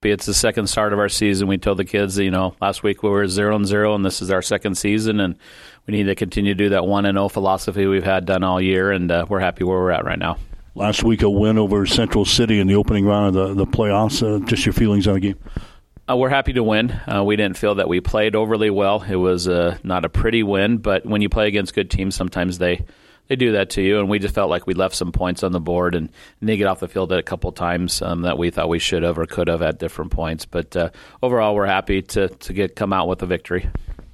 [0.00, 1.48] It's the second start of our season.
[1.48, 4.22] We told the kids, you know, last week we were zero and zero, and this
[4.22, 5.36] is our second season, and
[5.88, 8.60] we need to continue to do that one and zero philosophy we've had done all
[8.60, 10.36] year, and uh, we're happy where we're at right now.
[10.76, 14.22] Last week, a win over Central City in the opening round of the, the playoffs.
[14.22, 15.38] Uh, just your feelings on the game?
[16.08, 16.92] Uh, we're happy to win.
[17.12, 19.02] Uh, we didn't feel that we played overly well.
[19.02, 22.58] It was uh, not a pretty win, but when you play against good teams, sometimes
[22.58, 22.84] they
[23.28, 24.00] they do that to you.
[24.00, 26.10] And we just felt like we left some points on the board and
[26.40, 29.18] they get off the field a couple times um, that we thought we should have
[29.18, 30.44] or could have at different points.
[30.44, 30.90] But uh,
[31.22, 33.68] overall, we're happy to to get come out with a victory.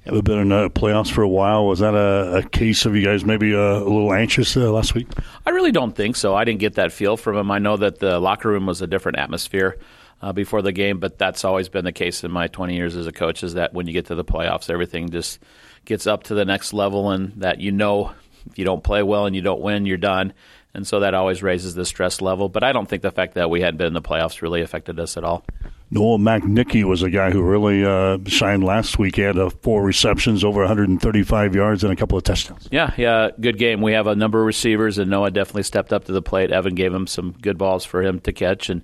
[0.05, 1.65] Have been in the playoffs for a while.
[1.65, 4.93] Was that a, a case of you guys maybe uh, a, little anxious uh, last
[4.93, 5.07] week?
[5.47, 6.35] I really don't think so.
[6.35, 7.49] I didn't get that feel from them.
[7.49, 9.77] I know that the locker room was a different atmosphere.
[10.21, 13.05] Uh, before the game, but that's always been the case in my 20 years as
[13.05, 13.43] a coach.
[13.43, 15.39] Is that when you get to the playoffs, everything just
[15.83, 18.13] gets up to the next level, and that you know
[18.49, 20.33] if you don't play well and you don't win, you're done.
[20.73, 22.49] And so that always raises the stress level.
[22.49, 24.99] But I don't think the fact that we hadn't been in the playoffs really affected
[24.99, 25.45] us at all.
[25.91, 29.15] Noah McNicky was a guy who really uh, shined last week.
[29.17, 32.67] He had uh, four receptions, over 135 yards, and a couple of touchdowns.
[32.71, 33.81] Yeah, yeah, good game.
[33.81, 36.51] We have a number of receivers, and Noah definitely stepped up to the plate.
[36.51, 38.81] Evan gave him some good balls for him to catch, and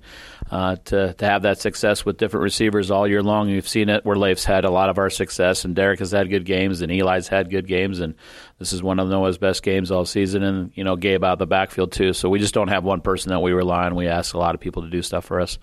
[0.50, 3.48] uh, to to have that success with different receivers all year long.
[3.48, 6.30] You've seen it where Leif's had a lot of our success, and Derek has had
[6.30, 8.14] good games, and Eli's had good games, and
[8.62, 11.38] this is one of Noah's best games all season, and you know Gabe out of
[11.40, 12.12] the backfield too.
[12.12, 13.96] So we just don't have one person that we rely on.
[13.96, 15.58] We ask a lot of people to do stuff for us.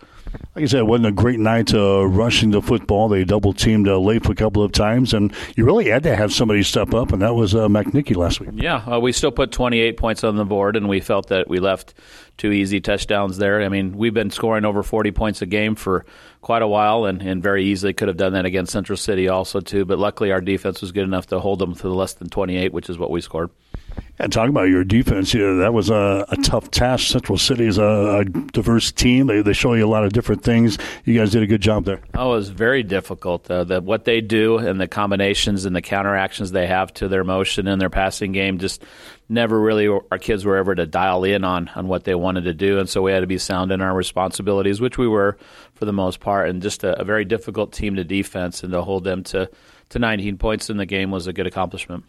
[0.53, 3.07] Like I said, it wasn't a great night uh, rushing the football.
[3.07, 6.33] They double teamed uh, Leif a couple of times, and you really had to have
[6.33, 8.49] somebody step up, and that was uh, McNicky last week.
[8.53, 11.59] Yeah, uh, we still put 28 points on the board, and we felt that we
[11.59, 11.93] left
[12.37, 13.61] two easy touchdowns there.
[13.61, 16.05] I mean, we've been scoring over 40 points a game for
[16.41, 19.59] quite a while, and, and very easily could have done that against Central City also
[19.59, 19.85] too.
[19.85, 22.89] But luckily, our defense was good enough to hold them to less than 28, which
[22.89, 23.49] is what we scored.
[24.17, 27.07] And talking about your defense, yeah, that was a, a tough task.
[27.07, 29.27] Central City is a, a, diverse team.
[29.27, 30.77] They, they show you a lot of different things.
[31.05, 32.01] You guys did a good job there.
[32.13, 33.49] Oh, it was very difficult.
[33.49, 37.23] Uh, the, what they do and the combinations and the counteractions they have to their
[37.23, 38.83] motion and their passing game just
[39.29, 42.53] never really our kids were ever to dial in on on what they wanted to
[42.53, 45.37] do, and so we had to be sound in our responsibilities, which we were
[45.79, 48.81] for the most part, and just a, a very difficult team to defense and to
[48.81, 49.49] hold them to
[49.87, 52.03] to 19 points in the game was a good accomplishment.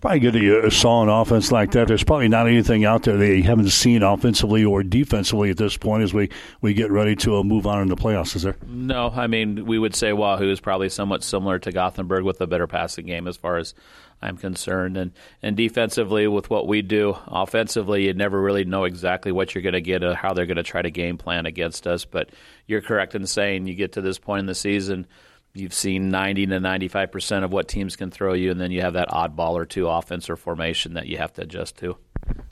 [0.00, 1.88] Probably good to uh, saw an offense like that.
[1.88, 6.02] There's probably not anything out there they haven't seen offensively or defensively at this point
[6.02, 6.30] as we,
[6.62, 8.56] we get ready to uh, move on in the playoffs, is there?
[8.66, 12.46] No, I mean, we would say Wahoo is probably somewhat similar to Gothenburg with a
[12.46, 13.74] better passing game as far as
[14.22, 14.96] I'm concerned.
[14.96, 19.62] And, and defensively, with what we do, offensively, you never really know exactly what you're
[19.62, 22.06] going to get or how they're going to try to game plan against us.
[22.06, 22.30] But
[22.66, 25.06] you're correct in saying you get to this point in the season–
[25.54, 28.82] you've seen 90 to 95 percent of what teams can throw you, and then you
[28.82, 31.96] have that oddball or two offense or formation that you have to adjust to.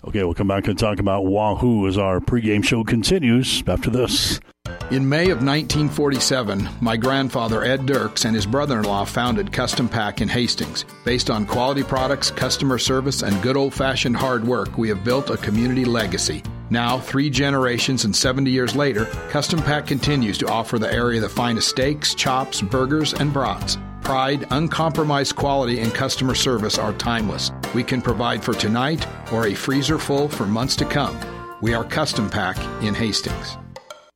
[0.07, 4.41] Okay, we'll come back and talk about Wahoo as our pregame show continues after this.
[4.91, 9.87] In May of 1947, my grandfather Ed Dirks and his brother in law founded Custom
[9.87, 10.87] Pack in Hastings.
[11.05, 15.29] Based on quality products, customer service, and good old fashioned hard work, we have built
[15.29, 16.43] a community legacy.
[16.71, 21.29] Now, three generations and 70 years later, Custom Pack continues to offer the area the
[21.29, 23.77] finest steaks, chops, burgers, and brats.
[24.01, 27.53] Pride, uncompromised quality, and customer service are timeless.
[27.75, 31.19] We can provide for tonight or a freezer full for months to come.
[31.61, 33.59] We are Custom Pack in Hastings.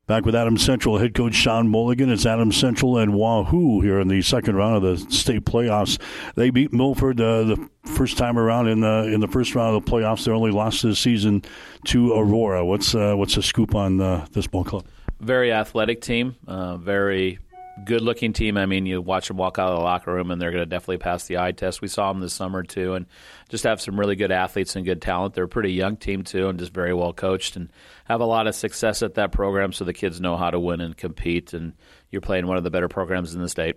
[0.09, 2.11] Back with Adam Central head coach Sean Mulligan.
[2.11, 5.97] It's Adam Central and Wahoo here in the second round of the state playoffs.
[6.35, 9.85] They beat Milford uh, the first time around in the in the first round of
[9.85, 10.25] the playoffs.
[10.25, 11.45] They only lost this season
[11.85, 12.67] to Aurora.
[12.67, 14.87] What's uh, what's the scoop on uh, this ball club?
[15.21, 16.35] Very athletic team.
[16.49, 17.39] Uh, very
[17.85, 18.57] good looking team.
[18.57, 20.67] I mean, you watch them walk out of the locker room, and they're going to
[20.67, 21.81] definitely pass the eye test.
[21.81, 23.07] We saw them this summer too, and
[23.49, 25.35] just have some really good athletes and good talent.
[25.35, 27.71] They're a pretty young team too, and just very well coached, and
[28.05, 29.73] have a lot of success at that program.
[29.73, 31.73] So the kids know how to win and compete, and
[32.11, 33.77] you're playing one of the better programs in the state.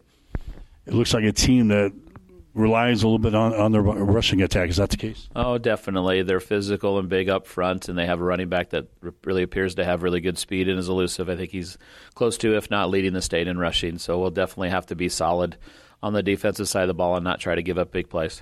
[0.86, 1.94] It looks like a team that
[2.56, 4.70] relies a little bit on, on their rushing attack.
[4.70, 5.30] Is that the case?
[5.36, 6.24] Oh, definitely.
[6.24, 8.88] They're physical and big up front, and they have a running back that
[9.24, 11.30] really appears to have really good speed and is elusive.
[11.30, 11.78] I think he's
[12.16, 13.98] close to, if not leading the state in rushing.
[14.00, 15.58] So we'll definitely have to be solid
[16.02, 18.42] on the defensive side of the ball and not try to give up big plays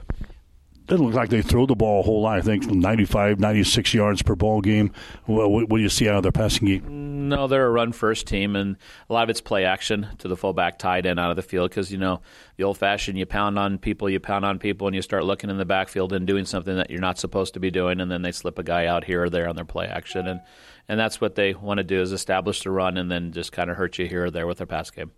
[0.85, 2.38] doesn't look like they throw the ball a whole lot.
[2.38, 4.91] I think 95, 96 yards per ball game.
[5.25, 7.30] What, what, do you see out of their passing game?
[7.30, 8.75] No, they're a run first team, and
[9.09, 11.69] a lot of it's play action to the fullback tied in out of the field
[11.69, 12.21] because, you know,
[12.57, 15.50] the old fashioned you pound on people, you pound on people, and you start looking
[15.50, 18.21] in the backfield and doing something that you're not supposed to be doing, and then
[18.21, 20.27] they slip a guy out here or there on their play action.
[20.27, 20.41] And,
[20.89, 23.69] and that's what they want to do is establish the run and then just kind
[23.69, 25.12] of hurt you here or there with their pass game.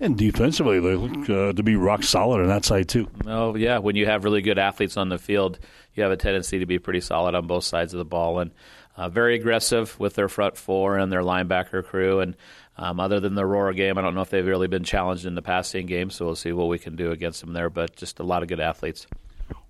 [0.00, 3.08] And defensively, they look uh, to be rock solid on that side too.
[3.26, 5.58] Oh yeah, when you have really good athletes on the field,
[5.94, 8.50] you have a tendency to be pretty solid on both sides of the ball, and
[8.96, 12.36] uh, very aggressive with their front four and their linebacker crew, and
[12.78, 15.34] Um, other than the Aurora game, I don't know if they've really been challenged in
[15.34, 17.70] the passing game, so we'll see what we can do against them there.
[17.70, 19.06] But just a lot of good athletes.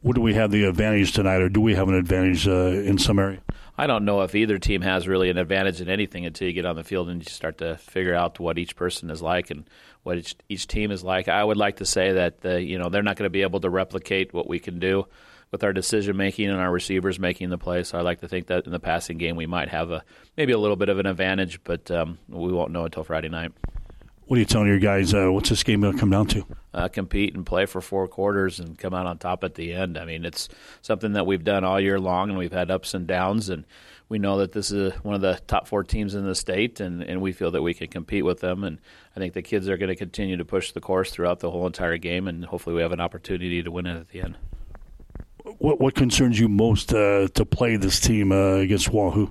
[0.02, 2.98] What do we have the advantage tonight, or do we have an advantage uh, in
[2.98, 3.40] some area?
[3.78, 6.64] I don't know if either team has really an advantage in anything until you get
[6.64, 9.68] on the field and you start to figure out what each person is like and
[10.02, 11.28] what each, each team is like.
[11.28, 13.60] I would like to say that the, you know they're not going to be able
[13.60, 15.06] to replicate what we can do
[15.50, 17.82] with our decision making and our receivers making the play.
[17.82, 20.04] So I like to think that in the passing game we might have a
[20.36, 23.52] maybe a little bit of an advantage, but um, we won't know until Friday night.
[24.26, 25.14] What are you telling your guys?
[25.14, 26.44] Uh, what's this game going to come down to?
[26.74, 29.96] Uh, compete and play for four quarters and come out on top at the end.
[29.96, 30.48] I mean, it's
[30.82, 33.64] something that we've done all year long, and we've had ups and downs, and
[34.08, 37.04] we know that this is one of the top four teams in the state, and,
[37.04, 38.64] and we feel that we can compete with them.
[38.64, 38.80] And
[39.14, 41.64] I think the kids are going to continue to push the course throughout the whole
[41.64, 44.36] entire game, and hopefully we have an opportunity to win it at the end.
[45.58, 49.30] What what concerns you most uh, to play this team uh, against Wahoo?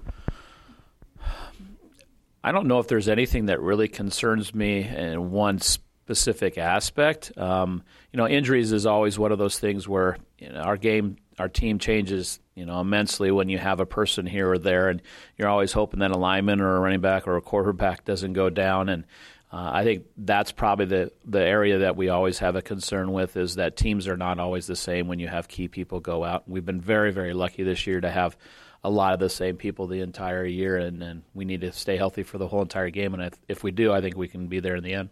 [2.45, 7.35] I don't know if there's anything that really concerns me in one specific aspect.
[7.39, 7.81] Um,
[8.13, 11.49] you know, injuries is always one of those things where you know, our game, our
[11.49, 15.01] team changes, you know, immensely when you have a person here or there, and
[15.39, 18.51] you're always hoping that a lineman or a running back or a quarterback doesn't go
[18.51, 18.89] down.
[18.89, 19.05] And
[19.51, 23.37] uh, I think that's probably the the area that we always have a concern with
[23.37, 26.47] is that teams are not always the same when you have key people go out.
[26.47, 28.37] We've been very very lucky this year to have
[28.85, 31.97] a lot of the same people the entire year, and, and we need to stay
[31.97, 33.15] healthy for the whole entire game.
[33.15, 35.09] And if we do, I think we can be there in the end.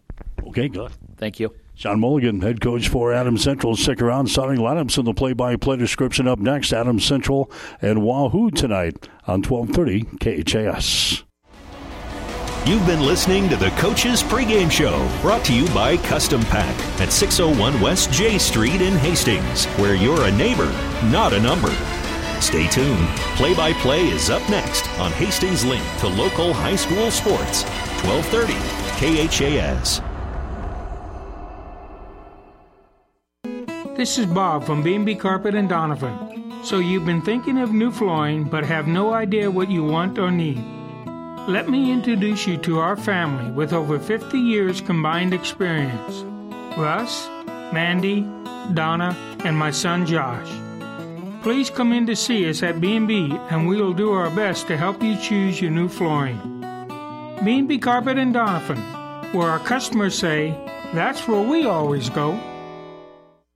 [0.47, 0.91] Okay, good.
[1.17, 1.53] Thank you.
[1.73, 3.75] Sean Mulligan, head coach for Adam Central.
[3.75, 4.27] Stick around.
[4.27, 6.71] Starting lineups in the play-by-play description up next.
[6.71, 11.23] Adam Central and Wahoo tonight on 1230 KHAS.
[12.65, 17.11] You've been listening to the Coach's Pregame Show, brought to you by Custom Pack at
[17.11, 20.71] 601 West J Street in Hastings, where you're a neighbor,
[21.11, 21.75] not a number.
[22.43, 23.07] Stay tuned.
[23.37, 27.63] Play by play is up next on Hastings Link to local high school sports.
[28.03, 28.53] 1230
[28.99, 30.01] KHAS.
[33.95, 36.61] This is Bob from B&B Carpet and Donovan.
[36.65, 40.29] So you've been thinking of new flooring but have no idea what you want or
[40.29, 40.61] need.
[41.47, 46.25] Let me introduce you to our family with over 50 years combined experience.
[46.77, 47.29] Russ,
[47.71, 48.27] Mandy,
[48.73, 50.62] Donna, and my son Josh.
[51.43, 54.77] Please come in to see us at B&B and we will do our best to
[54.77, 56.39] help you choose your new flooring.
[57.43, 58.77] B&B Carpet and Donovan,
[59.33, 60.57] where our customers say,
[60.93, 62.39] that's where we always go.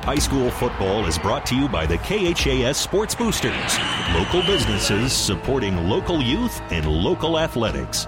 [0.03, 3.79] High school football is brought to you by the KHAS Sports Boosters,
[4.13, 8.05] local businesses supporting local youth and local athletics.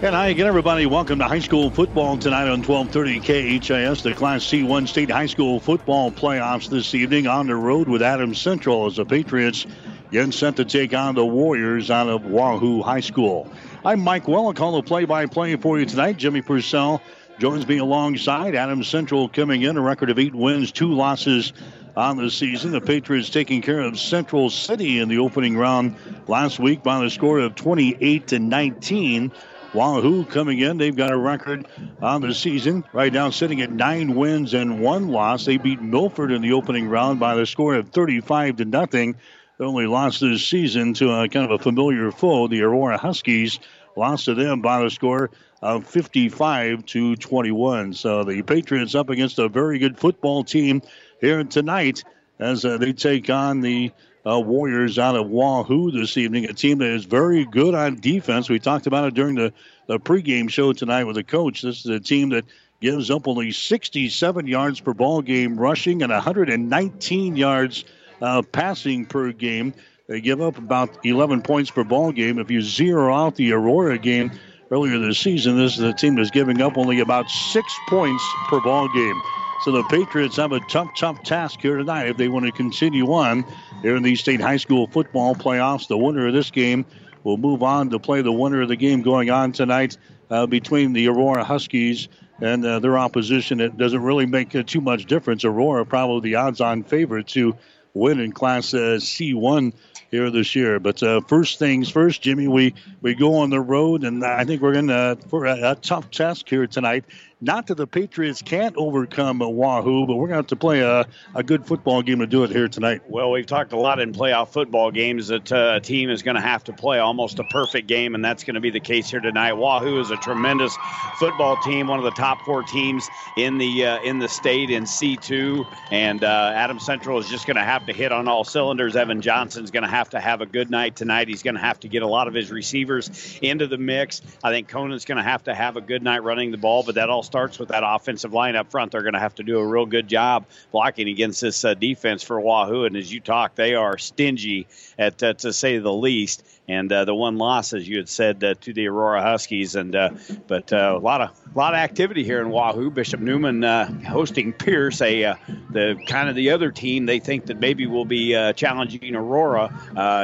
[0.00, 0.86] And hi again, everybody.
[0.86, 4.04] Welcome to high school football tonight on 1230 KHAS.
[4.04, 8.40] The Class C1 State High School football playoffs this evening on the road with Adams
[8.40, 9.66] Central as the Patriots
[10.12, 13.50] get sent to take on the Warriors out of Wahoo High School.
[13.84, 14.46] I'm Mike Well.
[14.46, 16.16] I'll call the play-by-play for you tonight.
[16.16, 17.02] Jimmy Purcell
[17.38, 18.54] joins me alongside.
[18.54, 21.52] Adams Central coming in a record of eight wins, two losses
[21.96, 22.72] on the season.
[22.72, 27.10] The Patriots taking care of Central City in the opening round last week by the
[27.10, 29.32] score of 28 to 19.
[29.74, 31.68] Wahoo coming in, they've got a record
[32.00, 35.44] on the season right now sitting at nine wins and one loss.
[35.44, 39.14] They beat Milford in the opening round by the score of 35 to nothing.
[39.58, 43.60] They only lost this season to a kind of a familiar foe, the Aurora Huskies.
[43.94, 45.30] Lost to them by the score
[45.62, 47.94] of 55 to 21.
[47.94, 50.82] So the Patriots up against a very good football team
[51.20, 52.04] here tonight
[52.38, 53.90] as uh, they take on the
[54.28, 58.48] uh, Warriors out of Wahoo this evening, a team that is very good on defense.
[58.48, 59.52] We talked about it during the,
[59.86, 61.62] the pregame show tonight with the coach.
[61.62, 62.44] This is a team that
[62.80, 67.84] gives up only 67 yards per ball game rushing and 119 yards
[68.20, 69.74] uh, passing per game.
[70.06, 72.38] They give up about 11 points per ball game.
[72.38, 74.32] If you zero out the Aurora game
[74.70, 78.60] earlier this season, this is a team that's giving up only about six points per
[78.60, 79.22] ball game.
[79.64, 83.12] So the Patriots have a tough, tough task here tonight if they want to continue
[83.12, 83.44] on
[83.82, 85.88] here in the state high school football playoffs.
[85.88, 86.86] The winner of this game
[87.24, 89.98] will move on to play the winner of the game going on tonight
[90.30, 92.08] uh, between the Aurora Huskies
[92.40, 93.60] and uh, their opposition.
[93.60, 95.44] It doesn't really make uh, too much difference.
[95.44, 97.56] Aurora probably the odds-on favorite to
[97.94, 99.72] win in Class uh, C1
[100.10, 100.78] here this year.
[100.80, 104.62] But uh, first things first, Jimmy, we, we go on the road, and I think
[104.62, 107.04] we're going to for a, a, tough task here tonight.
[107.40, 111.06] Not that the Patriots can't overcome Wahoo, but we're going to have to play a,
[111.36, 113.02] a good football game to do it here tonight.
[113.08, 116.34] Well, we've talked a lot in playoff football games that uh, a team is going
[116.34, 119.08] to have to play almost a perfect game, and that's going to be the case
[119.08, 119.52] here tonight.
[119.52, 120.76] Wahoo is a tremendous
[121.20, 124.82] football team, one of the top four teams in the uh, in the state in
[124.82, 128.96] C2, and uh, Adam Central is just going to have to hit on all cylinders.
[128.96, 131.28] Evan Johnson's going to have to have a good night tonight.
[131.28, 134.22] He's going to have to get a lot of his receivers into the mix.
[134.42, 136.96] I think Conant's going to have to have a good night running the ball, but
[136.96, 138.92] that all starts with that offensive line up front.
[138.92, 142.22] They're going to have to do a real good job blocking against this uh, defense
[142.22, 142.84] for Wahoo.
[142.84, 144.66] And as you talk, they are stingy
[144.98, 146.42] at uh, to say the least.
[146.68, 149.96] And uh, the one loss, as you had said, uh, to the Aurora Huskies, and
[149.96, 150.10] uh,
[150.46, 152.90] but uh, a lot of a lot of activity here in Wahoo.
[152.90, 153.62] Bishop Neumann
[154.02, 155.34] hosting Pierce, a
[155.70, 159.72] the kind of the other team they think that maybe will be challenging Aurora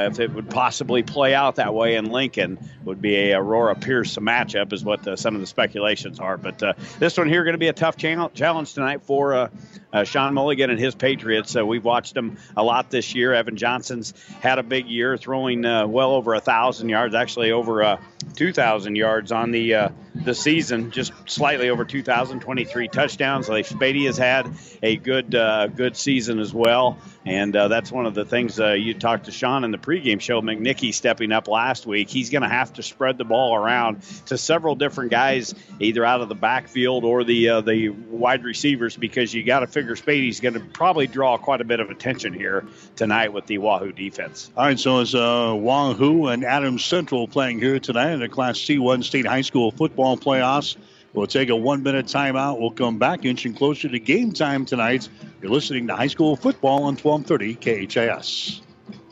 [0.07, 4.17] if it would possibly play out that way in Lincoln would be a Aurora Pierce
[4.17, 6.37] matchup is what the, some of the speculations are.
[6.37, 6.63] But
[6.99, 9.51] this one here going to be a tough challenge tonight for
[9.95, 11.55] uh, Sean Mulligan and his Patriots.
[11.57, 13.33] Uh, we've watched them a lot this year.
[13.33, 17.83] Evan Johnson's had a big year, throwing uh, well over a thousand yards, actually over
[17.83, 18.01] uh,
[18.37, 23.49] 2,000 yards on the uh, the season, just slightly over 2,023 touchdowns.
[23.49, 24.49] Leif Spady has had
[24.83, 28.73] a good uh, good season as well, and uh, that's one of the things uh,
[28.73, 30.43] you talked to Sean in the pregame show.
[30.43, 32.09] McNicky stepping up last week.
[32.11, 36.21] He's going to have to spread the ball around to several different guys, either out
[36.21, 40.41] of the backfield or the uh, the wide receivers, because you got to figure Spady's
[40.41, 42.67] going to probably draw quite a bit of attention here
[42.97, 44.51] tonight with the Wahoo defense.
[44.57, 48.59] All right, so it's uh, Wahoo and Adams Central playing here tonight in the Class
[48.59, 50.77] C1 State High School football football playoffs.
[51.15, 52.61] We'll take a one minute timeout.
[52.61, 55.09] We'll come back inching closer to game time tonight.
[55.41, 58.61] You're listening to high school football on 1230 KHAS.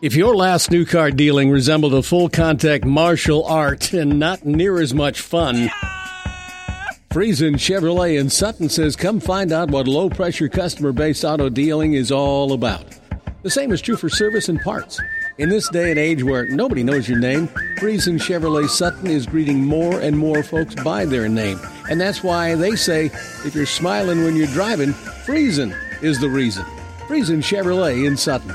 [0.03, 4.81] If your last new car dealing resembled a full contact martial art and not near
[4.81, 5.71] as much fun,
[7.11, 11.93] Friesen Chevrolet in Sutton says come find out what low pressure customer based auto dealing
[11.93, 12.85] is all about.
[13.43, 15.01] The same is true for service and parts.
[15.43, 17.49] In this day and age where nobody knows your name,
[17.81, 21.59] Friesen Chevrolet Sutton is greeting more and more folks by their name.
[21.91, 23.07] And that's why they say
[23.45, 24.93] if you're smiling when you're driving,
[25.27, 26.65] Friesen is the reason.
[27.09, 28.55] Friesen Chevrolet in Sutton.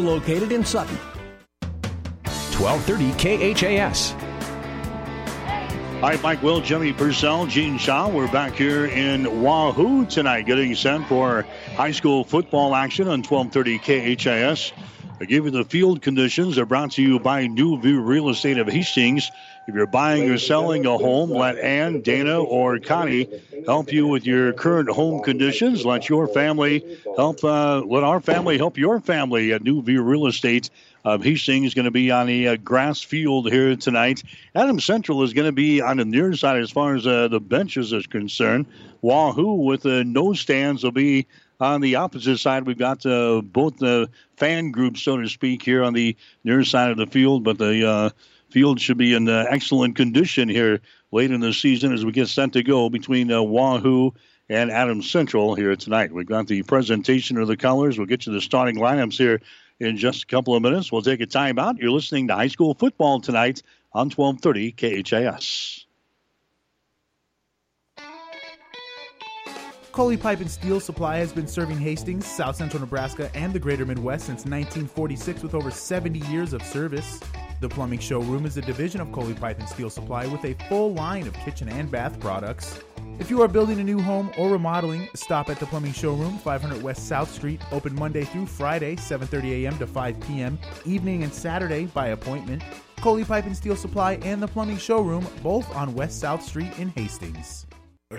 [0.01, 0.97] located in Sutton.
[2.59, 4.11] 1230 KHAS.
[6.01, 8.09] Hi, Mike Will, Jimmy Purcell, Gene Shaw.
[8.09, 14.15] We're back here in Wahoo tonight, getting set for high school football action on 1230
[14.15, 14.73] KHAS.
[15.19, 18.57] I give you the field conditions are brought to you by New View Real Estate
[18.57, 19.29] of Hastings.
[19.67, 23.29] If you're buying or selling a home, let Ann, Dana, or Connie
[23.65, 25.85] help you with your current home conditions.
[25.85, 27.43] Let your family help.
[27.43, 30.71] Uh, let our family help your family at New View Real Estate.
[31.05, 34.23] of Hastings is going to be on a uh, grass field here tonight.
[34.55, 37.39] Adam Central is going to be on the near side as far as uh, the
[37.39, 38.65] benches is concerned.
[39.01, 41.27] Wahoo with the no stands will be
[41.61, 45.83] on the opposite side, we've got uh, both the fan groups, so to speak, here
[45.83, 48.09] on the near side of the field, but the uh,
[48.51, 50.81] field should be in uh, excellent condition here
[51.11, 54.11] late in the season as we get set to go between uh, Wahoo
[54.49, 56.11] and Adams Central here tonight.
[56.11, 57.97] We've got the presentation of the colors.
[57.97, 59.41] We'll get you the starting lineups here
[59.79, 60.91] in just a couple of minutes.
[60.91, 61.79] We'll take a timeout.
[61.79, 65.85] You're listening to high school football tonight on 1230 KHAS.
[69.91, 73.85] Coley Pipe and Steel Supply has been serving Hastings, South Central Nebraska, and the greater
[73.85, 77.19] Midwest since 1946 with over 70 years of service.
[77.59, 80.93] The Plumbing Showroom is a division of Coley Pipe and Steel Supply with a full
[80.93, 82.79] line of kitchen and bath products.
[83.19, 86.81] If you are building a new home or remodeling, stop at the Plumbing Showroom, 500
[86.81, 89.77] West South Street, open Monday through Friday, 7:30 a.m.
[89.77, 92.63] to 5 p.m., evening and Saturday by appointment.
[93.01, 96.89] Coley Pipe and Steel Supply and the Plumbing Showroom, both on West South Street in
[96.89, 97.65] Hastings.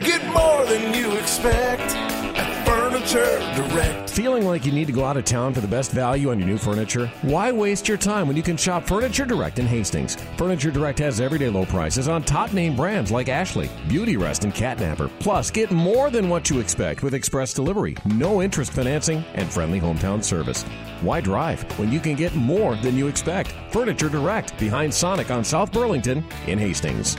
[0.00, 4.08] Get more than you expect at Furniture Direct.
[4.08, 6.48] Feeling like you need to go out of town for the best value on your
[6.48, 7.08] new furniture?
[7.20, 10.16] Why waste your time when you can shop Furniture Direct in Hastings?
[10.38, 14.54] Furniture Direct has everyday low prices on top name brands like Ashley, Beauty Rest, and
[14.54, 15.10] Catnapper.
[15.20, 19.78] Plus, get more than what you expect with express delivery, no interest financing, and friendly
[19.78, 20.62] hometown service.
[21.02, 23.54] Why drive when you can get more than you expect?
[23.70, 27.18] Furniture Direct behind Sonic on South Burlington in Hastings.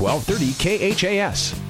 [0.00, 1.60] 1230 KHAS.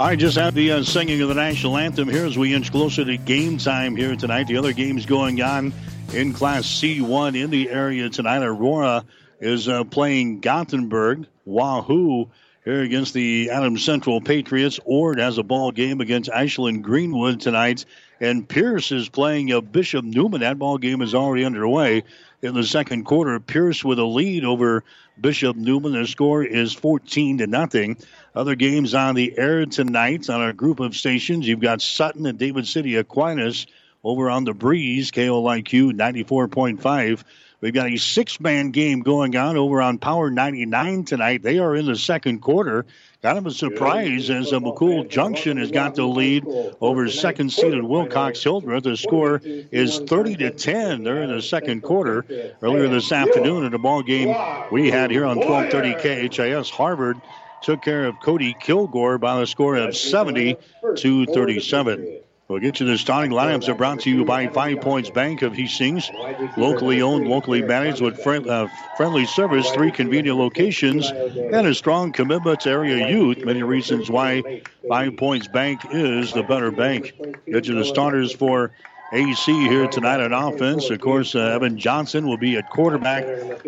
[0.00, 3.04] I just had the uh, singing of the national anthem here as we inch closer
[3.04, 4.46] to game time here tonight.
[4.46, 5.72] The other games going on
[6.12, 8.42] in Class C1 in the area tonight.
[8.42, 9.04] Aurora
[9.40, 11.26] is uh, playing Gothenburg.
[11.44, 12.28] Wahoo
[12.64, 14.78] here against the Adams Central Patriots.
[14.84, 17.84] Ord has a ball game against Ashland Greenwood tonight.
[18.20, 20.42] And Pierce is playing a Bishop Neumann.
[20.42, 22.04] That ball game is already underway
[22.42, 23.38] in the second quarter.
[23.40, 24.84] Pierce with a lead over
[25.20, 25.92] Bishop Neumann.
[25.92, 27.96] The score is 14 to nothing.
[28.34, 31.46] Other games on the air tonight on our group of stations.
[31.46, 33.66] You've got Sutton and David City Aquinas
[34.04, 37.24] over on the breeze, KOIQ 94.5.
[37.60, 41.42] We've got a six man game going on over on Power 99 tonight.
[41.42, 42.86] They are in the second quarter.
[43.20, 46.44] Kind of a surprise as uh, McCool Junction has got the lead
[46.80, 48.84] over second seeded Wilcox Hildreth.
[48.84, 51.02] The score is 30 to 10.
[51.02, 52.24] They're in the second quarter.
[52.62, 54.36] Earlier this afternoon in a ball game
[54.70, 57.20] we had here on 1230 KHAS, Harvard
[57.60, 60.56] took care of Cody Kilgore by the score of 70
[60.98, 62.20] to 37.
[62.48, 63.66] We'll get you the starting lineups.
[63.66, 66.10] They're brought to you by Five Points Bank of Hastings.
[66.56, 72.10] Locally owned, locally managed with friend, uh, friendly service, three convenient locations, and a strong
[72.10, 73.44] commitment to area youth.
[73.44, 77.12] Many reasons why Five Points Bank is the better bank.
[77.44, 78.70] Get you the starters for
[79.10, 80.90] AC here tonight on offense.
[80.90, 83.24] Of course, uh, Evan Johnson will be at quarterback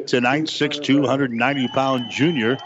[0.06, 2.58] tonight, 6'2", 190 pound junior.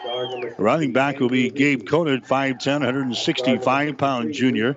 [0.59, 4.77] Running back will be Gabe Conant, 5'10", 165 pound junior.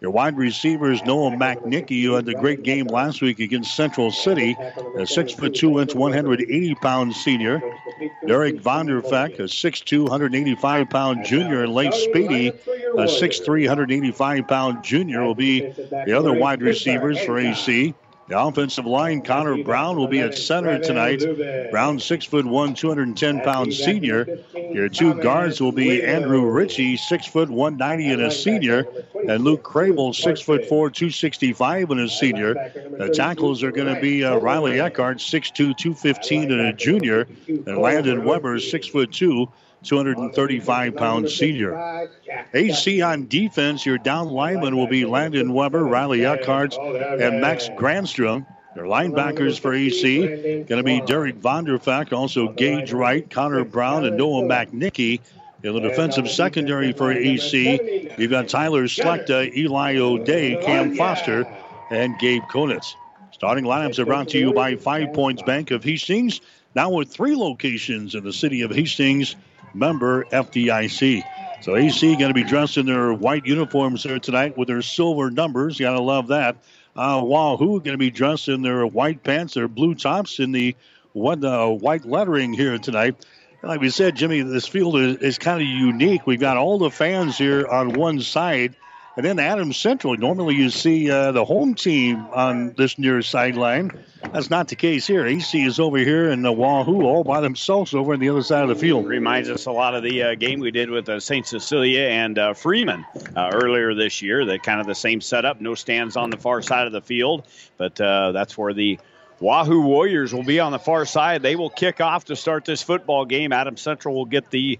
[0.00, 4.56] Your wide receivers, Noah McNicky, who had the great game last week against Central City,
[4.58, 7.62] a 6'2", inch, 180 pound senior.
[8.26, 11.62] Derek Vonderfeck, a 6'2", 185 pound junior.
[11.62, 17.35] And Leif Spady, a 6'3", 185 pound junior, will be the other wide receivers for
[17.38, 17.94] AC.
[18.28, 21.22] The offensive line, Connor Brown will be at center tonight.
[21.70, 24.40] Brown, six foot one, 210 pound senior.
[24.54, 28.84] Your two guards will be Andrew Ritchie, six foot 190 and a senior,
[29.28, 32.54] and Luke Crable, six foot four, 265 and a senior.
[32.98, 37.78] The tackles are going to be uh, Riley Eckhart, 6'2", 215 and a junior, and
[37.78, 39.48] Landon Weber, six foot two,
[39.84, 42.08] 235 pound senior.
[42.52, 48.46] AC on defense, your down lineman will be Landon Weber, Riley Eckhart, and Max Granstrom.
[48.74, 54.16] Their linebackers for AC going to be Derek Vonderfeck, also Gage Wright, Connor Brown, and
[54.18, 55.20] Noah McNicky.
[55.62, 61.46] In the defensive secondary for AC, you've got Tyler Slechta, Eli O'Day, Cam Foster,
[61.90, 62.94] and Gabe Konitz.
[63.32, 66.40] Starting lineups are brought to you by Five Points Bank of Hastings,
[66.74, 69.36] now with three locations in the city of Hastings,
[69.76, 71.22] member FDIC.
[71.62, 75.30] So AC going to be dressed in their white uniforms there tonight with their silver
[75.30, 75.78] numbers.
[75.78, 76.56] You got to love that.
[76.94, 80.76] Uh, Wahoo going to be dressed in their white pants, their blue tops, in the
[81.12, 83.24] one, uh, white lettering here tonight.
[83.62, 86.26] Like we said, Jimmy, this field is, is kind of unique.
[86.26, 88.76] We've got all the fans here on one side,
[89.16, 90.16] and then Adams Central.
[90.16, 93.90] Normally, you see uh, the home team on this near sideline.
[94.32, 95.24] That's not the case here.
[95.24, 98.62] AC is over here, and the Wahoo all by themselves over on the other side
[98.62, 99.06] of the field.
[99.06, 101.46] Reminds us a lot of the uh, game we did with uh, St.
[101.46, 104.44] Cecilia and uh, Freeman uh, earlier this year.
[104.44, 107.44] That kind of the same setup, no stands on the far side of the field,
[107.78, 108.98] but uh, that's where the
[109.40, 111.42] Wahoo Warriors will be on the far side.
[111.42, 113.52] They will kick off to start this football game.
[113.52, 114.78] Adams Central will get the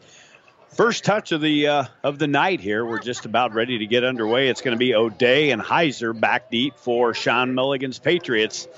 [0.76, 2.84] first touch of the uh, of the night here.
[2.84, 4.48] We're just about ready to get underway.
[4.48, 8.68] It's going to be O'Day and Heiser back deep for Sean Mulligan's Patriots.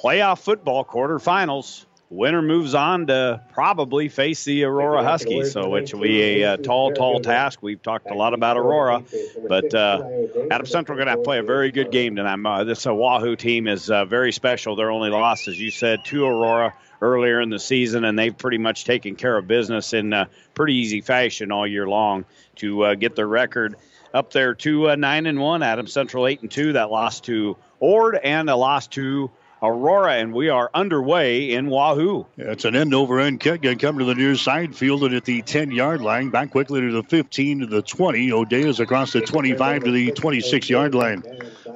[0.00, 1.84] Playoff football quarterfinals.
[2.10, 6.56] Winner moves on to probably face the Aurora Huskies, so which will be a, uh,
[6.58, 7.60] tall, tall task.
[7.60, 9.02] We've talked a lot about Aurora,
[9.48, 10.02] but uh,
[10.50, 12.38] Adams Central going to play a very good game tonight.
[12.44, 14.76] Uh, this Wahoo team is uh, very special.
[14.76, 18.58] Their only loss, as you said, to Aurora earlier in the season, and they've pretty
[18.58, 22.24] much taken care of business in uh, pretty easy fashion all year long
[22.56, 23.76] to uh, get their record
[24.14, 25.62] up there to uh, nine and one.
[25.62, 26.72] Adam Central eight and two.
[26.72, 29.30] That loss to Ord and a loss to
[29.62, 32.26] Aurora, and we are underway in Wahoo.
[32.36, 33.62] It's an end over end kick.
[33.62, 36.30] To come to the near side, fielded at the 10 yard line.
[36.30, 38.32] Back quickly to the 15 to the 20.
[38.32, 41.22] O'Day is across the 25 to the 26 yard line.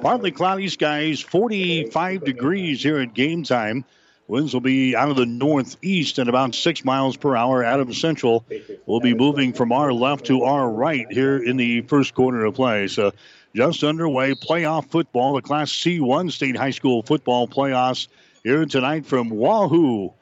[0.01, 3.85] Partly cloudy skies, 45 degrees here at game time.
[4.29, 7.63] Winds will be out of the northeast at about six miles per hour.
[7.63, 8.45] Adams Central
[8.85, 12.53] will be moving from our left to our right here in the first quarter of
[12.53, 12.87] play.
[12.87, 13.11] So
[13.55, 14.35] just underway.
[14.35, 18.07] Playoff football, the Class C1 State High School football playoffs
[18.43, 20.13] here tonight from Wahoo.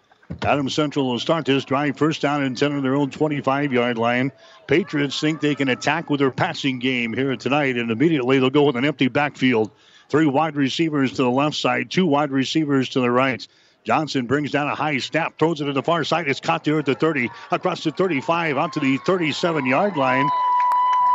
[0.41, 3.97] Adams Central will start this drive first down and 10 on their own 25 yard
[3.97, 4.31] line.
[4.67, 8.63] Patriots think they can attack with their passing game here tonight, and immediately they'll go
[8.63, 9.69] with an empty backfield.
[10.07, 13.45] Three wide receivers to the left side, two wide receivers to the right.
[13.87, 16.27] Johnson brings down a high snap, throws it to the far side.
[16.27, 20.27] It's caught there at the 30, across the 35, out to the 37 yard line.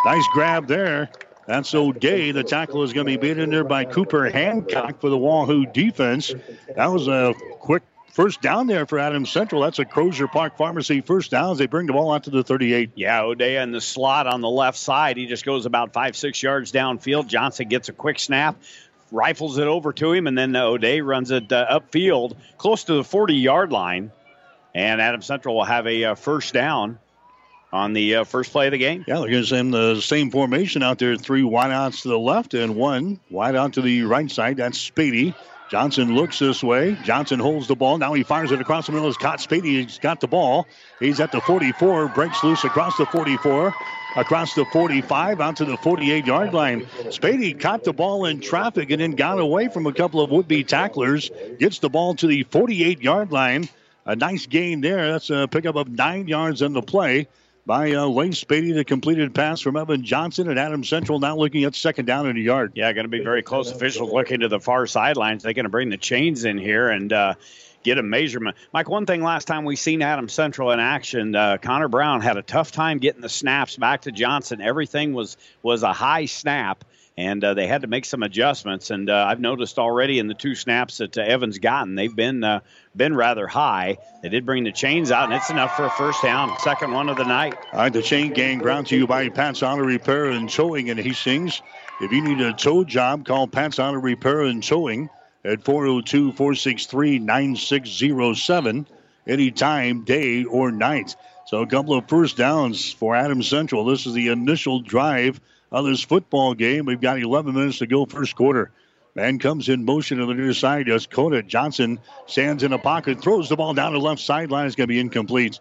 [0.07, 1.11] Nice grab there.
[1.47, 2.33] That's O'Day.
[2.33, 6.33] The tackle is going to be beaten there by Cooper Hancock for the Wahoo defense.
[6.75, 7.83] That was a quick
[8.13, 9.61] first down there for Adams Central.
[9.61, 12.43] That's a Crosier Park Pharmacy first down as they bring the ball out to the
[12.43, 12.93] 38.
[12.95, 15.19] Yeah, O'Day in the slot on the left side.
[15.19, 17.27] He just goes about five, six yards downfield.
[17.27, 18.57] Johnson gets a quick snap,
[19.13, 23.05] rifles it over to him, and then O'Day runs it uh, upfield close to the
[23.05, 24.11] 40 yard line.
[24.75, 26.99] And Adam Central will have a uh, first down
[27.73, 29.05] on the uh, first play of the game.
[29.07, 31.17] Yeah, they're going to send the same formation out there.
[31.17, 34.57] Three wideouts to the left and one wide out to the right side.
[34.57, 35.35] That's Spady.
[35.71, 36.99] Johnson looks this way.
[37.03, 37.97] Johnson holds the ball.
[37.97, 39.09] Now he fires it across the middle.
[39.09, 39.39] It's caught.
[39.39, 40.67] Spady has got the ball.
[41.01, 42.09] He's at the 44.
[42.09, 43.73] Breaks loose across the 44.
[44.15, 46.83] Across the 45 out to the 48 yard line.
[47.05, 50.47] Spady caught the ball in traffic and then got away from a couple of would
[50.47, 51.31] be tacklers.
[51.59, 53.69] Gets the ball to the 48 yard line.
[54.05, 55.13] A nice gain there.
[55.13, 57.29] That's a pickup of nine yards in the play
[57.65, 58.75] by uh, Spady.
[58.75, 62.37] The completed pass from Evan Johnson and Adam Central now looking at second down in
[62.37, 62.73] a yard.
[62.75, 63.71] Yeah, going to be very close.
[63.71, 65.43] Officials looking to the far sidelines.
[65.43, 67.13] They're going to bring the chains in here and.
[67.13, 67.35] Uh,
[67.83, 68.57] get a measurement.
[68.73, 72.37] Mike, one thing last time we seen Adam Central in action, uh, Connor Brown had
[72.37, 74.61] a tough time getting the snaps back to Johnson.
[74.61, 76.85] Everything was was a high snap,
[77.17, 78.91] and uh, they had to make some adjustments.
[78.91, 82.45] And uh, I've noticed already in the two snaps that uh, Evans gotten, they've been
[82.45, 82.61] uh,
[82.95, 83.99] been rather high.
[84.23, 86.59] They did bring the chains out, and it's enough for a first down.
[86.61, 87.55] Second one of the night.
[87.73, 90.99] All right, the chain gang brought to you by Pat's Auto Repair and Towing in
[90.99, 91.61] Hastings.
[92.01, 95.09] If you need a tow job, call Pat's Auto Repair and Towing
[95.45, 98.87] at 402 463 9607
[99.27, 101.17] anytime, day or night.
[101.47, 103.85] So a couple of first downs for Adams Central.
[103.85, 106.87] This is the initial drive of this football game.
[106.87, 108.71] We've got 11 minutes to go first quarter.
[109.15, 110.87] Man comes in motion to the near side.
[110.87, 114.67] Does Coda Johnson stands in a pocket, throws the ball down the left sideline.
[114.67, 115.59] It's going to be incomplete.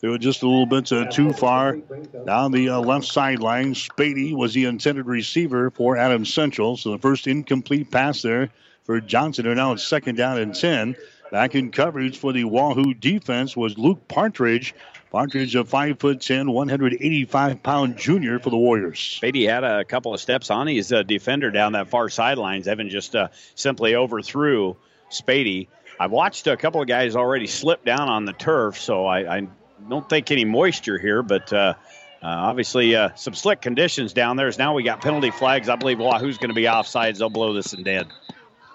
[0.00, 1.76] They were just a little bit uh, too far
[2.24, 3.74] down the uh, left sideline.
[3.74, 6.76] Spady was the intended receiver for Adams Central.
[6.76, 8.50] So the first incomplete pass there
[8.88, 9.46] for Johnson.
[9.46, 10.96] are now second down and 10.
[11.30, 14.74] Back in coverage for the Wahoo defense was Luke Partridge.
[15.10, 18.98] Partridge, a 5'10, 185 pound junior for the Warriors.
[18.98, 22.66] Spady had a couple of steps on his uh, defender down that far sidelines.
[22.66, 24.74] Evan just uh, simply overthrew
[25.10, 25.68] Spady.
[26.00, 29.48] I've watched a couple of guys already slip down on the turf, so I, I
[29.86, 31.52] don't think any moisture here, but.
[31.52, 31.74] Uh,
[32.20, 34.50] uh, obviously, uh, some slick conditions down there.
[34.58, 35.68] Now we got penalty flags.
[35.68, 37.18] I believe Wahoo's going to be offsides.
[37.18, 38.08] They'll blow this and dead.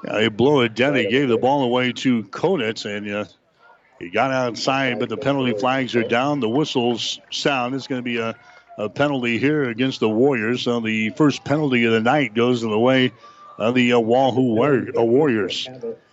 [0.03, 0.91] Yeah, they blow it dead.
[0.91, 3.25] They gave the ball away to Konitz, and uh,
[3.99, 6.39] he got outside, but the penalty flags are down.
[6.39, 7.75] The whistles sound.
[7.75, 8.35] It's going to be a,
[8.77, 10.63] a penalty here against the Warriors.
[10.63, 13.13] So the first penalty of the night goes in the way
[13.57, 15.67] of the uh, Wahoo Warriors.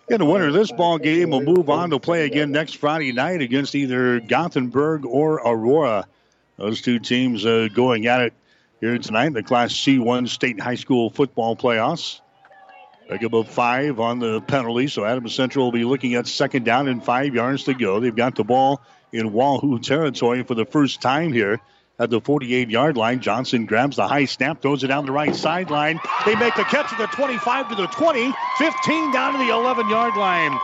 [0.08, 3.12] Yeah, the winner of this ball game will move on to play again next Friday
[3.12, 6.06] night against either Gothenburg or Aurora.
[6.56, 8.34] Those two teams uh, going at it
[8.80, 12.20] here tonight in the Class C1 State High School football playoffs.
[13.10, 16.64] Pick up a five on the penalty, so Adams Central will be looking at second
[16.64, 17.98] down and five yards to go.
[17.98, 18.80] They've got the ball
[19.12, 21.60] in Wahoo territory for the first time here
[21.98, 23.18] at the 48 yard line.
[23.18, 25.98] Johnson grabs the high snap, throws it down the right sideline.
[26.24, 29.88] They make the catch at the 25 to the 20, 15 down to the 11
[29.88, 30.56] yard line.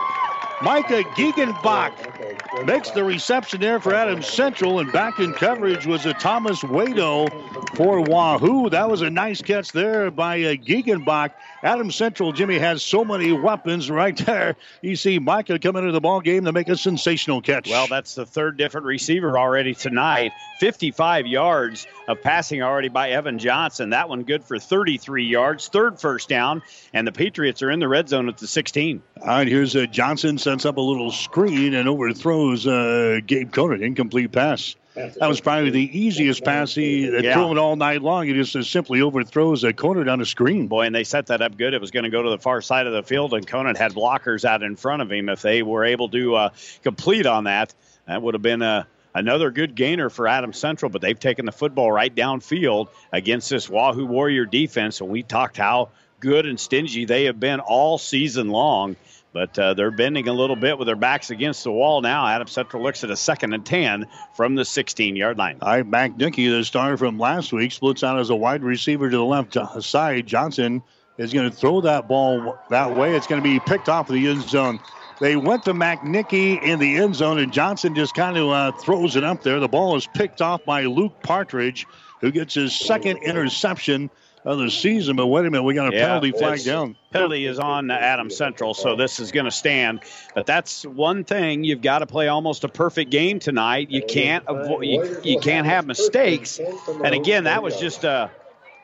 [0.61, 6.13] Micah Gegenbach makes the reception there for Adams Central, and back in coverage was a
[6.13, 7.29] Thomas Wado
[7.75, 8.69] for Wahoo.
[8.69, 11.31] That was a nice catch there by uh, Gegenbach.
[11.63, 14.55] Adams Central, Jimmy, has so many weapons right there.
[14.81, 17.69] You see Micah come into the ball game to make a sensational catch.
[17.69, 20.31] Well, that's the third different receiver already tonight.
[20.59, 23.91] 55 yards of passing already by Evan Johnson.
[23.91, 26.61] That one good for 33 yards, third first down,
[26.93, 29.01] and the Patriots are in the red zone at the 16.
[29.21, 33.83] All right, here's uh, Johnson sets up a little screen and overthrows uh, Gabe Conant.
[33.83, 34.75] Incomplete pass.
[34.95, 37.33] That was probably the easiest pass he had Yeah.
[37.33, 38.25] thrown all night long.
[38.25, 40.65] He just uh, simply overthrows a Conant on the screen.
[40.67, 41.75] Boy, and they set that up good.
[41.75, 43.93] It was going to go to the far side of the field, and Conant had
[43.93, 45.29] blockers out in front of him.
[45.29, 46.49] If they were able to uh,
[46.83, 47.75] complete on that,
[48.07, 50.89] that would have been a, another good gainer for Adams Central.
[50.89, 55.57] But they've taken the football right downfield against this Wahoo Warrior defense, and we talked
[55.57, 58.95] how good and stingy they have been all season long.
[59.37, 62.25] But uh, they're bending a little bit with their backs against the wall now.
[62.25, 65.59] Adam Central looks at a second and 10 from the 16 yard line.
[65.61, 69.15] All right, McNicky, the star from last week, splits out as a wide receiver to
[69.15, 70.25] the left uh, side.
[70.25, 70.81] Johnson
[71.19, 73.15] is going to throw that ball that way.
[73.15, 74.79] It's going to be picked off of the end zone.
[75.19, 79.15] They went to McNicky in the end zone, and Johnson just kind of uh, throws
[79.15, 79.59] it up there.
[79.59, 81.85] The ball is picked off by Luke Partridge,
[82.21, 84.09] who gets his second interception
[84.45, 85.15] of the season.
[85.15, 86.95] But wait a minute, we got a penalty flag down.
[87.11, 90.01] Penalty is on uh, Adam Central, so this is going to stand.
[90.33, 93.91] But that's one thing you've got to play almost a perfect game tonight.
[93.91, 96.59] You can't avoid, you, you can't have mistakes.
[96.59, 98.31] And again, that was just a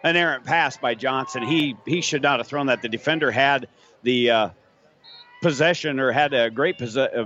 [0.03, 1.43] an errant pass by Johnson.
[1.43, 2.81] He he should not have thrown that.
[2.81, 3.69] The defender had
[4.03, 4.49] the uh,
[5.41, 7.25] possession or had a great posi- uh,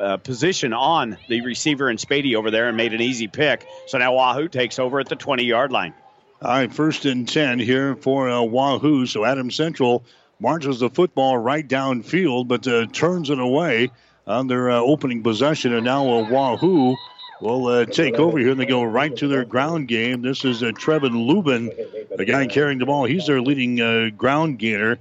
[0.00, 3.66] uh, position on the receiver and Spady over there and made an easy pick.
[3.86, 5.94] So now Wahoo takes over at the 20 yard line.
[6.40, 9.06] All right, first and 10 here for uh, Wahoo.
[9.06, 10.04] So Adam Central
[10.38, 13.90] marches the football right downfield, but uh, turns it away
[14.24, 15.72] on their uh, opening possession.
[15.72, 16.96] And now uh, Wahoo
[17.40, 20.22] will uh, take over here and they go right to their ground game.
[20.22, 21.72] This is Trevin Lubin,
[22.16, 23.04] the guy carrying the ball.
[23.04, 24.98] He's their leading ground gainer.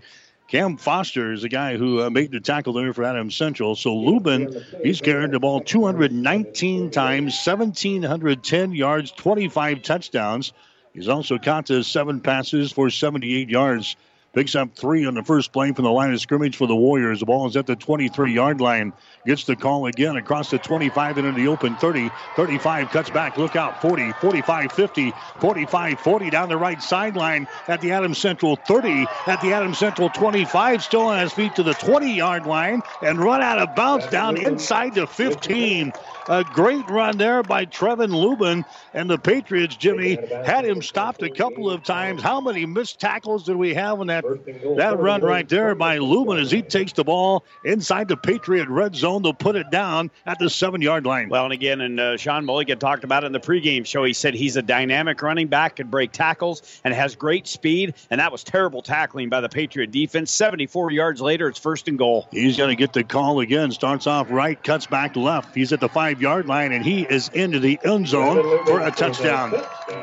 [0.48, 3.76] Cam Foster is the guy who uh, made the tackle there for Adam Central.
[3.76, 10.54] So Lubin, he's carried the ball 219 times, 1,710 yards, 25 touchdowns.
[10.94, 13.98] He's also caught to seven passes for 78 yards.
[14.34, 17.22] Picks up three on the first play from the line of scrimmage for the Warriors.
[17.22, 18.94] The ball is at the 23 yard line.
[19.26, 22.12] Gets the call again across the 25 and into the open 30.
[22.36, 23.38] 35 cuts back.
[23.38, 23.82] Look out.
[23.82, 29.08] 40, 45, 50, 45, 40 down the right sideline at the Adams Central 30.
[29.26, 30.84] At the Adams Central 25.
[30.84, 34.38] Still on his feet to the 20 yard line and run out of bounds down
[34.38, 35.92] inside the 15.
[36.30, 38.66] A great run there by Trevin Lubin.
[38.94, 42.22] And the Patriots, Jimmy, had him stopped a couple of times.
[42.22, 46.38] How many missed tackles did we have in that, that run right there by Lubin
[46.38, 50.40] as he takes the ball inside the Patriot red zone to put it down at
[50.40, 51.30] the seven yard line?
[51.30, 54.04] Well, and again, and uh, Sean Mulligan talked about it in the pregame show.
[54.04, 57.96] He said he's a dynamic running back, can break tackles, and has great speed.
[58.10, 60.32] And that was terrible tackling by the Patriot defense.
[60.32, 62.28] 74 yards later, it's first and goal.
[62.32, 63.72] He's going to get the call again.
[63.72, 65.56] Starts off right, cuts back left.
[65.56, 68.92] He's at the five yard line, and he is into the end zone for a
[68.92, 69.54] touchdown.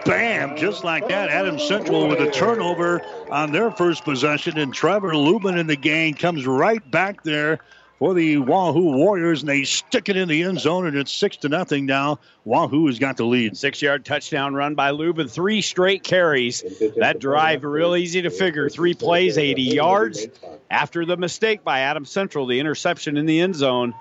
[0.05, 0.57] Bam!
[0.57, 1.31] Just like that.
[1.31, 6.15] Adam Central with a turnover on their first possession, and Trevin Lubin in the gang
[6.15, 7.61] comes right back there
[7.99, 11.39] for the Wahoo Warriors, and they stick it in the end zone, and it's six
[11.39, 12.19] to nothing now.
[12.45, 13.57] Wahoo has got the lead.
[13.57, 15.29] Six yard touchdown run by Lubin.
[15.29, 16.63] Three straight carries.
[16.97, 18.69] That drive, real easy to figure.
[18.69, 20.27] Three plays, 80 yards.
[20.71, 23.95] After the mistake by Adam Central, the interception in the end zone,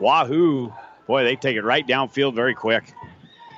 [0.00, 0.72] Wahoo,
[1.06, 2.84] boy, they take it right downfield very quick.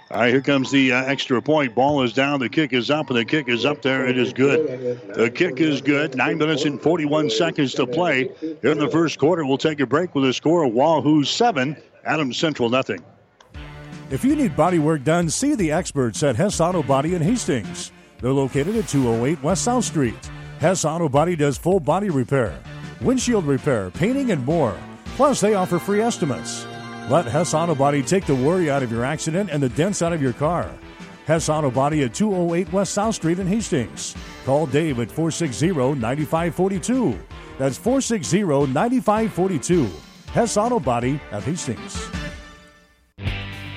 [0.09, 1.75] All right, here comes the uh, extra point.
[1.75, 2.39] Ball is down.
[2.39, 4.07] The kick is up, and the kick is up there.
[4.07, 5.01] It is good.
[5.15, 6.15] The kick is good.
[6.15, 8.31] Nine minutes and 41 seconds to play
[8.63, 9.45] in the first quarter.
[9.45, 13.03] We'll take a break with a score of Wahoo 7, Adams Central nothing.
[14.09, 17.91] If you need body work done, see the experts at Hess Auto Body in Hastings.
[18.21, 20.31] They're located at 208 West South Street.
[20.61, 22.57] Hess Auto Body does full body repair,
[23.01, 24.77] windshield repair, painting, and more.
[25.17, 26.65] Plus, they offer free estimates.
[27.09, 30.13] Let Hess Auto Body take the worry out of your accident and the dents out
[30.13, 30.69] of your car.
[31.25, 34.17] Hess Auto Body at 208 West South Street in Hastings.
[34.45, 35.69] Call Dave at 460
[36.01, 37.17] 9542.
[37.59, 38.43] That's 460
[38.73, 39.89] 9542.
[40.33, 42.11] Hess Auto Body at Hastings.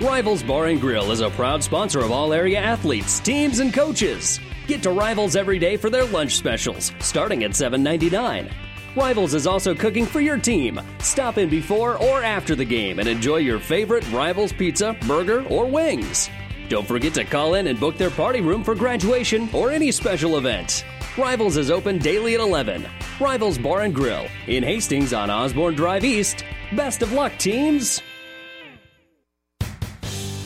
[0.02, 4.40] Rivals Bar and Grill is a proud sponsor of all area athletes, teams, and coaches.
[4.66, 8.52] Get to Rivals every day for their lunch specials, starting at $7.99.
[8.96, 10.80] Rivals is also cooking for your team.
[11.00, 15.66] Stop in before or after the game and enjoy your favorite Rivals pizza, burger, or
[15.66, 16.30] wings.
[16.70, 20.38] Don't forget to call in and book their party room for graduation or any special
[20.38, 20.86] event.
[21.18, 22.86] Rivals is open daily at 11.
[23.20, 26.44] Rivals Bar and Grill in Hastings on Osborne Drive East.
[26.76, 28.02] Best of luck, teams!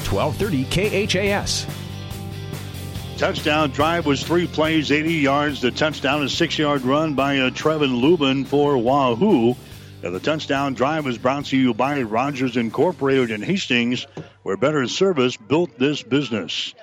[0.10, 1.83] 1230 KHAS.
[3.24, 5.62] Touchdown drive was three plays, 80 yards.
[5.62, 9.56] The touchdown, a six yard run by uh, Trevin Lubin for Wahoo.
[10.02, 14.08] the touchdown drive was brought to you by Rogers Incorporated in Hastings,
[14.42, 16.74] where better service built this business.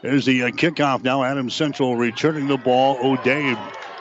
[0.00, 1.22] There's the uh, kickoff now.
[1.22, 2.96] Adams Central returning the ball.
[3.02, 3.54] O'Day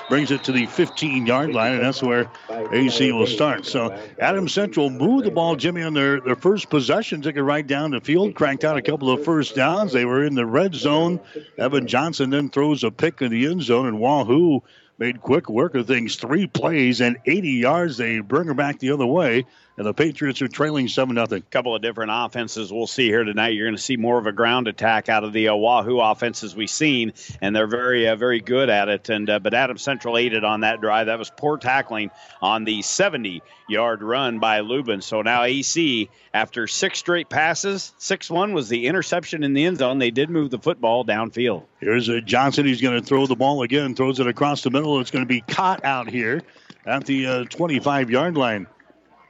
[0.10, 2.30] brings it to the 15 yard line, and that's where
[2.72, 3.66] AC will start.
[3.66, 7.66] So Adams Central moved the ball, Jimmy, on their, their first possession, took it right
[7.66, 9.94] down the field, cranked out a couple of first downs.
[9.94, 11.20] They were in the red zone.
[11.58, 14.62] Evan Johnson then throws a pick in the end zone, and Wahoo
[14.98, 16.16] made quick work of things.
[16.16, 17.98] Three plays and 80 yards.
[17.98, 19.46] They bring her back the other way
[19.80, 21.26] and the Patriots are trailing 7 0.
[21.32, 23.54] A couple of different offenses we'll see here tonight.
[23.54, 26.70] You're going to see more of a ground attack out of the Wahoo offenses we've
[26.70, 29.08] seen, and they're very, uh, very good at it.
[29.08, 31.06] And uh, But Adam Central aided on that drive.
[31.06, 32.12] That was poor tackling
[32.42, 35.00] on the 70 yard run by Lubin.
[35.00, 39.78] So now AC, after six straight passes, 6 1 was the interception in the end
[39.78, 39.98] zone.
[39.98, 41.64] They did move the football downfield.
[41.80, 42.66] Here's a Johnson.
[42.66, 45.00] He's going to throw the ball again, throws it across the middle.
[45.00, 46.42] It's going to be caught out here
[46.86, 48.68] at the uh, 25 yard line.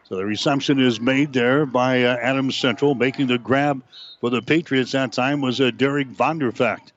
[0.10, 2.95] So the reception is made there by uh, Adams Central.
[2.95, 3.84] Making the grab
[4.19, 6.91] for the Patriots that time was uh, Derek Vonderfecht.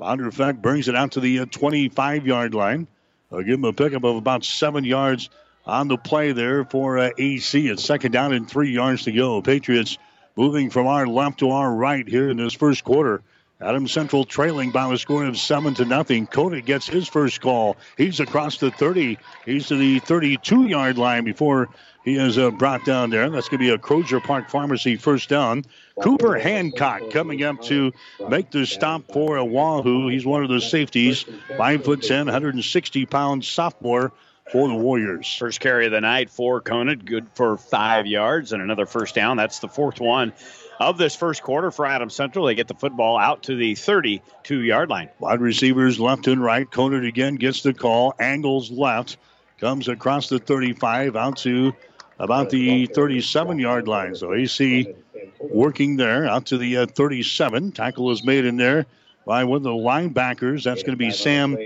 [0.00, 2.86] Vonderfecht brings it out to the uh, 25 yard line.
[3.32, 5.30] I'll give him a pickup of about seven yards
[5.66, 7.66] on the play there for uh, AC.
[7.66, 9.42] It's second down and three yards to go.
[9.42, 9.98] Patriots
[10.36, 13.22] moving from our left to our right here in this first quarter.
[13.60, 16.26] Adams Central trailing by a score of seven to nothing.
[16.26, 17.76] Conant gets his first call.
[17.96, 19.18] He's across the 30.
[19.46, 21.68] He's to the 32 yard line before
[22.04, 23.30] he is uh, brought down there.
[23.30, 25.64] That's going to be a Crosier Park Pharmacy first down.
[26.02, 27.92] Cooper Hancock coming up to
[28.28, 30.08] make the stop for a Wahoo.
[30.08, 31.24] He's one of the safeties,
[31.56, 34.12] five foot ten, 160 pound sophomore
[34.50, 35.34] for the Warriors.
[35.38, 39.36] First carry of the night for Conant, good for five yards and another first down.
[39.36, 40.32] That's the fourth one
[40.80, 42.46] of this first quarter for Adams Central.
[42.46, 45.10] They get the football out to the 32 yard line.
[45.18, 46.70] Wide receivers left and right.
[46.70, 49.16] Conant again gets the call, angles left,
[49.58, 51.74] comes across the 35 out to
[52.18, 54.14] about the 37 yard line.
[54.14, 54.94] So AC
[55.40, 57.72] working there out to the uh, 37.
[57.72, 58.86] Tackle is made in there
[59.26, 60.64] by one of the linebackers.
[60.64, 61.56] That's going to be Sam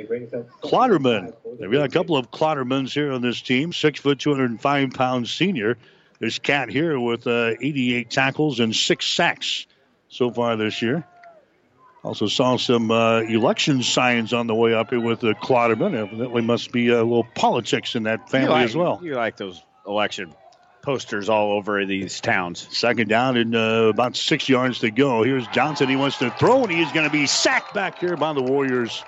[0.62, 1.34] Clotterman.
[1.58, 3.72] We've got a couple of Clottermans here on this team.
[3.72, 5.76] Six foot, 205 pounds senior.
[6.20, 9.66] This cat here with uh, 88 tackles and six sacks
[10.08, 11.06] so far this year.
[12.02, 15.94] Also saw some uh, election signs on the way up here with the uh, Clotterman.
[15.94, 19.00] Evidently, must be a little politics in that family like, as well.
[19.02, 20.34] You like those election
[20.82, 22.68] posters all over these towns.
[22.76, 25.22] Second down and uh, about six yards to go.
[25.22, 25.88] Here's Johnson.
[25.88, 29.04] He wants to throw, and he's going to be sacked back here by the Warriors.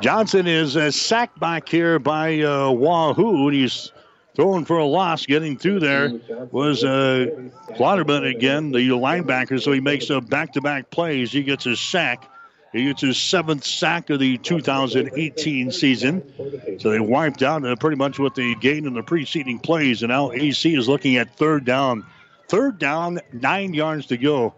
[0.00, 3.92] Johnson is uh, sacked back here by uh, Wahoo, and he's
[4.34, 5.26] throwing for a loss.
[5.26, 6.12] Getting through there
[6.50, 7.26] was uh,
[7.70, 11.32] Clotterman again, the linebacker, so he makes a back-to-back plays.
[11.32, 12.28] He gets a sack.
[12.72, 16.78] He gets his seventh sack of the 2018 season.
[16.78, 20.02] So they wiped out uh, pretty much what they gained in the preceding plays.
[20.02, 22.06] And now AC is looking at third down.
[22.48, 24.54] Third down, nine yards to go.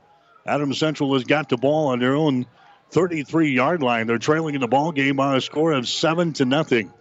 [0.47, 2.47] Adam Central has got the ball on their own
[2.91, 4.07] 33 yard line.
[4.07, 6.93] They're trailing in the ball game by a score of seven to nothing.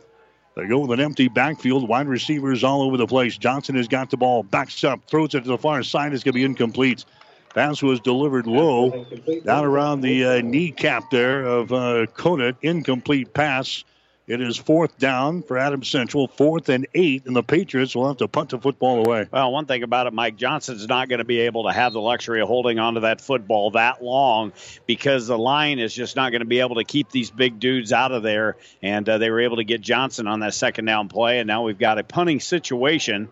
[0.55, 1.87] They go with an empty backfield.
[1.87, 3.37] Wide receivers all over the place.
[3.37, 6.13] Johnson has got the ball, backs up, throws it to the far side.
[6.13, 7.05] It's going to be incomplete.
[7.53, 9.05] Pass was delivered low,
[9.45, 12.57] down around the uh, kneecap there of uh, Conant.
[12.61, 13.83] Incomplete pass.
[14.25, 18.17] It is fourth down for Adams Central, fourth and eight, and the Patriots will have
[18.17, 19.27] to punt the football away.
[19.29, 21.99] Well, one thing about it, Mike Johnson's not going to be able to have the
[21.99, 24.53] luxury of holding onto that football that long
[24.85, 27.91] because the line is just not going to be able to keep these big dudes
[27.91, 28.55] out of there.
[28.81, 31.63] And uh, they were able to get Johnson on that second down play, and now
[31.63, 33.27] we've got a punting situation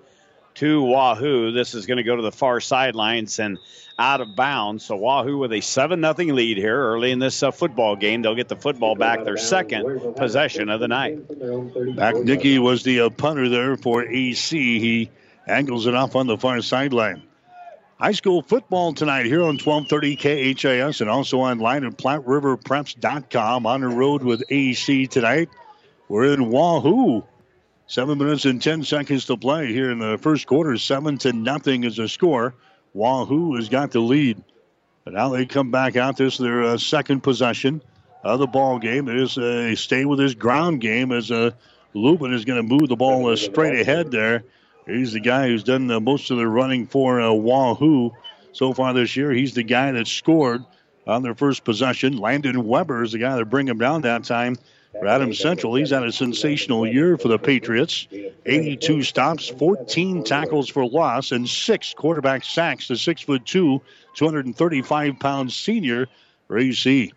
[0.55, 1.53] to Wahoo.
[1.53, 3.57] This is going to go to the far sidelines and
[4.01, 4.83] out of bounds.
[4.85, 8.21] So Wahoo with a 7 0 lead here early in this uh, football game.
[8.21, 11.27] They'll get the football back, their second possession of the night.
[11.27, 14.79] McNicky was the uh, punter there for AC.
[14.79, 15.11] He
[15.47, 17.23] angles it off on the far sideline.
[17.99, 20.15] High school football tonight here on 1230
[20.55, 23.65] KHAS and also online at PlatteRiverPreps.com.
[23.67, 25.49] On the road with AC tonight.
[26.07, 27.23] We're in Wahoo.
[27.85, 30.77] Seven minutes and 10 seconds to play here in the first quarter.
[30.77, 32.55] Seven to nothing is the score.
[32.93, 34.43] Wahoo has got the lead.
[35.03, 36.17] But now they come back out.
[36.17, 37.81] This their uh, second possession
[38.23, 39.07] of the ball game.
[39.07, 41.51] It is uh, stay with his ground game as uh,
[41.93, 44.43] Lubin is going to move the ball uh, straight ahead there.
[44.85, 48.11] He's the guy who's done uh, most of the running for uh, Wahoo
[48.51, 49.31] so far this year.
[49.31, 50.63] He's the guy that scored
[51.07, 52.17] on their first possession.
[52.17, 54.57] Landon Weber is the guy that bring him down that time
[54.91, 58.07] For Adams Central, he's had a sensational year for the Patriots.
[58.45, 62.87] 82 stops, 14 tackles for loss, and six quarterback sacks.
[62.87, 63.81] The two,
[64.15, 66.07] 235 pound senior
[66.47, 67.13] for AC.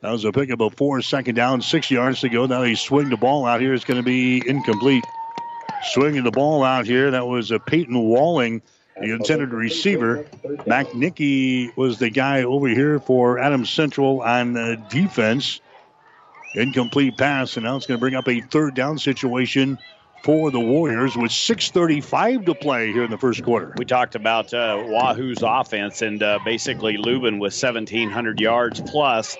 [0.00, 2.46] That was a pickup of four, second down, six yards to go.
[2.46, 3.74] Now they swing the ball out here.
[3.74, 5.04] It's going to be incomplete.
[5.90, 7.10] Swinging the ball out here.
[7.10, 8.62] That was a Peyton Walling,
[9.00, 10.24] the intended receiver.
[10.44, 15.60] McNicky was the guy over here for Adams Central on uh, defense.
[16.54, 19.78] Incomplete pass, and now it's going to bring up a third down situation
[20.22, 23.74] for the Warriors with 6:35 to play here in the first quarter.
[23.76, 29.36] We talked about uh, Wahoo's offense, and uh, basically Lubin with 1,700 yards plus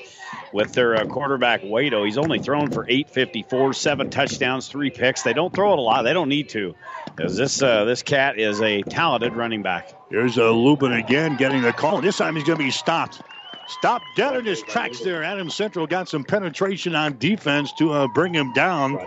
[0.53, 2.05] with their uh, quarterback Waito.
[2.05, 5.23] He's only thrown for 854, seven touchdowns, three picks.
[5.23, 6.03] They don't throw it a lot.
[6.03, 6.75] They don't need to,
[7.07, 9.93] because this uh, this cat is a talented running back.
[10.11, 12.01] Here's a Lubin again getting the call.
[12.01, 13.21] This time he's going to be stopped.
[13.69, 15.23] Stopped dead in his tracks there.
[15.23, 18.99] Adam Central got some penetration on defense to uh, bring him down.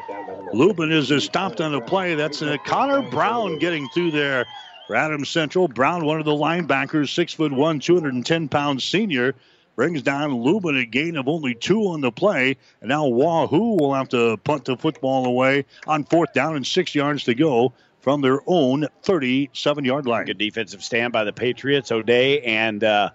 [0.53, 2.13] Lubin is stopped on the play.
[2.13, 4.45] That's uh, Connor Brown getting through there
[4.85, 5.67] for Adam Central.
[5.67, 9.33] Brown, one of the linebackers, six foot one, 210 pound senior,
[9.75, 12.55] brings down Lubin a gain of only two on the play.
[12.81, 16.93] And now Wahoo will have to punt the football away on fourth down and six
[16.93, 20.25] yards to go from their own 37 yard line.
[20.25, 21.91] Good defensive stand by the Patriots.
[21.91, 23.11] O'Day and uh,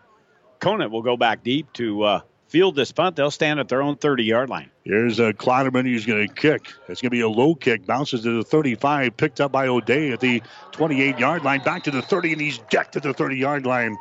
[0.60, 3.16] Conant will go back deep to uh, field this punt.
[3.16, 4.70] They'll stand at their own 30 yard line.
[4.84, 6.72] Here's a Clotterman who's going to kick.
[6.88, 7.86] It's going to be a low kick.
[7.86, 9.16] Bounces to the 35.
[9.16, 10.42] Picked up by O'Day at the
[10.72, 11.62] 28 yard line.
[11.62, 13.96] Back to the 30, and he's decked at the 30 yard line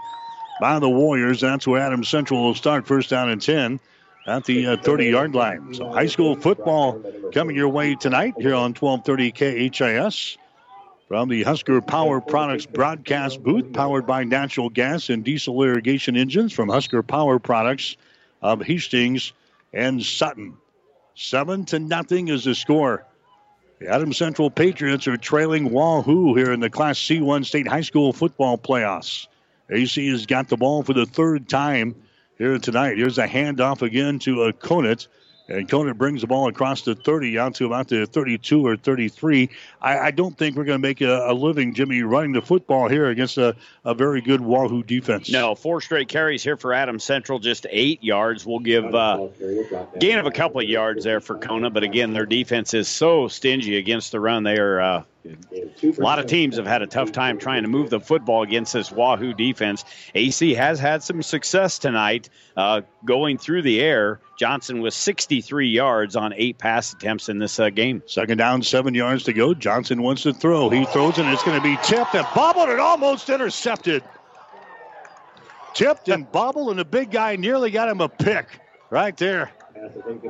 [0.62, 1.42] by the Warriors.
[1.42, 3.80] That's where Adams Central will start first down and 10
[4.28, 5.74] at the uh, 30 yard line.
[5.74, 7.02] So high school football
[7.34, 10.38] coming your way tonight here on 1230 KHAS.
[11.08, 16.52] From the Husker Power Products broadcast booth, powered by natural gas and diesel irrigation engines
[16.52, 17.96] from Husker Power Products
[18.42, 19.32] of Hastings
[19.72, 20.58] and Sutton.
[21.14, 23.06] Seven to nothing is the score.
[23.78, 28.12] The Adams Central Patriots are trailing Wahoo here in the Class C1 State High School
[28.12, 29.28] football playoffs.
[29.70, 31.94] AC has got the ball for the third time
[32.40, 32.98] here tonight.
[32.98, 35.08] Here's a handoff again to a Conant.
[35.48, 39.50] And Conant brings the ball across the 30 out to about the 32 or 33.
[39.80, 42.90] I, I don't think we're going to make a, a, living, Jimmy, running the football
[42.90, 45.30] here against a, a very good Wahoo defense.
[45.32, 48.46] No, four straight carries here for Adams Central, just eight yards.
[48.46, 49.28] We'll give uh,
[50.00, 53.28] gain of a couple of yards there for Conant, but again, their defense is so
[53.28, 54.44] stingy against the run.
[54.44, 54.82] They are.
[54.82, 58.44] Uh, a lot of teams have had a tough time trying to move the football
[58.44, 59.84] against this Wahoo defense.
[60.14, 64.20] AC has had some success tonight uh, going through the air.
[64.38, 68.04] Johnson was 63 yards on eight pass attempts in this uh, game.
[68.06, 69.54] Second down, seven yards to go.
[69.54, 70.70] Johnson wants to throw.
[70.70, 74.04] He throws and it's going to be tipped and bobbled and almost intercepted.
[75.74, 78.48] Tipped and bobbled, and the big guy nearly got him a pick
[78.90, 79.52] right there.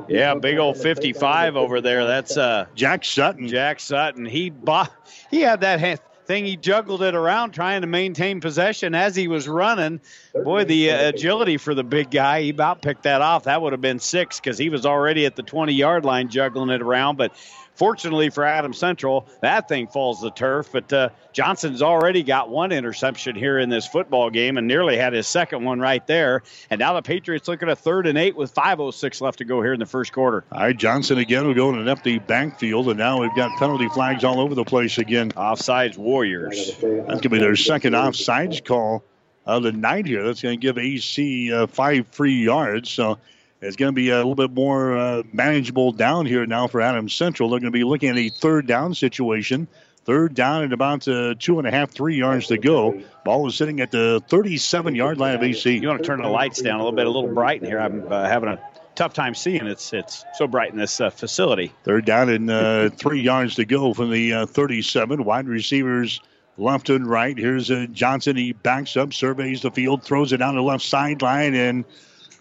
[0.08, 2.06] Yeah, big old 55 over there.
[2.06, 3.48] That's uh, Jack Sutton.
[3.48, 4.24] Jack Sutton.
[4.24, 4.84] He bo-
[5.30, 6.44] he had that thing.
[6.44, 10.00] He juggled it around trying to maintain possession as he was running.
[10.34, 12.42] Boy, the uh, agility for the big guy.
[12.42, 13.44] He about picked that off.
[13.44, 16.70] That would have been six because he was already at the 20 yard line juggling
[16.70, 17.16] it around.
[17.16, 17.32] But
[17.76, 20.70] Fortunately for Adam Central, that thing falls the turf.
[20.72, 25.12] But uh, Johnson's already got one interception here in this football game and nearly had
[25.12, 26.42] his second one right there.
[26.70, 29.62] And now the Patriots look at a third and eight with 5.06 left to go
[29.62, 30.44] here in the first quarter.
[30.50, 33.88] All right, Johnson again will go in an empty backfield, and now we've got penalty
[33.88, 35.30] flags all over the place again.
[35.32, 36.68] Offsides Warriors.
[36.68, 39.04] That's going to be their second offsides call
[39.44, 40.24] of the night here.
[40.24, 42.90] That's going to give AC uh, five free yards.
[42.90, 43.18] So
[43.60, 47.14] it's going to be a little bit more uh, manageable down here now for Adams
[47.14, 47.50] Central.
[47.50, 49.68] They're going to be looking at a third down situation.
[50.04, 53.02] Third down at about uh, two and a half, three yards to go.
[53.24, 55.78] Ball is sitting at the 37 yard line of AC.
[55.78, 57.80] You want to turn the lights down a little bit, a little bright in here.
[57.80, 58.60] I'm uh, having a
[58.94, 59.66] tough time seeing.
[59.66, 61.72] It's it's so bright in this uh, facility.
[61.82, 65.24] Third down and uh, three yards to go from the uh, 37.
[65.24, 66.20] Wide receivers
[66.56, 67.36] left and right.
[67.36, 68.36] Here's uh, Johnson.
[68.36, 71.84] He backs up, surveys the field, throws it down the left sideline, and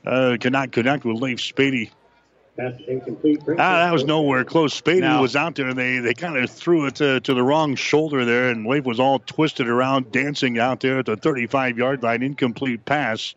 [0.06, 1.91] uh, cannot connect with Leif Spady.
[2.58, 2.72] Ah,
[3.86, 4.80] that was nowhere close.
[4.80, 5.22] Spady no.
[5.22, 8.24] was out there, and they, they kind of threw it to, to the wrong shoulder
[8.24, 12.24] there, and Leif was all twisted around, dancing out there at the 35 yard line.
[12.24, 13.36] Incomplete pass.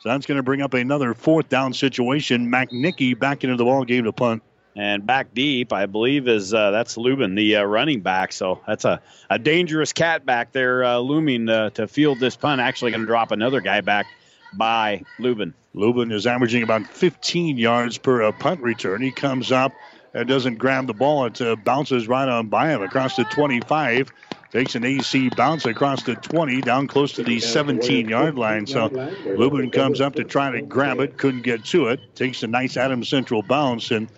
[0.00, 2.50] So that's going to bring up another fourth down situation.
[2.50, 4.42] McNicky back into the ball game to punt.
[4.76, 8.32] And back deep, I believe, is uh, that's Lubin, the uh, running back.
[8.32, 12.60] So that's a, a dangerous cat back there uh, looming uh, to field this punt.
[12.60, 14.06] Actually, going to drop another guy back
[14.54, 15.54] by Lubin.
[15.72, 19.00] Lubin is averaging about 15 yards per uh, punt return.
[19.02, 19.72] He comes up
[20.12, 21.26] and doesn't grab the ball.
[21.26, 24.10] It uh, bounces right on by him across the 25.
[24.50, 28.66] Takes an AC bounce across the 20 down close to the 17 yard line.
[28.66, 28.88] So
[29.24, 32.00] Lubin comes up to try to grab it, couldn't get to it.
[32.16, 34.10] Takes a nice Adams Central bounce and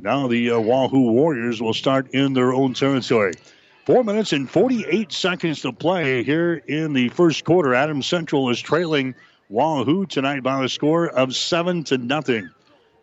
[0.00, 3.34] Now the uh, Wahoo Warriors will start in their own territory.
[3.84, 7.74] Four minutes and 48 seconds to play here in the first quarter.
[7.74, 9.14] Adams Central is trailing
[9.50, 12.50] Wahoo tonight by the score of seven to nothing.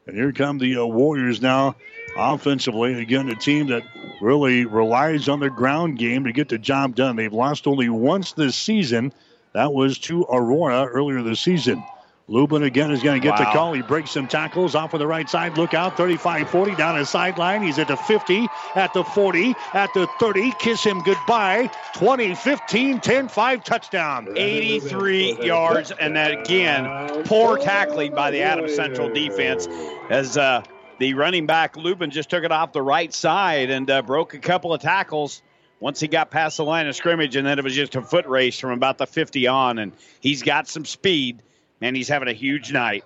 [0.05, 1.75] And here come the uh, Warriors now
[2.15, 3.01] offensively.
[3.01, 3.81] Again, a team that
[4.21, 7.15] really relies on their ground game to get the job done.
[7.15, 9.11] They've lost only once this season.
[9.53, 11.83] That was to Aurora earlier this season.
[12.27, 13.45] Lubin again is going to get wow.
[13.45, 13.73] the call.
[13.73, 15.57] He breaks some tackles off of the right side.
[15.57, 17.61] Look out, 35 40 down the sideline.
[17.61, 20.51] He's at the 50, at the 40, at the 30.
[20.59, 21.69] Kiss him goodbye.
[21.95, 24.33] 20, 15, 10, 5 touchdown.
[24.35, 25.91] 83 yards.
[25.91, 29.67] And that again, poor tackling by the Adams Central defense
[30.09, 30.63] as uh,
[30.97, 34.39] the running back Lubin just took it off the right side and uh, broke a
[34.39, 35.43] couple of tackles
[35.79, 38.25] once he got past the line of scrimmage, and then it was just a foot
[38.25, 39.77] race from about the 50 on.
[39.77, 41.43] And he's got some speed
[41.81, 43.03] and he's having a huge night.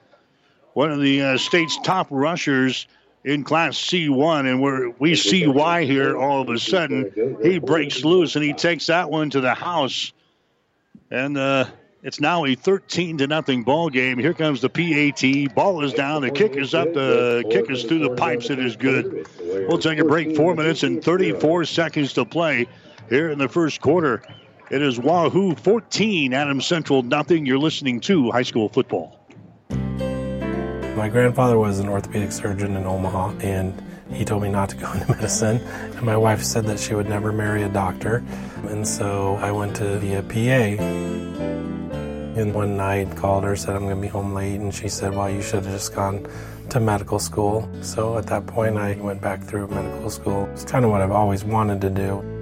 [0.73, 2.87] One of the uh, state's top rushers
[3.25, 7.37] in Class C1, and where we see why here all of a sudden.
[7.43, 10.13] He breaks loose and he takes that one to the house,
[11.11, 11.65] and uh,
[12.01, 14.17] it's now a 13 to nothing ball game.
[14.17, 15.53] Here comes the PAT.
[15.53, 16.21] Ball is down.
[16.21, 16.93] The kick is up.
[16.93, 18.49] The kick is through the pipes.
[18.49, 19.27] It is good.
[19.67, 20.35] We'll take a break.
[20.35, 22.67] Four minutes and 34 seconds to play
[23.09, 24.21] here in the first quarter.
[24.69, 27.47] It is Wahoo 14, Adams Central nothing.
[27.47, 29.19] You're listening to high school football.
[30.95, 33.73] My grandfather was an orthopedic surgeon in Omaha, and
[34.11, 35.57] he told me not to go into medicine.
[35.57, 38.23] And my wife said that she would never marry a doctor.
[38.67, 40.83] And so I went to be a PA.
[42.39, 45.15] And one night called her, said I'm going to be home late, and she said,
[45.15, 46.27] "Well, you should have just gone
[46.69, 50.47] to medical school." So at that point, I went back through medical school.
[50.53, 52.38] It's kind of what I've always wanted to do.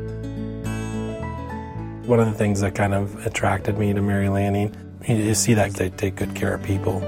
[2.08, 4.74] One of the things that kind of attracted me to Mary Lanning,
[5.06, 7.04] you see that they take good care of people.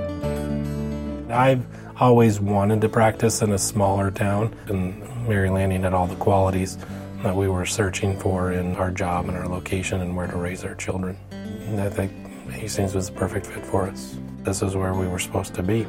[1.31, 1.65] I've
[2.01, 6.77] always wanted to practice in a smaller town, and Mary Lanning had all the qualities
[7.23, 10.65] that we were searching for in our job and our location and where to raise
[10.65, 11.17] our children.
[11.31, 12.11] And I think
[12.51, 14.17] Hastings was the perfect fit for us.
[14.39, 15.87] This is where we were supposed to be.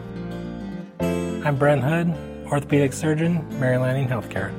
[1.01, 2.15] I'm Brent Hood,
[2.47, 4.53] orthopedic surgeon, Mary Lanning Healthcare.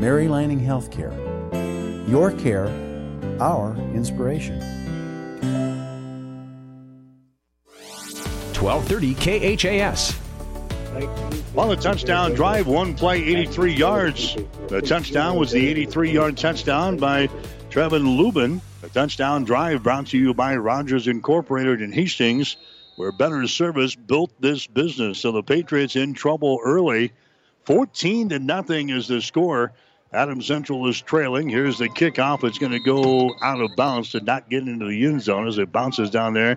[0.00, 1.12] Mary Lanning Healthcare.
[2.08, 2.85] Your care
[3.40, 4.60] our inspiration.
[8.58, 9.14] 1230
[9.56, 10.16] KHAS.
[11.54, 14.36] Well, the touchdown drive, one play, 83 yards.
[14.68, 17.28] The touchdown was the 83 yard touchdown by
[17.70, 18.62] Trevin Lubin.
[18.80, 22.56] The touchdown drive brought to you by Rogers Incorporated in Hastings,
[22.96, 25.18] where better service built this business.
[25.18, 27.12] So the Patriots in trouble early.
[27.64, 29.72] 14 to nothing is the score.
[30.16, 31.46] Adam Central is trailing.
[31.46, 32.42] Here's the kickoff.
[32.42, 35.58] It's going to go out of bounds to not get into the end zone as
[35.58, 36.56] it bounces down there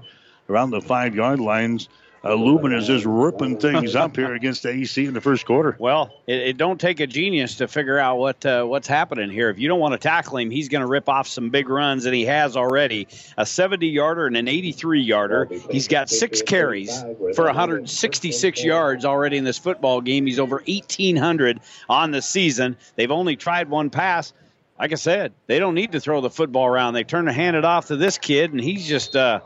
[0.50, 1.90] around the five yard lines.
[2.24, 5.76] Lubin is just ripping things up here against the AC in the first quarter.
[5.80, 9.50] Well, it, it don't take a genius to figure out what uh, what's happening here.
[9.50, 12.06] If you don't want to tackle him, he's going to rip off some big runs,
[12.06, 13.08] and he has already
[13.38, 15.48] a 70 yarder and an 83 yarder.
[15.72, 17.04] He's got six carries
[17.36, 20.26] for 166 yards already in this football game.
[20.26, 22.76] He's over 1,800 on the season.
[22.96, 24.34] They've only tried one pass.
[24.78, 26.94] Like I said, they don't need to throw the football around.
[26.94, 29.42] They turn to hand it off to this kid, and he's just uh,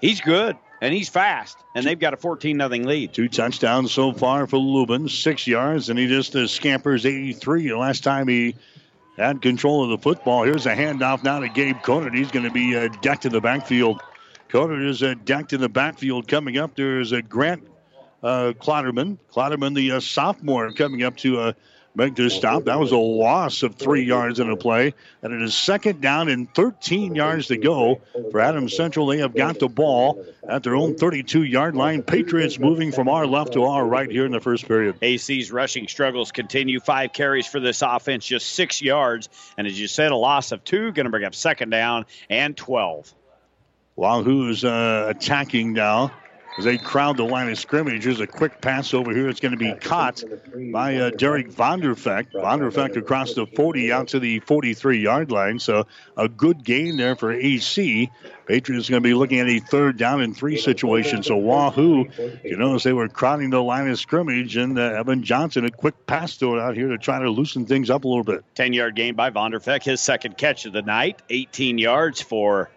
[0.00, 3.14] he's good and he's fast, and they've got a 14 nothing lead.
[3.14, 7.68] Two touchdowns so far for Lubin, six yards, and he just uh, scampers 83.
[7.68, 8.56] The last time he
[9.16, 10.42] had control of the football.
[10.42, 12.16] Here's a handoff now to Gabe Conant.
[12.16, 14.02] He's going to be uh, decked in the backfield.
[14.48, 16.26] Conant is uh, decked in the backfield.
[16.26, 17.62] Coming up, there is a Grant
[18.24, 19.18] uh, Clotterman.
[19.32, 21.54] Clotterman, the uh, sophomore, coming up to
[21.94, 22.64] make this stop.
[22.64, 24.94] That was a loss of three yards in a play.
[25.22, 29.06] And it is second down and 13 yards to go for Adams Central.
[29.06, 32.02] They have got the ball at their own 32 yard line.
[32.02, 34.96] Patriots moving from our left to our right here in the first period.
[35.02, 36.80] AC's rushing struggles continue.
[36.80, 39.28] Five carries for this offense, just six yards.
[39.58, 42.56] And as you said, a loss of two, going to bring up second down and
[42.56, 43.12] 12.
[43.94, 46.12] Wahoo's uh, attacking now
[46.58, 48.04] as they crowd the line of scrimmage.
[48.04, 49.28] Here's a quick pass over here.
[49.28, 50.22] It's going to be caught
[50.72, 52.32] by uh, Derek Vonderfecht.
[52.32, 55.58] Vonderfecht across the 40 out to the 43 yard line.
[55.58, 55.86] So
[56.16, 58.10] a good gain there for AC.
[58.46, 61.22] Patriots going to be looking at a third down and three situation.
[61.22, 62.06] So Wahoo,
[62.44, 66.06] you notice they were crowding the line of scrimmage, and uh, Evan Johnson, a quick
[66.06, 68.44] pass to it out here to try to loosen things up a little bit.
[68.56, 71.22] 10 yard gain by Vonderfecht, his second catch of the night.
[71.30, 72.70] 18 yards for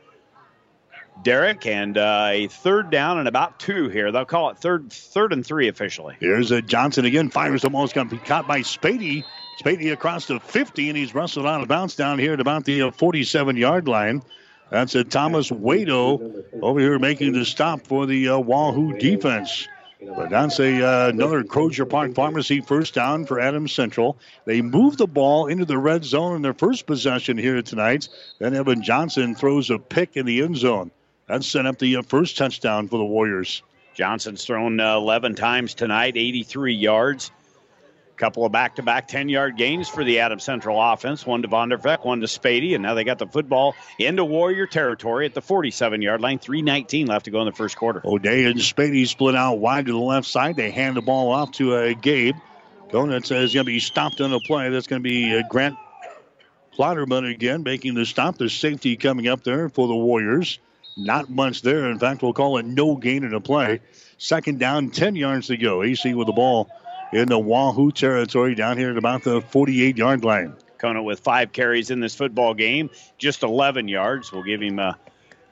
[1.23, 4.11] Derek, and uh, a third down and about two here.
[4.11, 6.15] They'll call it third, third and three officially.
[6.19, 7.29] Here's a Johnson again.
[7.29, 7.83] Fires the ball.
[7.83, 9.23] It's going to be caught by Spady.
[9.59, 12.91] Spady across the 50, and he's wrestled out of bounds down here at about the
[12.91, 14.21] 47 yard line.
[14.69, 19.67] That's a Thomas Wado over here making the stop for the uh, Wahoo defense.
[20.15, 24.17] But that's a, uh, another Crosier Park Pharmacy first down for Adams Central.
[24.45, 28.09] They move the ball into the red zone in their first possession here tonight.
[28.39, 30.91] Then Evan Johnson throws a pick in the end zone.
[31.27, 33.63] That set up the uh, first touchdown for the Warriors.
[33.95, 37.31] Johnson's thrown uh, 11 times tonight, 83 yards.
[38.17, 41.25] Couple of back-to-back 10-yard gains for the Adams Central offense.
[41.25, 45.25] One to Vonderfecht, one to Spady, and now they got the football into Warrior territory
[45.25, 46.39] at the 47-yard line.
[46.39, 48.01] 3:19 left to go in the first quarter.
[48.05, 50.55] O'Day and Spady split out wide to the left side.
[50.55, 52.35] They hand the ball off to uh, Gabe.
[52.89, 54.69] Conant's is going to be stopped on the play.
[54.69, 55.75] That's going to be uh, Grant
[56.77, 58.37] Clotterman again making the stop.
[58.37, 60.59] The safety coming up there for the Warriors.
[60.97, 61.91] Not much there.
[61.91, 63.81] In fact, we'll call it no gain in the play.
[64.17, 65.83] Second down, 10 yards to go.
[65.83, 66.69] AC with the ball
[67.11, 70.55] in the Wahoo territory down here at about the 48 yard line.
[70.77, 74.31] Conant with five carries in this football game, just 11 yards.
[74.31, 74.97] We'll give him a,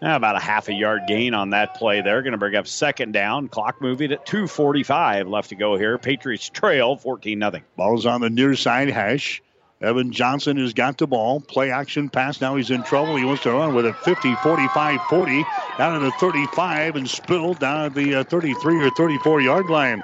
[0.01, 2.21] eh, about a half a yard gain on that play there.
[2.21, 3.49] Going to bring up second down.
[3.49, 5.97] Clock moving at 2.45 left to go here.
[5.97, 7.51] Patriots trail 14 0.
[7.75, 9.41] Ball's on the near side hash.
[9.83, 11.41] Evan Johnson has got the ball.
[11.41, 12.39] Play action pass.
[12.39, 13.17] Now he's in trouble.
[13.17, 15.45] He wants to run with it 50, 45, 40.
[15.77, 20.01] Down to the 35 and spilled down at the uh, 33 or 34 yard line.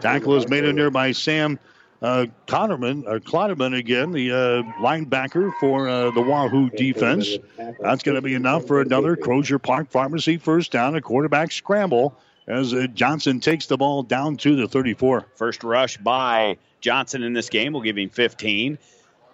[0.00, 1.58] Tackle is made in there by Sam
[2.02, 7.36] uh, or Clotterman again, the uh, linebacker for uh, the Wahoo defense.
[7.80, 12.16] That's going to be enough for another Crosier Park Pharmacy first down, a quarterback scramble
[12.46, 15.26] as uh, Johnson takes the ball down to the 34.
[15.34, 18.78] First rush by Johnson in this game will give him 15.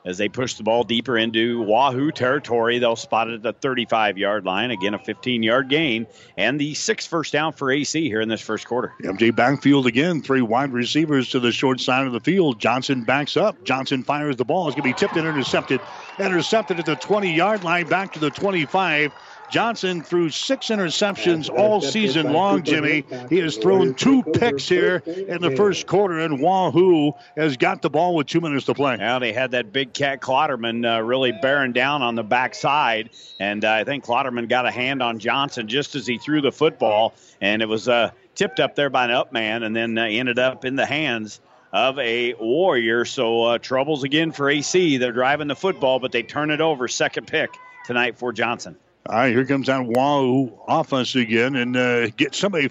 [0.04, 4.18] As they push the ball deeper into Wahoo territory, they'll spot it at the 35
[4.18, 4.70] yard line.
[4.72, 8.40] Again, a 15 yard gain and the sixth first down for AC here in this
[8.40, 8.92] first quarter.
[9.02, 10.20] MJ backfield again.
[10.20, 12.58] Three wide receivers to the short side of the field.
[12.58, 13.62] Johnson backs up.
[13.64, 14.66] Johnson fires the ball.
[14.66, 15.80] It's going to be tipped and intercepted.
[16.18, 19.12] Intercepted at the 20 yard line, back to the 25.
[19.52, 23.04] Johnson threw six interceptions all season long, Jimmy.
[23.28, 27.90] He has thrown two picks here in the first quarter, and Wahoo has got the
[27.90, 28.96] ball with two minutes to play.
[28.96, 33.62] Now they had that big cat Clotterman uh, really bearing down on the backside, and
[33.62, 37.12] uh, I think Clotterman got a hand on Johnson just as he threw the football,
[37.42, 40.38] and it was uh, tipped up there by an up man, and then uh, ended
[40.38, 41.42] up in the hands
[41.74, 43.04] of a Warrior.
[43.04, 44.96] So uh, troubles again for AC.
[44.96, 46.88] They're driving the football, but they turn it over.
[46.88, 47.50] Second pick
[47.84, 48.76] tonight for Johnson.
[49.06, 52.70] All right, here comes that Wahoo offense again, and uh, get somebody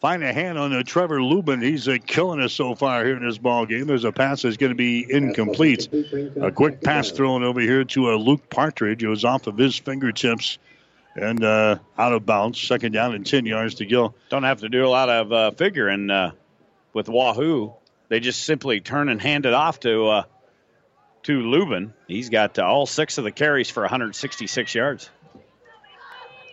[0.00, 1.60] find a hand on uh, Trevin Lubin.
[1.60, 3.86] He's uh, killing us so far here in this ball game.
[3.86, 5.88] There's a pass that's going to be incomplete.
[6.40, 9.04] A quick pass thrown over here to uh, Luke Partridge.
[9.04, 10.58] It was off of his fingertips
[11.14, 12.60] and uh, out of bounds.
[12.60, 14.14] Second down and 10 yards to go.
[14.28, 16.32] Don't have to do a lot of uh, figuring uh,
[16.92, 17.74] with Wahoo.
[18.08, 20.22] They just simply turn and hand it off to uh,
[21.24, 21.92] to Lubin.
[22.08, 25.10] He's got all six of the carries for 166 yards.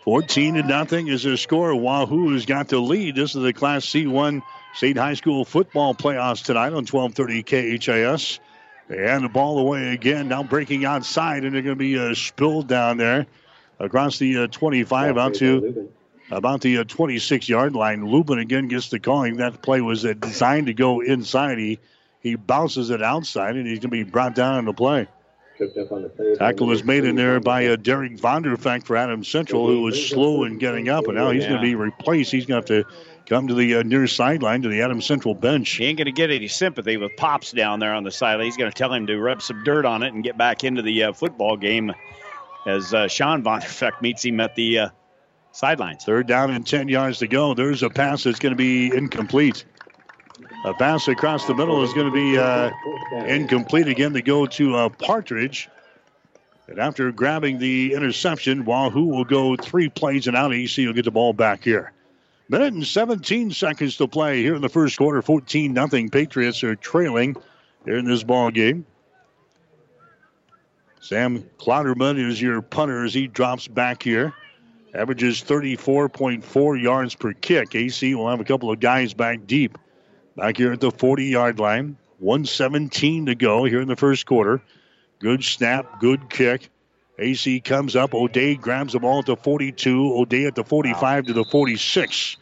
[0.08, 1.76] 14 to nothing is their score.
[1.76, 3.14] Wahoo has got the lead.
[3.14, 4.41] This is the Class C1
[4.74, 8.39] State High School football playoffs tonight on 12:30 KHAS.
[8.88, 10.30] And the ball away again.
[10.30, 13.26] Now breaking outside, and they're going to be uh, spilled down there
[13.80, 15.91] across the uh, 25 out to
[16.32, 18.08] about the uh, 26 yard line.
[18.08, 19.36] Lubin again gets the calling.
[19.36, 21.58] That play was uh, designed to go inside.
[21.58, 21.80] He,
[22.22, 25.10] he bounces it outside, and he's going to be brought down on the play.
[26.38, 30.43] Tackle was made in there by uh, Derek Vonderfecht for Adams Central, who was slow
[30.43, 31.49] in getting up, and now he's Yeah.
[31.49, 32.32] going to be replaced.
[32.32, 32.91] He's going to have to
[33.28, 35.70] come to the uh, near sideline to the Adams Central bench.
[35.72, 38.45] He ain't going to get any sympathy with Pops down there on the sideline.
[38.45, 40.82] He's going to tell him to rub some dirt on it and get back into
[40.82, 41.91] the uh, football game
[42.66, 44.89] as uh, Sean Vonderfecht meets him at the uh,
[45.51, 46.03] sidelines.
[46.05, 47.53] Third down and 10 yards to go.
[47.53, 49.66] There's a pass that's going to be incomplete.
[50.66, 52.72] A pass across the middle is going to be uh,
[53.26, 55.70] incomplete again to go to uh, Partridge.
[56.68, 60.53] And after grabbing the interception, Wahoo will go three plays and out.
[60.53, 61.93] AC will get the ball back here.
[62.49, 65.22] Minute and 17 seconds to play here in the first quarter.
[65.22, 66.10] 14 nothing.
[66.10, 67.36] Patriots are trailing
[67.86, 68.86] here in this ball game.
[71.01, 74.34] Sam Clotterman is your punter as he drops back here.
[74.93, 77.76] Averages 34.4 yards per kick.
[77.76, 79.78] AC will have a couple of guys back deep.
[80.38, 81.97] Back here at the 40 yard line.
[82.19, 84.61] 117 to go here in the first quarter.
[85.19, 86.69] Good snap, good kick.
[87.17, 88.13] AC comes up.
[88.13, 90.13] O'Day grabs the ball at the 42.
[90.13, 92.38] O'Day at the 45 to the 46.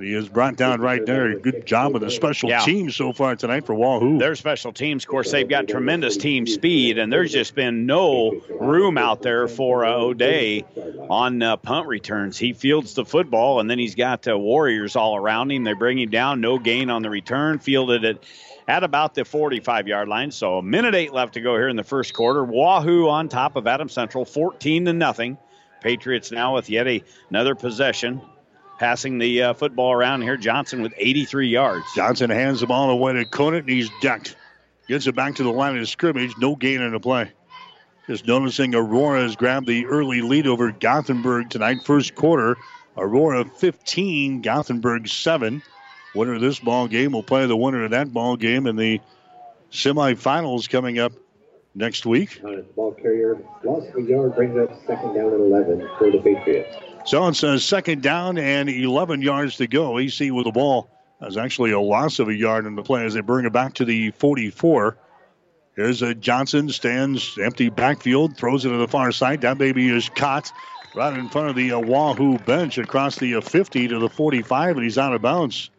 [0.00, 1.38] And he is brought down right there.
[1.38, 2.60] Good job with the special Yeah.
[2.60, 4.18] teams so far tonight for Wahoo.
[4.18, 8.40] Their special teams, of course, they've got tremendous team speed, and there's just been no
[8.58, 10.64] room out there for uh, O'Day
[11.10, 12.38] on uh, punt returns.
[12.38, 15.64] He fields the football, and then he's got uh, Warriors all around him.
[15.64, 18.24] They bring him down, no gain on the return, fielded it
[18.66, 20.30] at about the 45 yard line.
[20.30, 22.42] So a minute eight left to go here in the first quarter.
[22.42, 25.36] Wahoo on top of Adam Central, 14 to nothing.
[25.82, 28.22] Patriots now with yet a, another possession.
[28.80, 30.38] Passing the uh, football around here.
[30.38, 31.84] Johnson with 83 yards.
[31.94, 34.36] Johnson hands the ball away to Conant, and he's decked.
[34.88, 36.32] Gets it back to the line of scrimmage.
[36.38, 37.30] No gain in the play.
[38.06, 41.84] Just noticing Aurora has grabbed the early lead over Gothenburg tonight.
[41.84, 42.56] First quarter,
[42.96, 45.62] Aurora 15, Gothenburg 7.
[46.14, 49.00] Winner of this ball game will play the winner of that ball game in the
[49.70, 51.12] semifinals coming up
[51.74, 52.40] next week.
[52.74, 56.89] Ball carrier lost a yard, brings up second down and 11 for the Patriots.
[57.04, 59.98] So it's a second down and 11 yards to go.
[59.98, 60.88] AC with the ball.
[61.20, 63.74] That's actually a loss of a yard in the play as they bring it back
[63.74, 64.96] to the 44.
[65.76, 69.42] Here's a Johnson, stands empty backfield, throws it to the far side.
[69.42, 70.52] That baby is caught
[70.94, 74.84] right in front of the Wahoo bench across the uh, 50 to the 45, and
[74.84, 75.70] he's out of bounds.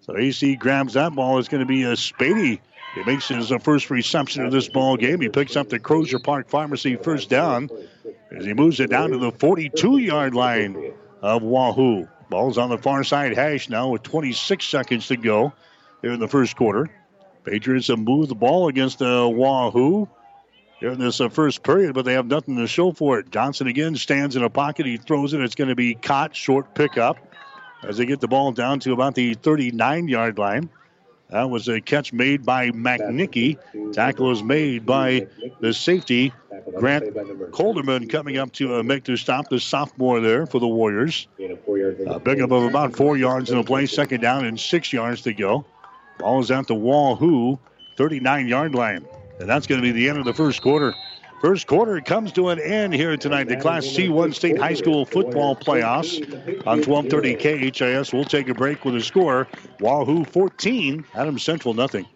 [0.00, 1.38] So AC grabs that ball.
[1.38, 2.60] It's going to be a Spady.
[2.98, 5.20] He makes his first reception of this ball game.
[5.20, 7.70] He picks up the Crosier Park Pharmacy first down
[8.32, 10.92] as he moves it down to the 42 yard line
[11.22, 12.08] of Wahoo.
[12.28, 15.52] Ball's on the far side hash now with 26 seconds to go
[16.02, 16.90] here in the first quarter.
[17.44, 20.08] Patriots have moved the ball against the uh, Wahoo
[20.80, 23.30] here in this uh, first period, but they have nothing to show for it.
[23.30, 24.86] Johnson again stands in a pocket.
[24.86, 25.40] He throws it.
[25.40, 26.34] It's going to be caught.
[26.34, 27.16] Short pickup
[27.84, 30.68] as they get the ball down to about the 39 yard line.
[31.30, 33.58] That was a catch made by McNicky.
[33.92, 35.26] Tackle was made by
[35.60, 36.32] the safety,
[36.76, 37.04] Grant
[37.52, 41.28] Clotterman, coming up to uh, make the stop, the sophomore there for the Warriors.
[41.38, 45.20] Uh, big up of about four yards in the play, second down and six yards
[45.22, 45.66] to go.
[46.18, 47.58] Ball is out to Wahoo,
[47.96, 49.06] 39 yard line.
[49.38, 50.94] And that's going to be the end of the first quarter.
[51.40, 53.44] First quarter comes to an end here tonight.
[53.44, 56.20] The Class C1 State High School football playoffs
[56.66, 58.12] on 1230 KHAS.
[58.12, 59.46] We'll take a break with a score.
[59.78, 62.06] Wahoo 14, Adams Central nothing.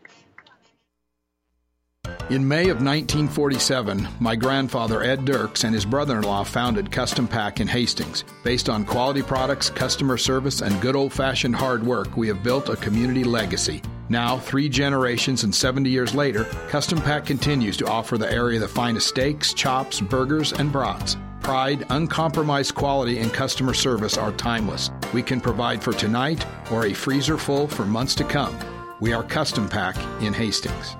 [2.33, 7.29] In May of 1947, my grandfather Ed Dirks and his brother in law founded Custom
[7.29, 8.25] Pack in Hastings.
[8.43, 12.71] Based on quality products, customer service, and good old fashioned hard work, we have built
[12.71, 13.83] a community legacy.
[14.09, 18.67] Now, three generations and 70 years later, Custom Pack continues to offer the area the
[18.67, 21.19] finest steaks, chops, burgers, and brats.
[21.41, 24.91] Pride, uncompromised quality, and customer service are timeless.
[25.13, 28.59] We can provide for tonight or a freezer full for months to come.
[29.01, 30.97] We are Custom Pack in Hastings.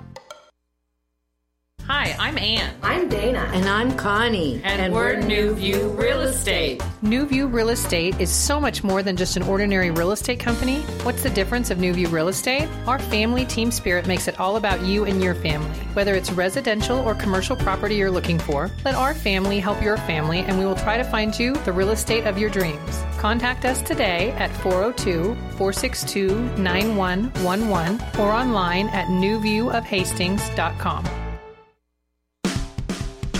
[2.13, 2.75] Hi, I'm Ann.
[2.83, 3.49] I'm Dana.
[3.53, 4.61] And I'm Connie.
[4.63, 6.83] And, and we're, we're New View Real Estate.
[7.01, 10.81] New View Real Estate is so much more than just an ordinary real estate company.
[11.03, 12.69] What's the difference of New View Real Estate?
[12.85, 15.79] Our family team spirit makes it all about you and your family.
[15.93, 20.39] Whether it's residential or commercial property you're looking for, let our family help your family
[20.39, 23.03] and we will try to find you the real estate of your dreams.
[23.17, 31.22] Contact us today at 402 462 9111 or online at newviewofhastings.com.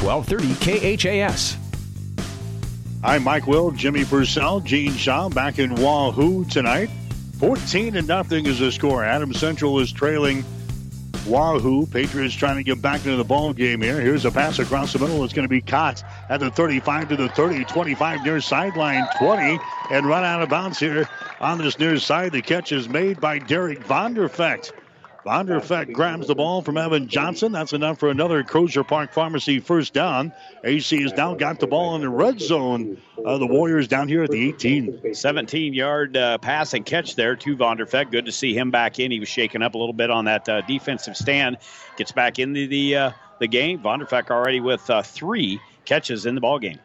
[0.04, 1.58] 1230 KHAS.
[3.06, 6.89] I'm Mike Will, Jimmy Purcell, Gene Shaw back in Wahoo tonight.
[7.39, 9.04] 14 and nothing is the score.
[9.06, 10.43] Adam Central is trailing
[11.26, 11.86] Wahoo.
[11.86, 14.01] Patriots trying to get back into the ball game here.
[14.01, 15.24] Here's a pass across the middle.
[15.24, 19.58] It's going to be caught at the 35 to the 30, 25 near sideline 20,
[19.89, 21.08] and run out of bounds here
[21.39, 22.34] on this near side.
[22.34, 24.74] The catch is made by Derek Vonderfecht.
[25.26, 27.54] Vonderfecht grabs the ball from Evan Johnson.
[27.54, 30.34] That's enough for another Crosier Park Pharmacy first down.
[30.66, 32.98] AC has now got the ball in the red zone.
[33.26, 35.14] Uh, the Warriors down here at the 18.
[35.14, 38.12] 17 yard uh, pass and catch there to Vonderfecht.
[38.12, 39.12] Good to see him back in.
[39.12, 41.58] He was shaking up a little bit on that uh, defensive stand.
[41.96, 43.80] Gets back into the, uh, the game.
[43.80, 46.80] Vonderfecht already with uh, three catches in the ball game.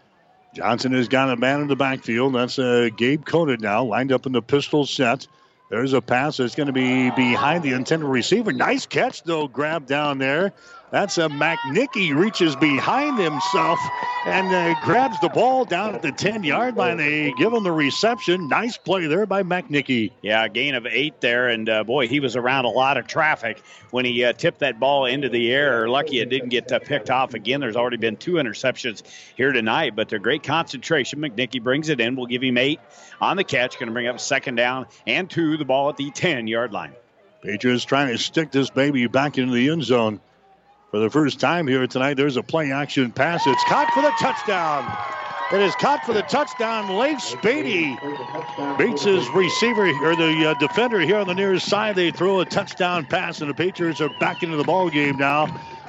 [0.54, 2.34] Johnson has got a man in the backfield.
[2.34, 5.26] That's uh, Gabe Conant now, lined up in the pistol set.
[5.68, 8.52] There's a pass that's going to be behind the intended receiver.
[8.52, 10.54] Nice catch, though, grab down there.
[10.90, 13.78] That's a McNicky reaches behind himself
[14.24, 16.96] and uh, grabs the ball down at the 10 yard line.
[16.96, 18.48] They give him the reception.
[18.48, 20.12] Nice play there by McNicky.
[20.22, 21.48] Yeah, gain of eight there.
[21.48, 24.80] And uh, boy, he was around a lot of traffic when he uh, tipped that
[24.80, 25.88] ball into the air.
[25.90, 27.60] Lucky it didn't get uh, picked off again.
[27.60, 29.02] There's already been two interceptions
[29.36, 31.20] here tonight, but they're great concentration.
[31.20, 32.16] McNicky brings it in.
[32.16, 32.80] We'll give him eight
[33.20, 33.78] on the catch.
[33.78, 36.92] Going to bring up second down and two, the ball at the 10 yard line.
[37.42, 40.20] Patriots trying to stick this baby back into the end zone
[40.90, 42.14] for the first time here tonight.
[42.14, 43.46] There's a play action pass.
[43.46, 44.96] It's caught for the touchdown.
[45.50, 46.98] It is caught for the touchdown.
[46.98, 47.96] Leif Spady
[48.76, 51.96] beats his receiver or the uh, defender here on the near side.
[51.96, 55.44] They throw a touchdown pass, and the Patriots are back into the ball game now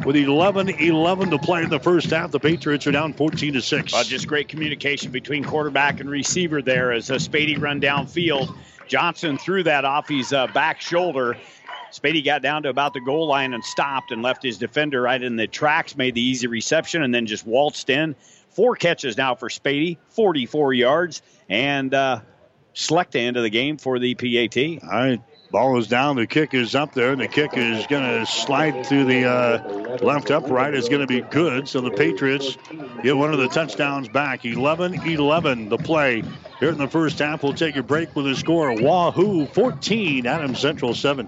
[0.05, 2.31] with 11-11 to play in the first half.
[2.31, 3.93] The Patriots are down 14 to six.
[3.93, 8.55] Uh, just great communication between quarterback and receiver there as uh, Spady run downfield.
[8.87, 11.35] Johnson threw that off his uh, back shoulder
[11.91, 15.21] Spady got down to about the goal line and stopped and left his defender right
[15.21, 18.15] in the tracks, made the easy reception, and then just waltzed in.
[18.49, 22.21] Four catches now for Spady, 44 yards, and uh,
[23.13, 24.83] end of the game for the PAT.
[24.83, 25.21] All right.
[25.51, 26.15] Ball is down.
[26.15, 27.15] The kick is up there.
[27.15, 30.75] The kick is going to slide through the uh, left upright.
[30.75, 31.67] It's going to be good.
[31.67, 32.55] So the Patriots
[33.01, 34.45] get one of the touchdowns back.
[34.45, 36.23] 11 11 the play.
[36.59, 40.59] Here in the first half, we'll take a break with the score Wahoo 14, Adams
[40.59, 41.27] Central 7.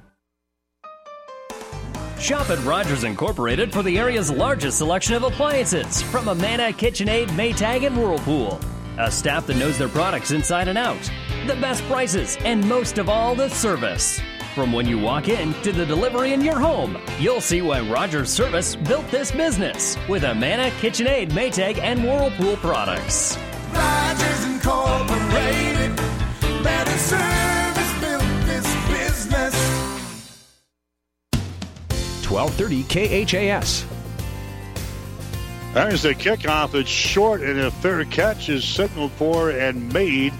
[2.21, 7.87] Shop at Rogers Incorporated for the area's largest selection of appliances from Amana, KitchenAid, Maytag,
[7.87, 8.59] and Whirlpool.
[8.99, 11.01] A staff that knows their products inside and out,
[11.47, 14.21] the best prices, and most of all, the service.
[14.53, 18.29] From when you walk in to the delivery in your home, you'll see why Rogers
[18.29, 23.35] Service built this business with Amana, KitchenAid, Maytag, and Whirlpool products.
[23.73, 25.95] Rogers Incorporated.
[26.63, 27.40] Better service
[32.31, 33.85] 1230 KHAS.
[35.73, 36.75] There's the kickoff.
[36.75, 40.33] It's short, and a fair catch is signaled for and made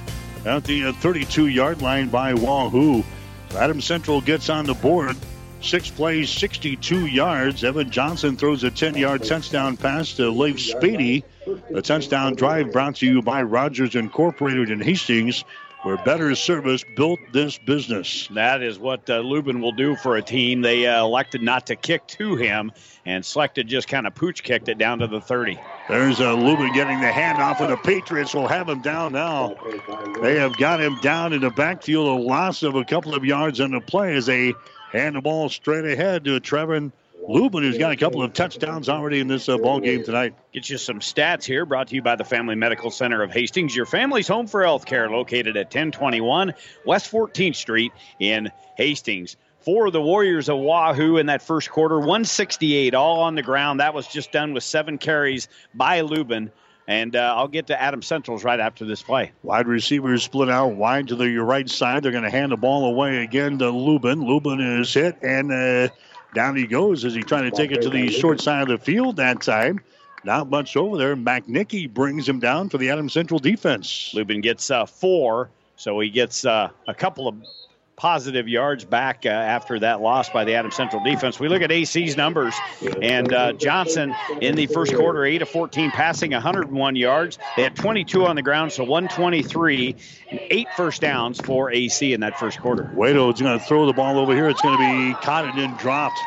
[0.45, 3.03] at the uh, 32 yard line by Wahoo.
[3.55, 5.17] Adam Central gets on the board.
[5.61, 7.63] Six plays, 62 yards.
[7.63, 11.23] Evan Johnson throws a 10 yard touchdown pass to Leif Spady.
[11.69, 15.43] The touchdown drive brought to you by Rogers Incorporated in Hastings
[15.83, 18.27] where better service built this business.
[18.29, 20.61] That is what uh, Lubin will do for a team.
[20.61, 22.71] They uh, elected not to kick to him,
[23.05, 25.57] and Slechta just kind of pooch kicked it down to the 30.
[25.89, 29.55] There's uh, Lubin getting the handoff, and the Patriots will have him down now.
[30.21, 33.59] They have got him down in the backfield, a loss of a couple of yards
[33.59, 34.53] on the play as they
[34.91, 36.91] hand the ball straight ahead to Trevin
[37.27, 40.33] Lubin, who's got a couple of touchdowns already in this uh, ball game tonight.
[40.53, 43.75] Get you some stats here, brought to you by the Family Medical Center of Hastings,
[43.75, 46.53] your family's home for health care, located at 1021
[46.85, 49.37] West 14th Street in Hastings.
[49.59, 53.79] For the Warriors of Wahoo in that first quarter, 168 all on the ground.
[53.79, 56.51] That was just done with seven carries by Lubin.
[56.87, 59.33] And uh, I'll get to Adam Central's right after this play.
[59.43, 62.01] Wide receivers split out wide to the right side.
[62.01, 64.25] They're going to hand the ball away again to Lubin.
[64.25, 65.51] Lubin is hit and.
[65.51, 65.93] Uh,
[66.33, 68.77] down he goes as he trying to take it to the short side of the
[68.77, 69.81] field that time.
[70.23, 71.15] Not much over there.
[71.15, 74.11] McNicky brings him down for the Adams Central defense.
[74.13, 77.35] Lubin gets uh, four, so he gets uh, a couple of
[77.95, 81.39] positive yards back uh, after that loss by the Adams Central defense.
[81.39, 82.55] We look at AC's numbers,
[83.01, 87.37] and uh, Johnson in the first quarter, 8 of 14 passing, 101 yards.
[87.55, 89.95] They had 22 on the ground, so 123,
[90.31, 92.91] and eight first downs for AC in that first quarter.
[92.95, 94.49] Wado's going to throw the ball over here.
[94.49, 96.19] It's going to be caught and then dropped.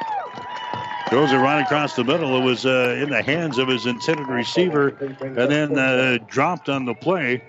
[1.09, 2.37] Throws it right across the middle.
[2.37, 6.87] It was uh, in the hands of his intended receiver and then uh, dropped on
[6.87, 7.43] the play.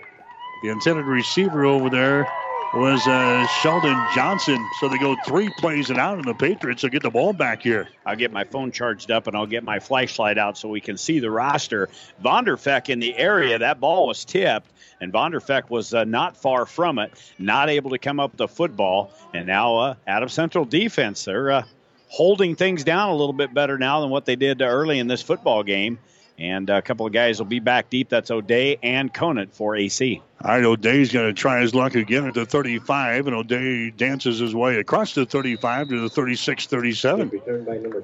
[0.62, 2.28] The intended receiver over there
[2.76, 4.58] was uh, Sheldon Johnson.
[4.80, 7.62] So they go three plays and out, and the Patriots will get the ball back
[7.62, 7.88] here.
[8.06, 10.98] I'll get my phone charged up and I'll get my flashlight out so we can
[10.98, 11.90] see the roster.
[12.24, 13.60] Vonderfecht in the area.
[13.60, 14.70] That ball was tipped,
[15.00, 18.48] and Vonderfecht was uh, not far from it, not able to come up with the
[18.50, 19.14] football.
[19.34, 21.64] And now uh, Adam Central defense, they're uh,
[22.10, 25.22] holding things down a little bit better now than what they did early in this
[25.22, 25.98] football game.
[26.38, 28.10] And a couple of guys will be back deep.
[28.10, 30.22] That's O'Day and Conant for AC.
[30.44, 34.40] All right, O'Day's going to try his luck again at the 35, and O'Day dances
[34.40, 37.42] his way across the 35 to the 36 37.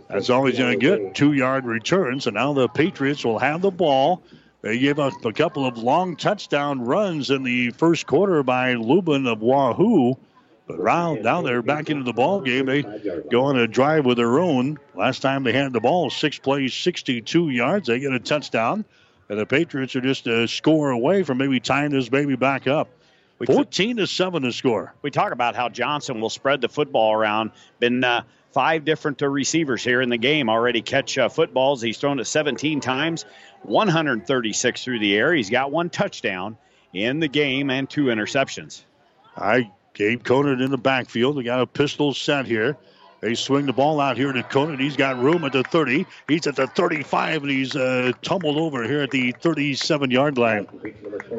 [0.10, 3.62] That's all he's going to get two yard returns, and now the Patriots will have
[3.62, 4.24] the ball.
[4.62, 9.28] They gave up a couple of long touchdown runs in the first quarter by Lubin
[9.28, 10.16] of Wahoo.
[10.68, 12.84] But round down there back into the ball game, they
[13.30, 14.80] go on a drive with their own.
[14.96, 17.88] Last time they had the ball, six plays, 62 yards.
[17.88, 18.86] They get a touchdown,
[19.28, 22.90] and the Patriots are just a score away from maybe tying this baby back up.
[23.46, 24.94] 14 to 7 to score.
[25.02, 27.52] We talk about how Johnson will spread the football around.
[27.80, 31.82] Been uh, five different uh, receivers here in the game already catch uh, footballs.
[31.82, 33.26] He's thrown it 17 times,
[33.64, 35.34] 136 through the air.
[35.34, 36.58] He's got one touchdown
[36.94, 38.84] in the game and two interceptions.
[39.36, 41.38] I Gabe Conant in the backfield.
[41.38, 42.78] They got a pistol set here.
[43.22, 44.80] They swing the ball out here to Conant.
[44.80, 46.08] He's got room at the 30.
[46.28, 50.68] He's at the 35, and he's uh, tumbled over here at the 37 yard line.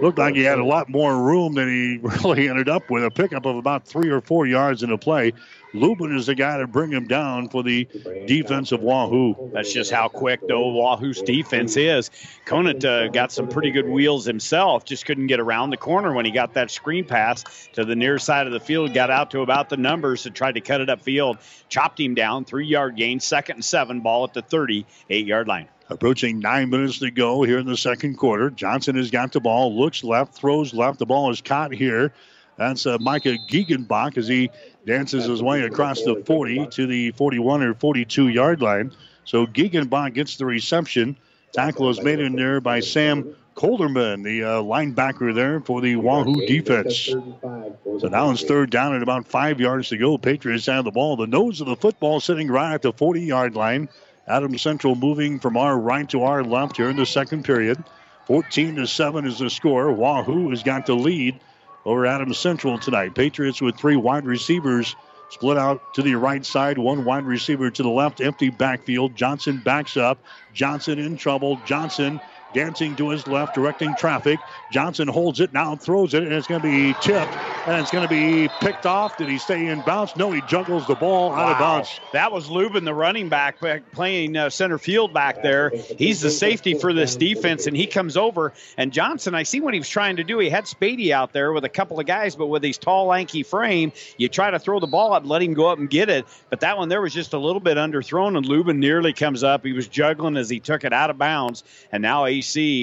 [0.01, 3.03] Looked like he had a lot more room than he really ended up with.
[3.05, 5.33] A pickup of about three or four yards in the play.
[5.75, 7.89] Lubin is the guy to bring him down for the
[8.27, 9.51] defense of Wahoo.
[9.53, 12.11] That's just how quick, though, Wahoo's defense is.
[12.45, 16.25] Conant uh, got some pretty good wheels himself, just couldn't get around the corner when
[16.25, 19.41] he got that screen pass to the near side of the field, got out to
[19.41, 23.21] about the numbers and tried to cut it upfield, chopped him down, three yard gain,
[23.21, 25.69] second and seven, ball at the 38 yard line.
[25.89, 28.51] Approaching nine minutes to go here in the second quarter.
[28.51, 30.99] Johnson has got the ball, looks left, throws left.
[30.99, 32.13] The ball is caught here.
[32.57, 34.51] That's uh, Micah Giegenbach as he
[34.87, 38.93] dances his way across the 40 to the 41 or 42 yard line.
[39.25, 41.17] So Giegenbach gets the reception.
[41.53, 46.47] Tackle is made in there by Sam Clotterman, the uh, linebacker there for the Wahoo
[46.47, 47.07] defense.
[47.07, 50.17] So now it's third down and about five yards to go.
[50.17, 51.17] Patriots have the ball.
[51.17, 53.89] The nose of the football sitting right at the 40 yard line.
[54.27, 57.83] Adam Central moving from our right to our left here in the second period.
[58.27, 59.93] 14 to 7 is the score.
[59.93, 61.39] Wahoo has got the lead
[61.85, 63.15] over Adams Central tonight.
[63.15, 64.95] Patriots with three wide receivers
[65.31, 69.17] split out to the right side, one wide receiver to the left, empty backfield.
[69.17, 70.19] Johnson backs up.
[70.53, 71.59] Johnson in trouble.
[71.67, 72.21] Johnson
[72.53, 74.41] dancing to his left, directing traffic.
[74.71, 77.35] Johnson holds it now, throws it, and it's going to be tipped,
[77.67, 79.17] and it's going to be picked off.
[79.17, 80.17] Did he stay in bounds?
[80.17, 81.37] No, he juggles the ball wow.
[81.37, 82.01] out of bounds.
[82.13, 83.57] That was Lubin, the running back,
[83.93, 85.71] playing uh, center field back there.
[85.99, 88.53] He's the safety for this defense, and he comes over.
[88.77, 90.39] And Johnson, I see what he was trying to do.
[90.39, 93.43] He had Spady out there with a couple of guys, but with his tall, lanky
[93.43, 96.27] frame, you try to throw the ball up, let him go up and get it.
[96.51, 99.65] But that one there was just a little bit underthrown, and Lubin nearly comes up.
[99.65, 102.25] He was juggling as he took it out of bounds, and now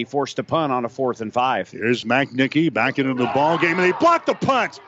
[0.08, 1.70] Forced to punt on a fourth and five.
[1.70, 4.80] Here's McNicky back into the ball game, and he blocked the punt.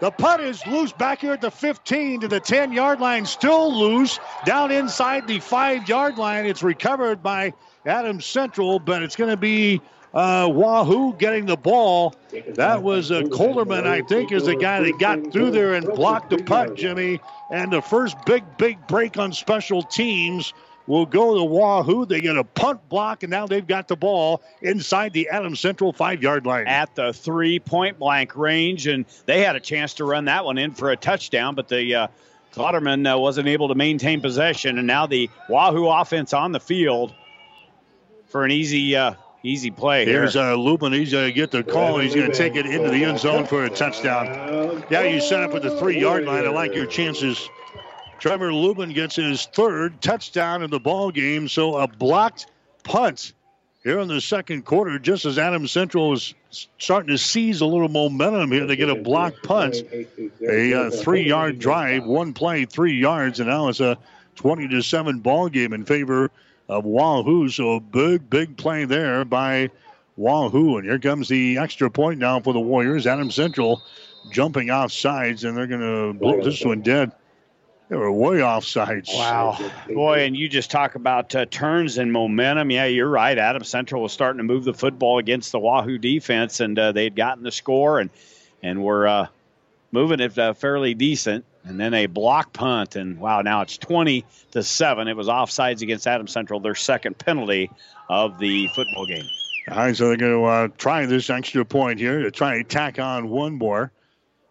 [0.00, 3.74] The punt is loose back here at the 15 to the 10 yard line, still
[3.76, 6.46] loose down inside the five yard line.
[6.46, 7.52] It's recovered by
[7.84, 9.80] Adams Central, but it's going to be
[10.14, 12.14] uh, Wahoo getting the ball.
[12.54, 16.30] That was uh, Clotterman, I think, is the guy that got through there and blocked
[16.30, 17.20] the punt, Jimmy.
[17.50, 20.52] And the first big, big break on special teams
[20.88, 22.06] will go to Wahoo.
[22.06, 25.92] They get a punt block, and now they've got the ball inside the Adams Central
[25.92, 26.66] five yard line.
[26.66, 30.58] At the three point blank range, and they had a chance to run that one
[30.58, 32.06] in for a touchdown, but the uh,
[32.54, 37.14] Clotterman uh, wasn't able to maintain possession, and now the Wahoo offense on the field
[38.26, 38.96] for an easy.
[38.96, 39.14] Uh,
[39.44, 40.04] easy play.
[40.04, 40.92] Here's uh, Lubin.
[40.92, 43.46] He's going to get the call, he's going to take it into the end zone
[43.46, 44.82] for a touchdown.
[44.90, 46.44] Yeah, you set up at the three yard line.
[46.44, 47.48] I like your chances
[48.20, 51.48] Trevin Lubin gets his third touchdown in the ball game.
[51.48, 52.46] So a blocked
[52.82, 53.32] punt
[53.84, 56.34] here in the second quarter, just as Adams Central is
[56.78, 58.66] starting to seize a little momentum here.
[58.66, 59.76] They get a blocked punt,
[60.42, 63.96] a uh, three-yard drive, one play, three yards, and now it's a
[64.36, 66.30] 20 to seven ball game in favor
[66.68, 67.48] of Wahoo.
[67.48, 69.70] So a big, big play there by
[70.16, 73.06] Wahoo, and here comes the extra point now for the Warriors.
[73.06, 73.80] Adam Central
[74.32, 77.12] jumping off sides, and they're going to blow this one dead.
[77.88, 79.10] They were way off sides.
[79.12, 79.58] Wow.
[79.88, 82.70] Boy, and you just talk about uh, turns and momentum.
[82.70, 83.36] Yeah, you're right.
[83.36, 87.16] Adam Central was starting to move the football against the Wahoo defense, and uh, they'd
[87.16, 88.10] gotten the score and,
[88.62, 89.26] and were uh,
[89.90, 91.46] moving it uh, fairly decent.
[91.64, 95.06] And then a block punt, and wow, now it's 20 to 7.
[95.06, 97.70] It was offsides against Adam Central, their second penalty
[98.08, 99.26] of the football game.
[99.70, 102.66] All right, so they're going to uh, try this extra point here to try and
[102.66, 103.92] tack on one more.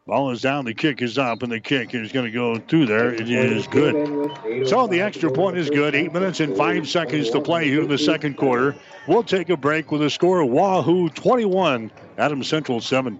[0.07, 2.85] Ball is down, the kick is up, and the kick is going to go through
[2.85, 3.13] there.
[3.13, 4.65] It is good.
[4.65, 5.95] So the extra point is good.
[5.95, 8.77] Eight minutes and five seconds to play here in the second quarter.
[9.05, 13.19] We'll take a break with a score Wahoo 21, Adams Central 7.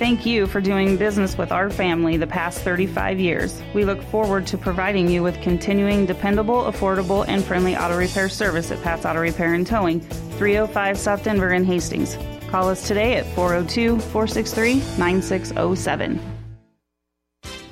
[0.00, 3.62] Thank you for doing business with our family the past 35 years.
[3.74, 8.70] We look forward to providing you with continuing dependable, affordable, and friendly auto repair service
[8.70, 12.16] at Pat's Auto Repair and Towing, 305 South Denver in Hastings.
[12.48, 16.18] Call us today at 402 463 9607.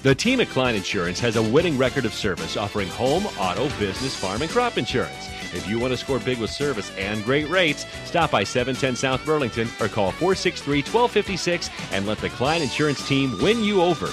[0.03, 4.15] The team at Klein Insurance has a winning record of service offering home, auto, business,
[4.15, 5.31] farm, and crop insurance.
[5.55, 9.25] If you want to score big with service and great rates, stop by 710 South
[9.25, 14.09] Burlington or call 463 1256 and let the Klein Insurance team win you over.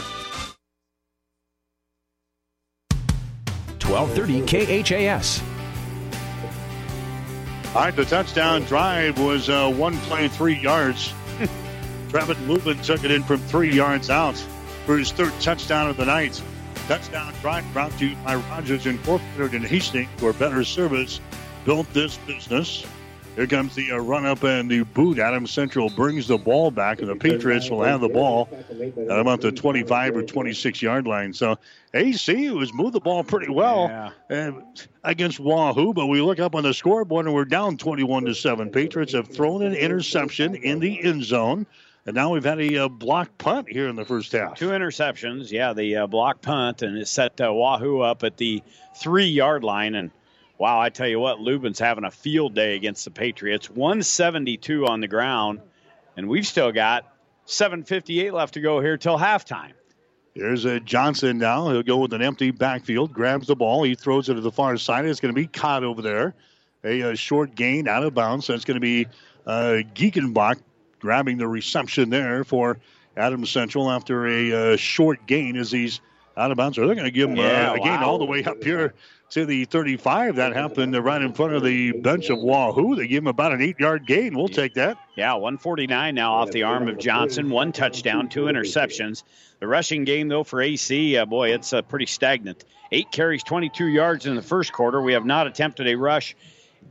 [3.88, 5.42] 1230 KHAS.
[7.76, 11.14] All right, the touchdown drive was uh, one play, three yards.
[12.10, 14.38] Trevin Lubin took it in from three yards out
[14.86, 16.42] for his third touchdown of the night.
[16.88, 21.20] Touchdown drive brought to you by Rogers Incorporated in Hastings, where better service
[21.66, 22.86] built this business.
[23.36, 25.18] Here comes the uh, run up and the boot.
[25.18, 29.42] Adams Central brings the ball back, and the Patriots will have the ball at about
[29.42, 31.34] the 25 or 26 yard line.
[31.34, 31.58] So
[31.96, 34.52] AC was moved the ball pretty well uh,
[35.04, 38.70] against Wahoo, but we look up on the scoreboard and we're down 21 to 7.
[38.70, 41.66] Patriots have thrown an interception in the end zone.
[42.06, 44.58] And now we've had a uh, block punt here in the first half.
[44.58, 48.62] Two interceptions, yeah, the uh, block punt, and it set uh, Wahoo up at the
[48.96, 49.96] three yard line.
[49.96, 50.12] And
[50.60, 53.72] wow, I tell you what, Lubin's having a field day against the Patriots.
[53.72, 55.62] 172 on the ground,
[56.16, 57.12] and we've still got
[57.48, 59.74] 7:58 left to go here till halftime.
[60.36, 61.70] Here's a Johnson now.
[61.70, 64.78] He'll go with an empty backfield, grabs the ball, he throws it to the far
[64.78, 65.06] side.
[65.06, 66.36] It's going to be caught over there.
[66.84, 68.46] A, a short gain out of bounds.
[68.46, 69.08] So it's going to be
[69.48, 70.58] uh, Geekenbach
[71.06, 72.80] grabbing the reception there for
[73.16, 76.02] Adams Central after a uh, short gain as he's
[76.36, 76.80] out of bounds.
[76.80, 78.96] Or They're going to give him Yeah, uh, a gain all the way up here
[79.30, 80.38] to the 35.
[80.38, 82.96] That happened right in front of the bench of Wahoo.
[82.96, 84.36] They give him about an eight yard gain.
[84.36, 84.98] We'll take that.
[85.16, 87.52] Yeah, 149 now off the arm of Johnson.
[87.52, 89.24] One touchdown, two interceptions.
[89.60, 92.66] The rushing game, though, for AC, uh, boy, it's uh, pretty stagnant.
[92.92, 95.02] Eight carries, 22 yards in the first quarter.
[95.02, 96.36] We have not attempted a rush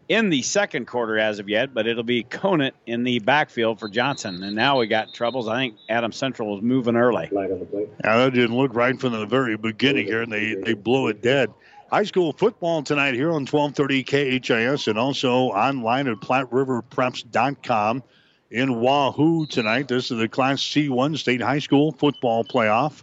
[0.09, 3.89] in the second quarter as of yet, but it'll be Conant in the backfield for
[3.89, 4.43] Johnson.
[4.43, 5.49] And now we got troubles.
[5.49, 7.29] I think Adam Central was moving early.
[7.33, 11.23] Yeah, that didn't look right from the very beginning here, and they, they blow it
[11.23, 11.53] dead.
[11.91, 18.03] High school football tonight here on 1230 KHAS and also online at PlatteRiverPreps.com
[18.51, 19.89] in Wahoo tonight.
[19.89, 23.03] This is the Class C1 State High School football playoff.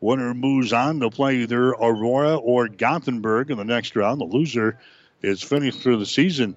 [0.00, 4.20] Winner moves on to play either Aurora or Gothenburg in the next round.
[4.20, 4.78] The loser
[5.22, 6.56] is finished through the season.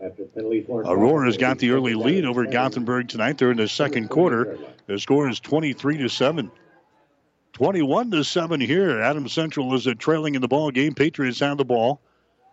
[0.70, 3.38] Aurora's got the early lead over Gothenburg tonight.
[3.38, 4.58] They're in the second quarter.
[4.88, 6.52] The score is 23 to 7.
[7.54, 9.02] 21 to 7 here.
[9.02, 10.94] Adam Central is trailing in the ball game.
[10.94, 12.02] Patriots have the ball.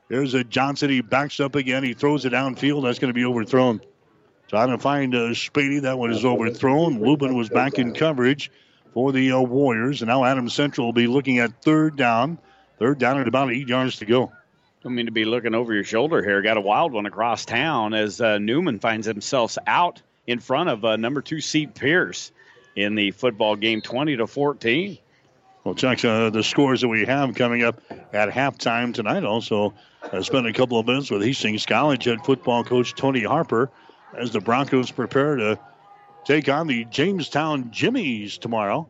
[0.08, 0.90] There's a Johnson.
[0.90, 1.84] He backs up again.
[1.84, 2.82] He throws it downfield.
[2.84, 3.80] That's going to be overthrown.
[4.48, 5.82] Trying to find uh, Spady.
[5.82, 7.00] That one is overthrown.
[7.00, 8.50] Lubin was back in coverage
[8.94, 10.00] for the uh, Warriors.
[10.00, 12.38] And now Adam Central will be looking at third down.
[12.78, 14.32] Third down at about eight yards to go.
[14.82, 16.40] Don't mean to be looking over your shoulder here.
[16.40, 20.84] Got a wild one across town as uh, Neumann finds himself out in front of
[20.84, 22.30] uh, number two seed Pierce
[22.76, 24.98] in the football game, 20 to 14.
[25.64, 29.24] We'll check uh, the scores that we have coming up at halftime tonight.
[29.24, 29.74] Also,
[30.12, 33.70] uh, spent a couple of minutes with Hastings College head football coach Tony Harper
[34.16, 35.58] as the Broncos prepare to
[36.24, 38.88] take on the Jamestown Jimmies tomorrow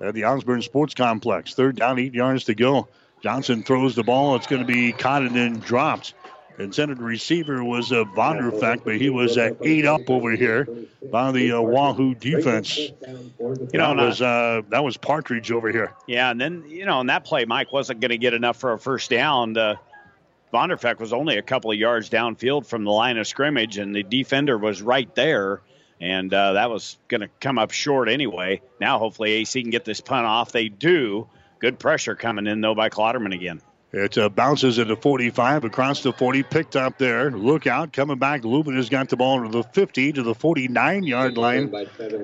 [0.00, 1.54] at the Osborne Sports Complex.
[1.54, 2.88] Third down, eight yards to go.
[3.24, 4.36] Johnson throws the ball.
[4.36, 6.12] It's going to be caught and then dropped.
[6.58, 10.68] And Intended receiver was uh, Vonderfecht, but he was uh, eight up over here
[11.10, 12.76] by the uh, Wahoo defense.
[12.76, 12.92] You
[13.72, 15.94] know, that was uh, that was Partridge over here.
[16.06, 18.74] Yeah, and then, you know, in that play, Mike wasn't going to get enough for
[18.74, 19.56] a first down.
[19.56, 19.76] Uh,
[20.52, 24.02] Vonderfecht was only a couple of yards downfield from the line of scrimmage, and the
[24.02, 25.62] defender was right there.
[25.98, 28.60] And uh, that was going to come up short anyway.
[28.82, 30.52] Now, hopefully, AC can get this punt off.
[30.52, 31.30] They do.
[31.64, 33.62] Good pressure coming in, though, by Clotterman again.
[33.90, 37.30] It uh, bounces the 45 across the 40, picked up there.
[37.30, 38.44] Look out, coming back.
[38.44, 41.74] Lubin has got the ball to the 50 to the 49 yard line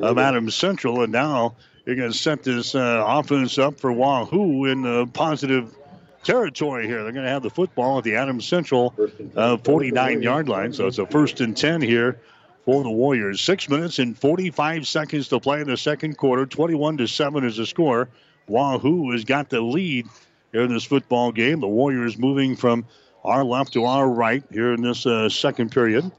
[0.02, 1.02] of Adams Central.
[1.02, 1.54] And now
[1.86, 5.74] you're going to set this uh, offense up for Wahoo in uh, positive
[6.22, 7.02] territory here.
[7.02, 8.94] They're going to have the football at the Adams Central
[9.36, 10.74] uh, 49 yard line.
[10.74, 12.20] So it's a first and 10 here
[12.66, 13.40] for the Warriors.
[13.40, 16.44] Six minutes and 45 seconds to play in the second quarter.
[16.44, 18.10] 21 to 7 is the score.
[18.50, 20.06] Wahoo has got the lead
[20.52, 21.60] here in this football game.
[21.60, 22.84] The Warriors moving from
[23.24, 26.10] our left to our right here in this uh, second period.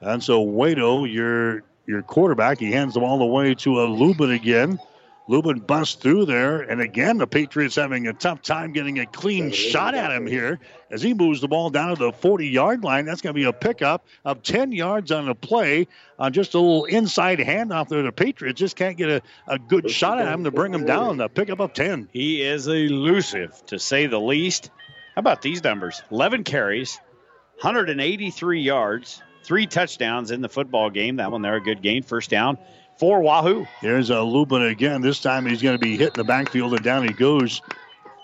[0.00, 3.18] And so Wado, your your quarterback, he hands the ball
[3.54, 4.78] to a Lubin again.
[5.28, 9.50] Lubin busts through there, and again the Patriots having a tough time getting a clean
[9.50, 10.60] shot at him here
[10.90, 13.06] as he moves the ball down to the 40-yard line.
[13.06, 16.60] That's going to be a pickup of 10 yards on the play on just a
[16.60, 18.04] little inside handoff there.
[18.04, 21.20] The Patriots just can't get a, a good shot at him to bring him down.
[21.20, 22.08] A pickup of 10.
[22.12, 24.70] He is elusive, to say the least.
[25.16, 26.02] How about these numbers?
[26.12, 27.00] 11 carries,
[27.62, 31.16] 183 yards, three touchdowns in the football game.
[31.16, 32.04] That one there, a good gain.
[32.04, 32.58] First down
[32.98, 33.66] for Wahoo.
[33.80, 35.00] Here's a Lubin again.
[35.00, 37.62] This time he's going to be hitting the backfield, and down he goes.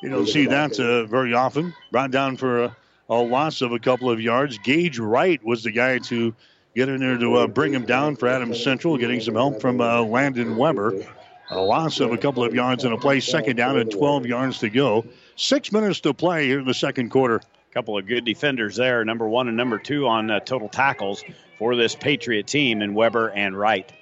[0.02, 1.74] You don't see that uh, very often.
[1.92, 2.76] Brought down for a,
[3.08, 4.58] a loss of a couple of yards.
[4.58, 6.34] Gage Wright was the guy to
[6.74, 9.80] get in there to uh, bring him down for Adams Central, getting some help from
[9.80, 11.04] uh, Landon Weber.
[11.50, 14.58] A loss of a couple of yards in a play, second down and 12 yards
[14.60, 15.04] to go.
[15.36, 17.40] Six minutes to play here in the second quarter.
[17.72, 21.22] couple of good defenders there, number one and number two on uh, total tackles
[21.58, 23.92] for this Patriot team in Weber and Wright.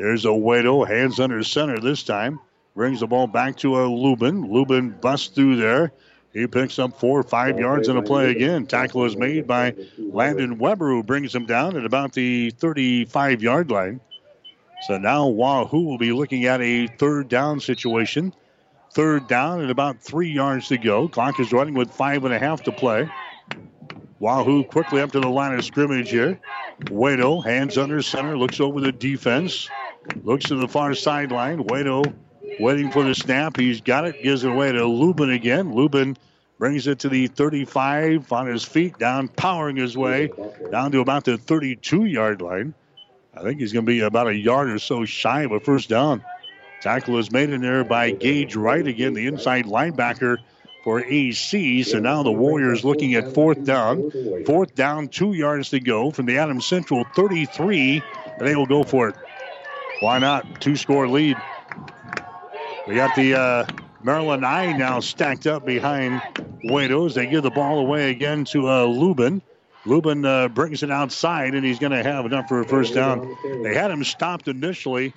[0.00, 2.40] There's a Wado, hands under center this time.
[2.74, 4.50] Brings the ball back to a Lubin.
[4.50, 5.92] Lubin busts through there.
[6.32, 8.66] He picks up four or five yards in a play again.
[8.66, 13.70] Tackle is made by Landon Weber, who brings him down at about the 35 yard
[13.70, 14.00] line.
[14.86, 18.32] So now Wahoo will be looking at a third down situation.
[18.92, 21.08] Third down and about three yards to go.
[21.08, 23.10] Clock is running with five and a half to play.
[24.18, 26.40] Wahoo quickly up to the line of scrimmage here.
[26.84, 29.68] Waito, hands under center, looks over the defense,
[30.22, 31.64] looks to the far sideline.
[31.64, 32.12] Waito
[32.58, 33.56] waiting for the snap.
[33.56, 35.74] He's got it, gives it away to Lubin again.
[35.74, 36.16] Lubin
[36.58, 40.30] brings it to the 35 on his feet, down, powering his way
[40.70, 42.74] down to about the 32 yard line.
[43.34, 45.88] I think he's going to be about a yard or so shy of a first
[45.88, 46.24] down.
[46.80, 50.38] Tackle is made in there by Gage Wright again, the inside linebacker
[50.82, 51.82] for AC.
[51.82, 54.10] So now the Warriors looking at fourth down.
[54.46, 58.02] Fourth down, two yards to go from the Adams Central 33.
[58.38, 59.14] And they will go for it.
[60.00, 60.60] Why not?
[60.60, 61.36] Two score lead.
[62.88, 63.66] We got the uh,
[64.02, 66.20] Maryland I now stacked up behind
[66.64, 67.14] Waitos.
[67.14, 69.42] They give the ball away again to uh, Lubin.
[69.84, 73.36] Lubin uh, brings it outside, and he's going to have enough for a first down.
[73.62, 75.12] They had him stopped initially,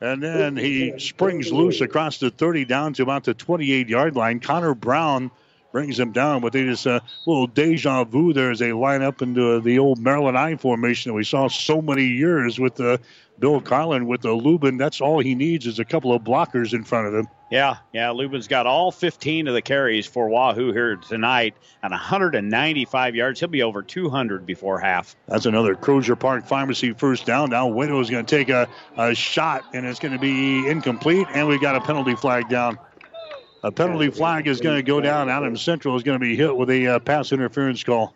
[0.00, 4.40] and then he springs loose across the 30 down to about the 28 yard line.
[4.40, 5.30] Connor Brown
[5.72, 9.02] brings him down, but they just a uh, little deja vu there as they line
[9.02, 13.00] up into the old Maryland I formation that we saw so many years with the
[13.38, 14.78] Bill Carlin with the Lubin.
[14.78, 17.28] That's all he needs is a couple of blockers in front of him.
[17.50, 18.10] Yeah, yeah.
[18.10, 23.38] Lubin's got all 15 of the carries for Wahoo here tonight at 195 yards.
[23.38, 25.14] He'll be over 200 before half.
[25.28, 27.50] That's another Crosier Park Pharmacy first down.
[27.50, 31.28] Now Widow is going to take a, a shot, and it's going to be incomplete,
[31.32, 32.78] and we've got a penalty flag down.
[33.62, 35.28] A penalty flag is going to go down.
[35.28, 38.14] Adam Central is going to be hit with a uh, pass interference call.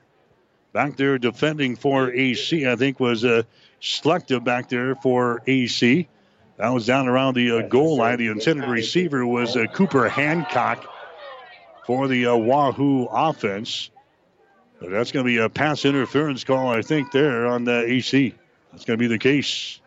[0.72, 3.42] Back there defending for AC, I think, was uh,
[3.81, 6.09] Selective back there for AC.
[6.59, 8.19] That was down around the uh, goal line.
[8.19, 10.86] The intended receiver was uh, Cooper Hancock
[11.86, 13.90] for the uh, Wahoo offense.
[14.78, 18.35] But that's going to be a pass interference call, I think, there on the AC.
[18.73, 19.81] That's going to be the case.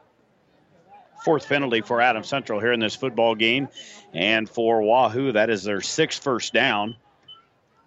[1.23, 3.69] Fourth penalty for Adam Central here in this football game.
[4.13, 6.95] And for Wahoo, that is their sixth first down.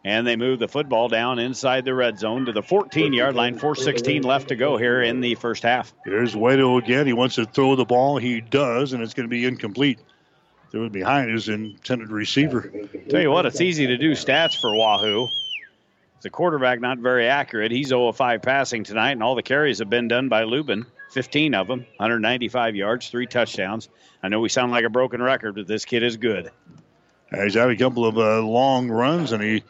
[0.06, 3.58] And they move the football down inside the red zone to the 14 yard line.
[3.58, 5.92] 4.16 left to go here in the first half.
[6.04, 7.08] Here's Waito again.
[7.08, 8.16] He wants to throw the ball.
[8.16, 9.98] He does, and it's going to be incomplete.
[10.70, 12.70] Threw it behind his intended receiver.
[13.08, 15.26] Tell you what, it's easy to do stats for Wahoo.
[16.22, 17.72] The quarterback not very accurate.
[17.72, 20.86] He's 0 5 passing tonight, and all the carries have been done by Lubin.
[21.10, 23.88] 15 of them, 195 yards, three touchdowns.
[24.22, 26.52] I know we sound like a broken record, but this kid is good.
[27.32, 29.64] He's had a couple of uh, long runs, and he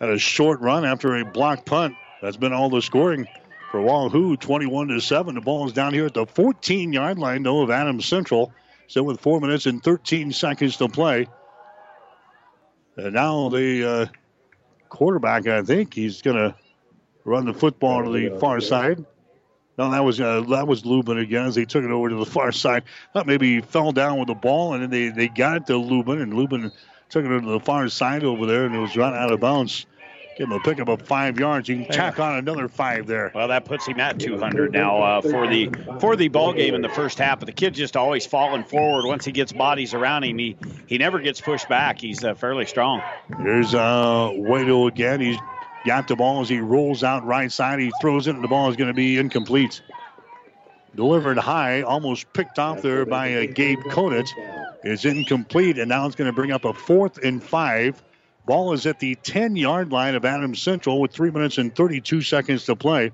[0.00, 1.94] had a short run after a blocked punt.
[2.22, 3.26] That's been all the scoring
[3.70, 5.34] for Wahoo, 21 to 7.
[5.34, 8.52] The ball is down here at the 14 yard line, though, of Adams Central.
[8.86, 11.26] So with four minutes and 13 seconds to play.
[12.96, 14.06] And now the uh,
[14.88, 16.54] quarterback, I think, he's going to
[17.24, 19.04] run the football to the far side.
[19.76, 22.26] No, that was uh, that was Lubin again as he took it over to the
[22.26, 22.82] far side.
[23.12, 25.76] Thought maybe he fell down with the ball, and then they, they got it to
[25.76, 26.72] Lubin, and Lubin
[27.08, 29.86] took it to the far side over there, and it was run out of bounds.
[30.36, 31.68] Give him a pickup of five yards.
[31.68, 33.32] You can tack on another five there.
[33.34, 35.68] Well, that puts him at 200 now uh, for the
[35.98, 37.40] for the ball game in the first half.
[37.40, 39.04] But the kid's just always falling forward.
[39.04, 40.56] Once he gets bodies around him, he
[40.86, 42.00] he never gets pushed back.
[42.00, 43.02] He's uh, fairly strong.
[43.36, 45.20] Here's uh, Waito again.
[45.20, 45.38] He's
[45.84, 47.80] got the ball as he rolls out right side.
[47.80, 49.82] He throws it, and the ball is going to be incomplete.
[50.94, 54.28] Delivered high, almost picked off there by uh, Gabe Conant
[54.82, 58.02] is incomplete, and now it's going to bring up a fourth and five.
[58.46, 62.22] Ball is at the 10 yard line of Adams Central with three minutes and 32
[62.22, 63.12] seconds to play.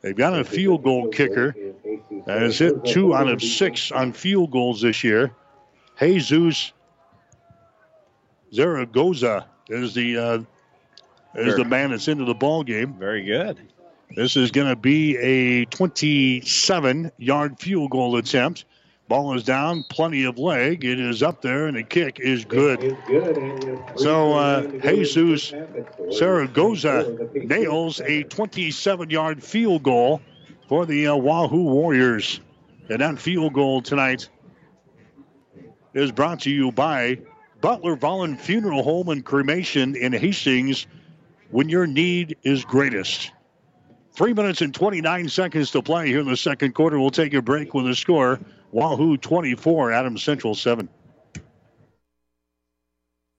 [0.00, 1.54] They've got a field goal kicker
[2.26, 5.32] that has hit two out of six on field goals this year.
[5.98, 6.72] Jesus
[8.52, 10.38] Zaragoza is the uh,
[11.34, 12.94] is the man that's into the ball game.
[12.94, 13.58] Very good.
[14.14, 18.66] This is going to be a 27 yard field goal attempt.
[19.08, 20.84] Ball is down, plenty of leg.
[20.84, 22.96] It is up there, and the kick is good.
[23.96, 25.52] So uh, Jesus
[26.12, 30.20] Zaragoza nails a 27 yard field goal
[30.68, 32.40] for the uh, Wahoo Warriors.
[32.88, 34.28] And that field goal tonight
[35.94, 37.18] is brought to you by
[37.60, 40.86] Butler Vollen Funeral Home and Cremation in Hastings
[41.50, 43.30] when your need is greatest.
[44.14, 46.98] Three minutes and 29 seconds to play here in the second quarter.
[47.00, 48.38] We'll take a break with the score
[48.70, 50.86] Wahoo 24, Adams Central 7.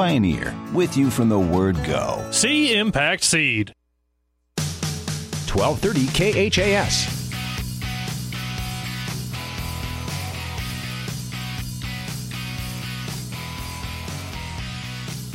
[0.00, 2.26] Pioneer, with you from the word go.
[2.30, 3.74] See Impact Seed.
[4.56, 7.06] 1230 KHAS.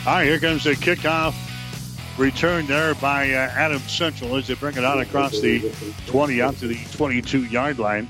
[0.08, 1.36] All right, here comes the kickoff
[2.18, 5.72] return there by uh, Adam Central as they bring it out across the
[6.08, 8.10] 20 out to the 22 yard line.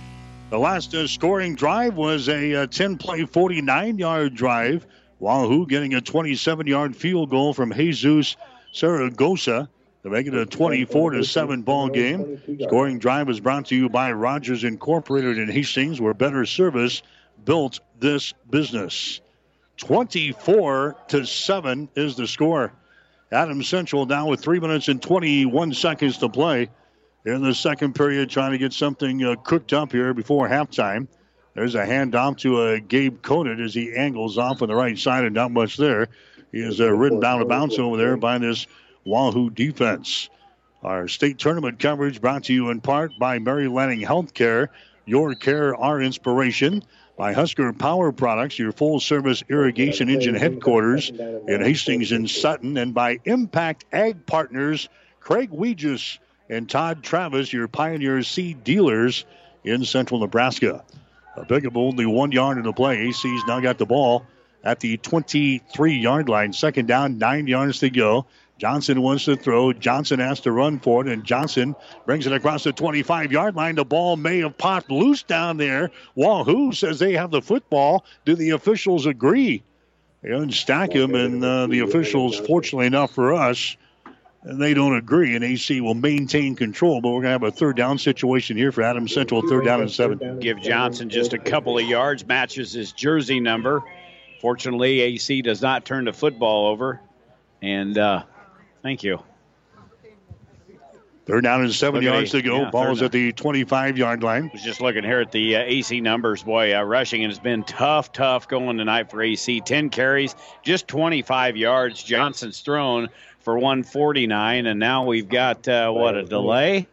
[0.52, 4.88] The last uh, scoring drive was a 10 uh, play, 49 yard drive.
[5.20, 8.36] Wahoo getting a 27 yard field goal from Jesus
[8.74, 9.70] Zaragoza
[10.04, 12.40] to make it a 24 to 7 ball game.
[12.62, 17.02] Scoring drive is brought to you by Rogers Incorporated in Hastings, where better service
[17.44, 19.22] built this business.
[19.78, 22.72] 24 to 7 is the score.
[23.32, 26.70] Adams Central now with 3 minutes and 21 seconds to play
[27.26, 31.08] in the second period, trying to get something uh, cooked up here before halftime.
[31.56, 35.24] There's a handoff to uh, Gabe Conant as he angles off on the right side,
[35.24, 36.10] and not much there.
[36.52, 38.68] He is uh, ridden down a bounce over there by this
[39.06, 40.30] Wahoo defense.
[40.84, 44.68] Our state tournament coverage brought to you in part by Mary Lanning Healthcare.
[45.06, 46.84] Your care, our inspiration
[47.18, 52.94] by Husker Power Products, your full service irrigation engine headquarters in Hastings and Sutton, and
[52.94, 54.90] by Impact Ag Partners,
[55.22, 56.18] Craig Weegis
[56.50, 59.26] and Todd Travis, your Pioneer seed dealers
[59.64, 60.84] in central Nebraska.
[61.44, 63.08] Big of only one yard in the play.
[63.08, 64.26] AC's now got the ball
[64.64, 66.54] at the 23 yard line.
[66.54, 68.26] Second down, nine yards to go.
[68.58, 69.74] Johnson wants to throw.
[69.74, 71.76] Johnson has to run for it, and Johnson
[72.06, 73.76] brings it across the 25 yard line.
[73.76, 75.92] The ball may have popped loose down there.
[76.16, 78.06] Wahoo says they have the football.
[78.24, 79.64] Do the officials agree?
[80.22, 83.76] They unstack him, and uh, the officials, fortunately enough for us,
[84.46, 87.02] they don't agree, and AC will maintain control.
[87.02, 89.82] But we're going to have a third down situation here for Adams Central, third down
[89.82, 90.40] and seven.
[90.40, 93.84] Give Johnson just a couple of yards, matches his jersey number.
[94.42, 97.02] Fortunately, AC does not turn the football over,
[97.62, 98.24] and uh,
[98.86, 99.18] Thank you.
[101.26, 102.62] Third down and seven yards to go.
[102.62, 104.52] Yeah, Ball's at the 25 yard line.
[104.54, 106.44] Was just looking here at the uh, AC numbers.
[106.44, 109.60] Boy, uh, rushing has been tough, tough going tonight for AC.
[109.62, 112.04] 10 carries, just 25 yards.
[112.04, 113.10] Johnson's thrown
[113.46, 116.88] for 149, and now we've got, uh, what, a delay?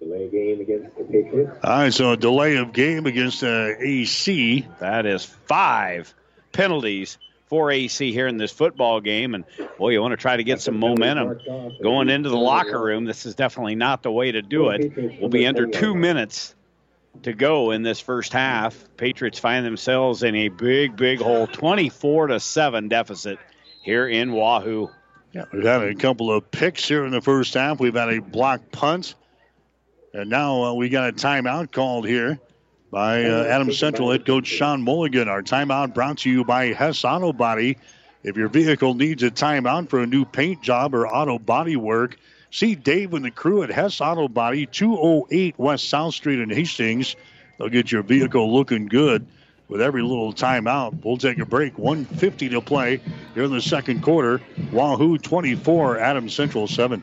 [0.00, 1.50] Delay game against the Patriots.
[1.62, 4.66] All right, so a delay of game against uh, AC.
[4.80, 6.14] That is five
[6.52, 7.18] penalties
[7.48, 9.34] for AC here in this football game.
[9.34, 9.44] And
[9.76, 11.38] boy, you want to try to get some momentum
[11.82, 13.04] going into the locker room.
[13.04, 15.20] This is definitely not the way to do it.
[15.20, 16.54] We'll be under two minutes
[17.24, 18.82] to go in this first half.
[18.96, 23.38] Patriots find themselves in a big, big hole, 24 to seven deficit
[23.82, 24.90] here in Wahoo.
[25.32, 27.80] Yeah, we've had a couple of picks here in the first half.
[27.80, 29.14] We've had a block punt,
[30.14, 32.38] and now uh, we got a timeout called here
[32.90, 35.28] by uh, Adams Central head coach Sean Mulligan.
[35.28, 37.76] Our timeout brought to you by Hess Auto Body.
[38.22, 42.18] If your vehicle needs a timeout for a new paint job or auto body work,
[42.50, 47.16] see Dave and the crew at Hess Auto Body, 208 West South Street in Hastings.
[47.58, 49.26] They'll get your vehicle looking good
[49.68, 51.04] with every little timeout.
[51.04, 51.78] We'll take a break.
[51.78, 53.00] 150 to play
[53.34, 54.40] here in the second quarter.
[54.72, 57.02] Wahoo 24, Adams Central 7.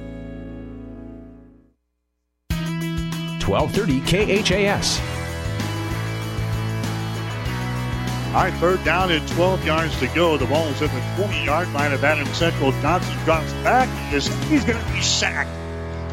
[3.47, 4.99] 1230 KHAS.
[8.33, 10.37] All right, third down and 12 yards to go.
[10.37, 12.71] The ball is at the 20 yard line of Adam Central.
[12.81, 13.89] Johnson drops back.
[14.09, 14.29] He's
[14.63, 15.49] going to be sacked.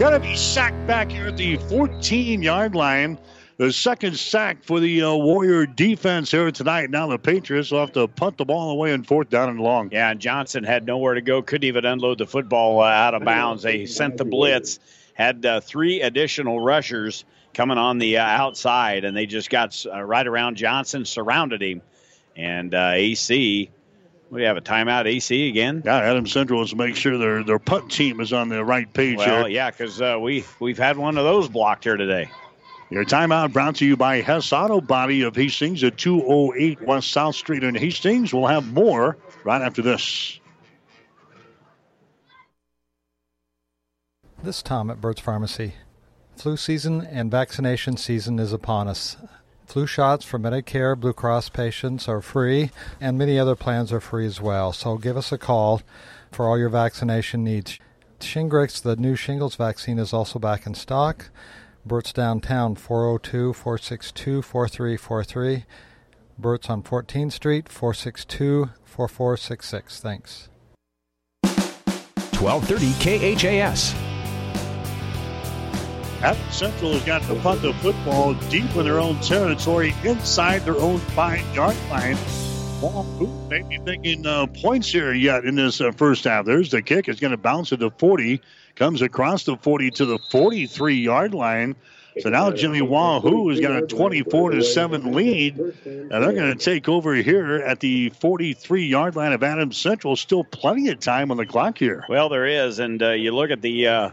[0.00, 3.18] Going to be sacked back here at the 14 yard line.
[3.58, 6.90] The second sack for the uh, Warrior defense here tonight.
[6.90, 9.90] Now the Patriots will have to punt the ball away in fourth down and long.
[9.92, 11.42] Yeah, and Johnson had nowhere to go.
[11.42, 13.62] Couldn't even unload the football uh, out of bounds.
[13.62, 14.80] They sent the blitz.
[15.18, 20.00] Had uh, three additional rushers coming on the uh, outside, and they just got uh,
[20.00, 21.82] right around Johnson, surrounded him.
[22.36, 23.68] And uh, AC,
[24.30, 25.06] we have a timeout.
[25.06, 25.82] AC again.
[25.84, 28.90] Yeah, Adam Central wants to make sure their their punt team is on the right
[28.92, 29.48] page well, here.
[29.48, 32.30] yeah, because uh, we we've had one of those blocked here today.
[32.90, 37.34] Your timeout brought to you by Hess Auto Body of Hastings at 208 West South
[37.34, 38.32] Street in Hastings.
[38.32, 40.40] We'll have more right after this.
[44.40, 45.74] This Tom at Burt's Pharmacy.
[46.36, 49.16] Flu season and vaccination season is upon us.
[49.66, 52.70] Flu shots for Medicare Blue Cross patients are free,
[53.00, 54.72] and many other plans are free as well.
[54.72, 55.82] So give us a call
[56.30, 57.80] for all your vaccination needs.
[58.20, 61.30] Shingrix, the new shingles vaccine, is also back in stock.
[61.84, 65.64] Burt's downtown, 402 462 4343.
[66.38, 70.00] Burt's on 14th Street, 462 4466.
[70.00, 70.48] Thanks.
[71.42, 74.07] 1230 KHAS.
[76.22, 80.76] Adams Central has got to punt the football deep in their own territory, inside their
[80.76, 82.16] own five-yard line.
[82.80, 86.44] Who may be thinking uh, points here yet in this uh, first half.
[86.44, 87.08] There's the kick.
[87.08, 88.40] It's going to bounce at the 40,
[88.74, 91.76] comes across the 40 to the 43-yard line.
[92.20, 96.64] So now Jimmy Wahoo has got a 24 to 7 lead, and they're going to
[96.64, 100.16] take over here at the 43 yard line of Adams Central.
[100.16, 102.04] Still plenty of time on the clock here.
[102.08, 104.10] Well, there is, and uh, you look at the uh,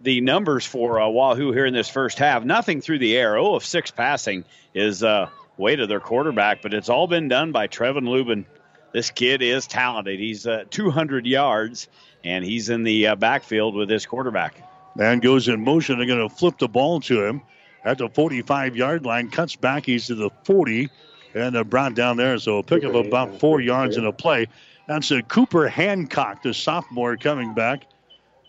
[0.00, 2.44] the numbers for uh, Wahoo here in this first half.
[2.44, 3.36] Nothing through the air.
[3.36, 4.44] Oh, of six passing
[4.74, 8.46] is uh, way to their quarterback, but it's all been done by Trevin Lubin.
[8.92, 10.18] This kid is talented.
[10.18, 11.88] He's uh, 200 yards,
[12.24, 14.62] and he's in the uh, backfield with this quarterback.
[14.96, 15.98] Man goes in motion.
[15.98, 17.42] They're going to flip the ball to him
[17.84, 19.30] at the 45 yard line.
[19.30, 19.86] Cuts back.
[19.86, 20.88] He's to the 40
[21.34, 22.38] and uh, brought down there.
[22.38, 24.48] So a pick of about four yards in a play.
[24.86, 27.84] That's a Cooper Hancock, the sophomore, coming back.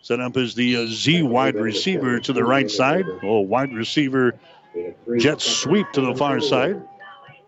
[0.01, 3.05] Set up as the uh, Z wide receiver to the right side.
[3.21, 4.39] Oh, wide receiver
[5.17, 6.81] jet sweep to the far side.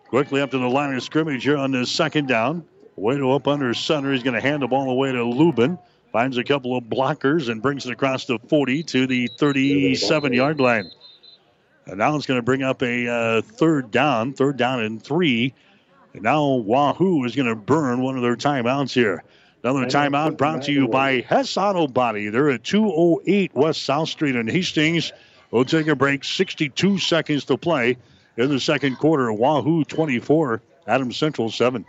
[0.08, 2.64] Quickly up to the line of scrimmage here on the second down.
[2.96, 4.12] Way to up under center.
[4.12, 5.78] He's going to hand the ball away to Lubin.
[6.12, 10.60] Finds a couple of blockers and brings it across the 40 to the 37 yard
[10.60, 10.90] line.
[11.86, 15.54] And now it's going to bring up a uh, third down, third down and three.
[16.12, 19.24] And now Wahoo is going to burn one of their timeouts here.
[19.64, 22.28] Another timeout brought to you by Hess Auto Body.
[22.30, 25.12] They're at 208 West South Street in Hastings.
[25.52, 26.24] We'll take a break.
[26.24, 27.96] 62 seconds to play
[28.36, 29.32] in the second quarter.
[29.32, 31.84] Wahoo 24, Adams Central 7.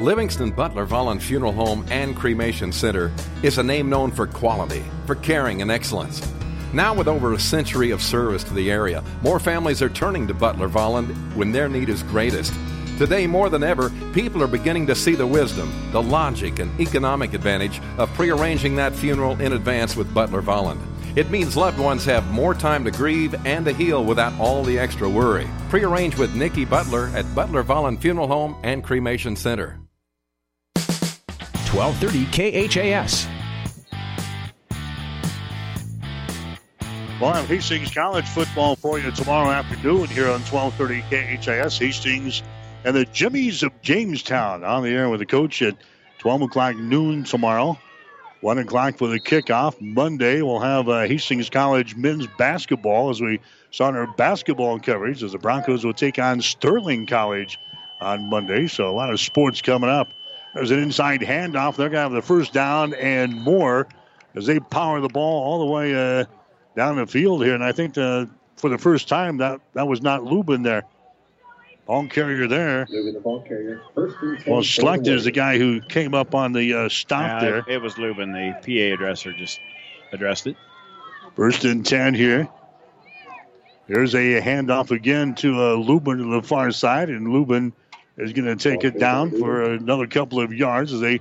[0.00, 5.16] Livingston Butler Vollen Funeral Home and Cremation Center is a name known for quality, for
[5.16, 6.22] caring and excellence.
[6.72, 10.34] Now, with over a century of service to the area, more families are turning to
[10.34, 12.54] Butler Vollen when their need is greatest.
[12.98, 17.32] Today, more than ever, people are beginning to see the wisdom, the logic, and economic
[17.32, 20.80] advantage of prearranging that funeral in advance with Butler Vollen.
[21.14, 24.80] It means loved ones have more time to grieve and to heal without all the
[24.80, 25.48] extra worry.
[25.68, 29.78] Prearrange with Nikki Butler at Butler Vollen Funeral Home and Cremation Center.
[30.74, 33.28] 1230 KHAS.
[37.20, 41.02] We'll have Hastings College football for you tomorrow afternoon here on 1230
[41.38, 41.78] KHAS.
[41.78, 42.42] Hastings
[42.84, 45.76] and the Jimmies of Jamestown on the air with the coach at
[46.18, 47.78] 12 o'clock noon tomorrow.
[48.40, 49.80] 1 o'clock for the kickoff.
[49.80, 53.40] Monday, we'll have uh, Hastings College men's basketball as we
[53.72, 57.58] saw in our basketball coverage as the Broncos will take on Sterling College
[58.00, 58.68] on Monday.
[58.68, 60.12] So a lot of sports coming up.
[60.54, 61.76] There's an inside handoff.
[61.76, 63.88] They're going to have the first down and more
[64.36, 66.24] as they power the ball all the way uh,
[66.76, 67.54] down the field here.
[67.54, 70.84] And I think the, for the first time, that, that was not Lubin there.
[71.88, 72.84] Ball carrier there.
[72.84, 73.80] the ball carrier.
[73.94, 77.40] First and Well, for is the guy who came up on the uh, stop Yeah,
[77.40, 77.58] there.
[77.60, 78.30] It, it was Lubin.
[78.30, 79.58] The PA addresser just
[80.12, 80.56] addressed it.
[81.34, 82.46] First and 10 here.
[83.86, 87.72] There's a handoff again to uh, Lubin to the far side, and Lubin
[88.18, 91.20] is going to take it down for another couple of yards as they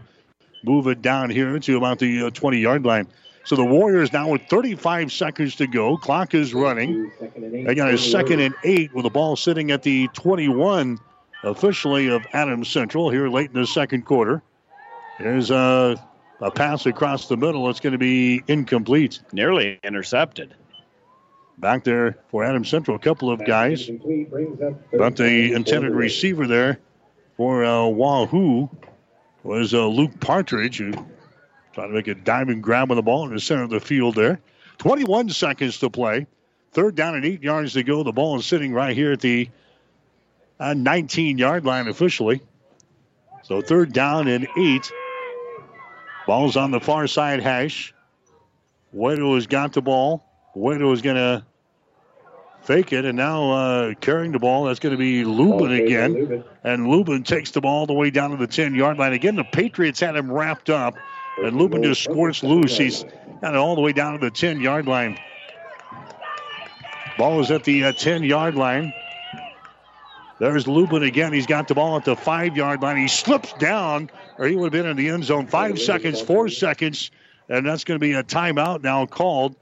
[0.66, 3.08] move it down here to about the 20 yard line.
[3.48, 5.96] So the Warriors now with 35 seconds to go.
[5.96, 7.10] Clock is running.
[7.38, 11.00] They got a second and eight with the ball sitting at the 21
[11.46, 14.44] officially of Adams Central here late in the second quarter.
[15.18, 15.96] There's a,
[16.42, 17.70] a pass across the middle.
[17.70, 19.22] It's going to be incomplete.
[19.32, 20.54] Nearly intercepted.
[21.58, 22.98] back there for Adams Central.
[22.98, 23.90] A couple of guys.
[24.92, 26.80] But the intended receiver there
[27.38, 28.70] for uh, Wahoo
[29.44, 30.92] was uh, Luke Partridge, who
[31.78, 34.16] tried to make a diamond grab on the ball in the center of the field
[34.16, 34.40] there.
[34.80, 36.26] 21 seconds to play.
[36.72, 38.02] Third down and eight yards to go.
[38.02, 39.48] The ball is sitting right here at the
[40.60, 42.42] uh, 19 yard line officially.
[43.44, 44.92] So third down and eight.
[46.26, 47.94] Ball's on the far side hash.
[48.96, 50.26] Wedo has got the ball.
[50.56, 51.46] Wedo is going to
[52.64, 56.44] fake it, and now uh, carrying the ball, that's going to be Lubin again.
[56.64, 59.14] And Lubin takes the ball all the way down to the 10 yard line.
[59.14, 60.96] Again, the Patriots had him wrapped up,
[61.38, 62.78] and Lubin just squirts loose.
[62.78, 63.04] He's
[63.42, 65.18] got it all the way down to the 10 yard line.
[67.18, 68.94] Ball is at the uh, 10 yard line.
[70.40, 71.34] There's Lubin again.
[71.34, 72.98] He's got the ball at the five yard line.
[72.98, 75.48] He slips down, or he would have been in the end zone.
[75.48, 77.10] Five seconds, four seconds,
[77.50, 79.56] and that's going to be a timeout now called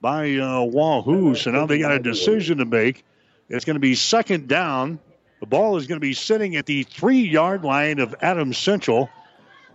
[0.00, 1.34] by uh, Wahoo.
[1.34, 3.04] So now they got a decision to make.
[3.50, 4.98] It's going to be second down.
[5.40, 9.10] The ball is going to be sitting at the three yard line of Adams Central.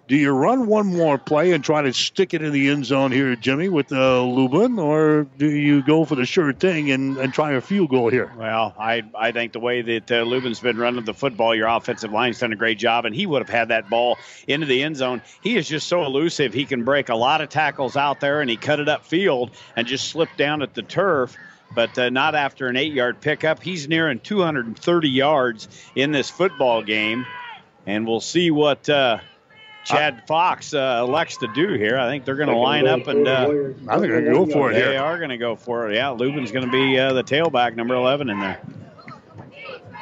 [0.07, 3.11] Do you run one more play and try to stick it in the end zone
[3.11, 7.33] here, Jimmy, with uh, Lubin, or do you go for the sure thing and, and
[7.33, 8.31] try a field goal here?
[8.37, 12.13] Well, I I think the way that uh, Lubin's been running the football, your offensive
[12.13, 14.17] line's done a great job, and he would have had that ball
[14.47, 15.21] into the end zone.
[15.41, 16.53] He is just so elusive.
[16.53, 19.51] He can break a lot of tackles out there, and he cut it up field
[19.75, 21.35] and just slipped down at the turf
[21.75, 23.61] but uh, not after an eight yard pickup.
[23.61, 27.25] He's nearing 230 yards in this football game,
[27.85, 29.19] and we'll see what uh,
[29.87, 31.97] Chad Fox uh, elects to do here.
[31.97, 33.27] I think they're going to line up and.
[33.27, 34.89] I think they're going to go for it they here.
[34.89, 35.95] They are going to go for it.
[35.95, 38.59] Yeah, Lubin's going to be uh, the tailback, number 11 in there.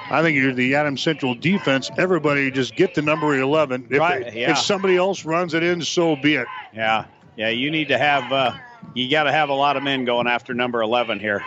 [0.10, 1.90] I think you're the Adam Central defense.
[1.98, 3.88] Everybody just get the number 11.
[3.90, 4.52] If, Right, yeah.
[4.52, 6.48] if somebody else runs it in, so be it.
[6.74, 7.06] Yeah,
[7.36, 7.50] yeah.
[7.50, 8.32] You need to have.
[8.32, 8.54] Uh,
[8.94, 11.44] you got to have a lot of men going after number 11 here.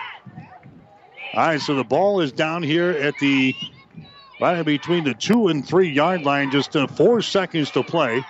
[1.35, 3.55] All right, so the ball is down here at the
[4.41, 6.51] right in between the two and three yard line.
[6.51, 8.25] Just uh, four seconds to play.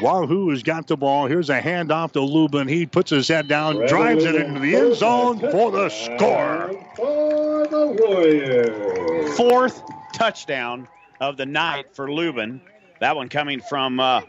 [0.00, 1.26] Wahoo has got the ball.
[1.26, 2.66] Here's a handoff to Lubin.
[2.66, 6.72] He puts his head down, drives it into the end zone for the score.
[6.96, 9.36] For the Warriors.
[9.36, 9.80] Fourth
[10.12, 10.88] touchdown
[11.20, 12.60] of the night for Lubin.
[13.00, 14.22] That one coming from uh,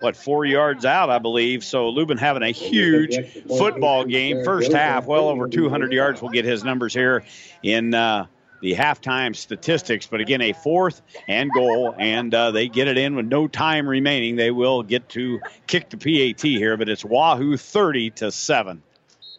[0.00, 1.64] what four yards out, I believe.
[1.64, 3.16] So Lubin having a huge
[3.46, 4.44] football game.
[4.44, 6.20] First half, well over 200 yards.
[6.20, 7.24] We'll get his numbers here
[7.62, 8.26] in uh,
[8.60, 10.06] the halftime statistics.
[10.06, 13.88] But again, a fourth and goal, and uh, they get it in with no time
[13.88, 14.36] remaining.
[14.36, 18.82] They will get to kick the PAT here, but it's Wahoo 30 to seven.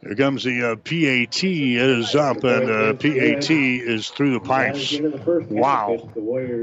[0.02, 4.98] Here comes the uh, PAT is up, and uh, PAT is through the pipes.
[5.50, 6.10] Wow.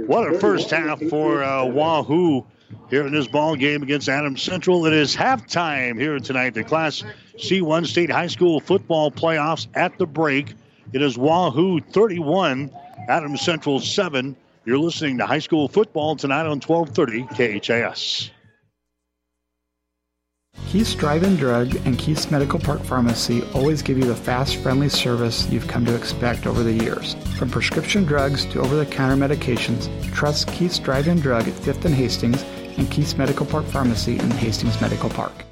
[0.06, 2.46] What a first half for uh, Wahoo
[2.90, 4.86] here in this ball game against Adams Central.
[4.86, 6.54] It is halftime here tonight.
[6.54, 7.02] The Class
[7.36, 10.54] C1 State High School football playoffs at the break.
[10.94, 12.70] It is Wahoo 31,
[13.08, 14.36] Adams Central 7.
[14.64, 18.30] You're listening to high school football tonight on 1230 KHAS.
[20.68, 25.48] Keith's Drive-In Drug and Keith's Medical Park Pharmacy always give you the fast, friendly service
[25.50, 27.16] you've come to expect over the years.
[27.38, 32.44] From prescription drugs to over-the-counter medications, trust Keith's Drive-In Drug at 5th and Hastings
[32.78, 35.44] and Keith's Medical Park Pharmacy in Hastings Medical Park.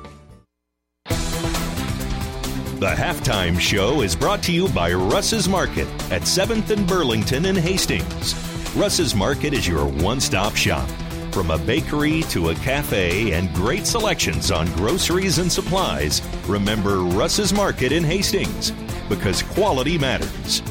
[2.81, 7.55] The halftime show is brought to you by Russ's Market at 7th and Burlington in
[7.55, 8.33] Hastings.
[8.75, 10.89] Russ's Market is your one stop shop.
[11.31, 17.53] From a bakery to a cafe and great selections on groceries and supplies, remember Russ's
[17.53, 18.71] Market in Hastings.
[19.07, 20.63] because quality matters.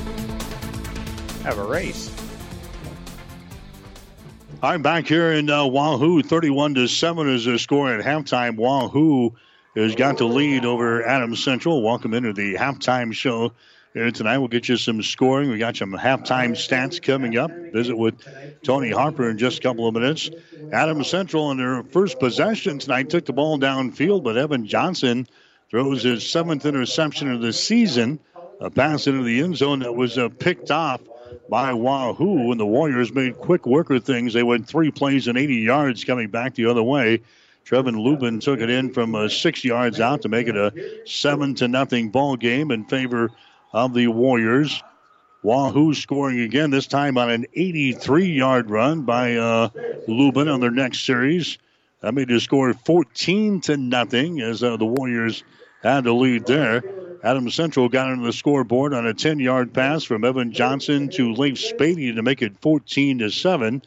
[1.45, 2.13] Have a race.
[4.65, 6.25] I'm back here in uh, Wahoo.
[6.25, 8.57] 31 to 7 is the score at halftime.
[8.57, 9.37] Wahoo
[9.77, 11.83] has got the lead over Adams Central.
[11.83, 13.53] Welcome into the halftime show
[13.95, 14.39] here tonight.
[14.39, 15.51] We'll get you some scoring.
[15.51, 17.51] We got some halftime stats coming up.
[17.51, 18.15] Visit with
[18.65, 20.31] Tony Harper in just a couple of minutes.
[20.73, 25.27] Adams Central in their first possession tonight took the ball downfield, but Evan Johnson
[25.71, 28.19] throws his seventh interception of the season.
[28.61, 31.01] A pass into the end zone that was uh, picked off
[31.49, 34.35] by Wahoo, and the Warriors made quick work of things.
[34.35, 37.23] They went three plays and 80 yards coming back the other way.
[37.65, 40.73] Trevin Lubin took it in from uh, six yards out to make it a
[41.07, 43.31] seven to nothing ball game in favor
[43.73, 44.83] of the Warriors.
[45.43, 49.69] Wahoo scoring again, this time on an 83 yard run by uh,
[50.07, 51.59] Lubin on their next series.
[52.01, 55.45] That made the score 14 to nothing as uh, the Warriors
[55.83, 56.83] had the lead there.
[57.23, 61.33] Adam Central got into the scoreboard on a 10 yard pass from Evan Johnson to
[61.33, 63.83] Leif Spady to make it 14 to 7.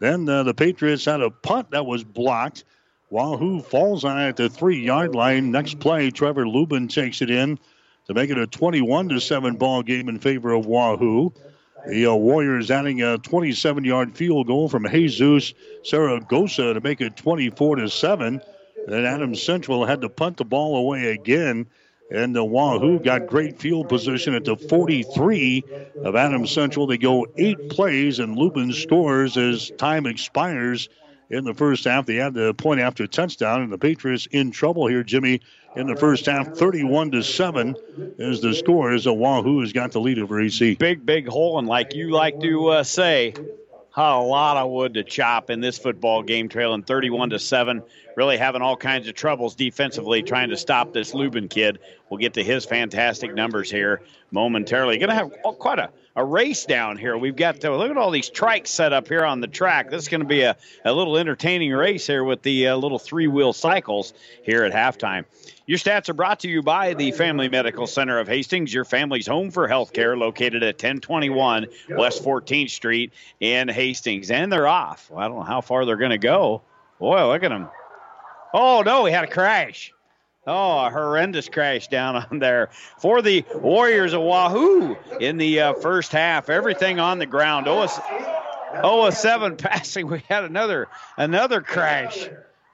[0.00, 2.64] Then uh, the Patriots had a punt that was blocked.
[3.12, 5.50] Wahoo falls on it at the three yard line.
[5.50, 7.58] Next play, Trevin Lubin takes it in
[8.06, 11.30] to make it a 21 to 7 ball game in favor of Wahoo.
[11.86, 15.52] The uh, Warriors adding a 27 yard field goal from Jesus
[15.84, 18.40] Zaragoza to make it 24 to 7.
[18.86, 21.66] Then Adams Central had to punt the ball away again.
[22.10, 25.64] And the Wahoo got great field position at the 43
[26.02, 26.86] of Adams Central.
[26.86, 30.88] They go eight plays, and Lubin scores as time expires
[31.32, 32.06] in the first half.
[32.06, 35.40] They had the point after touchdown, and the Patriots in trouble here, Jimmy,
[35.74, 36.48] in the first half.
[36.48, 37.74] 31 to 7
[38.18, 40.74] is the score as Wahoo has got the lead over AC.
[40.74, 43.34] Big, big hole, and like you like to uh, say,
[43.96, 47.82] a lot of wood to chop in this football game, trailing 31 to 7.
[48.14, 51.78] Really having all kinds of troubles defensively trying to stop this Lubin kid.
[52.10, 54.98] We'll get to his fantastic numbers here momentarily.
[54.98, 57.16] Going to have quite a, a race down here.
[57.16, 59.90] We've got to look at all these trikes set up here on the track.
[59.90, 62.98] This is going to be a, a little entertaining race here with the uh, little
[62.98, 64.12] three wheel cycles
[64.42, 65.24] here at halftime.
[65.64, 69.26] Your stats are brought to you by the Family Medical Center of Hastings, your family's
[69.26, 74.30] home for health care, located at 1021 West 14th Street in Hastings.
[74.30, 75.08] And they're off.
[75.10, 76.62] Well, I don't know how far they're going to go.
[76.98, 77.68] Boy, look at them.
[78.52, 79.92] Oh, no, we had a crash.
[80.44, 85.72] Oh, a horrendous crash down on there for the Warriors of Wahoo in the uh,
[85.74, 86.50] first half.
[86.50, 87.68] Everything on the ground.
[87.68, 87.86] Oh,
[88.82, 90.08] oh, a seven passing.
[90.08, 92.28] We had another another crash.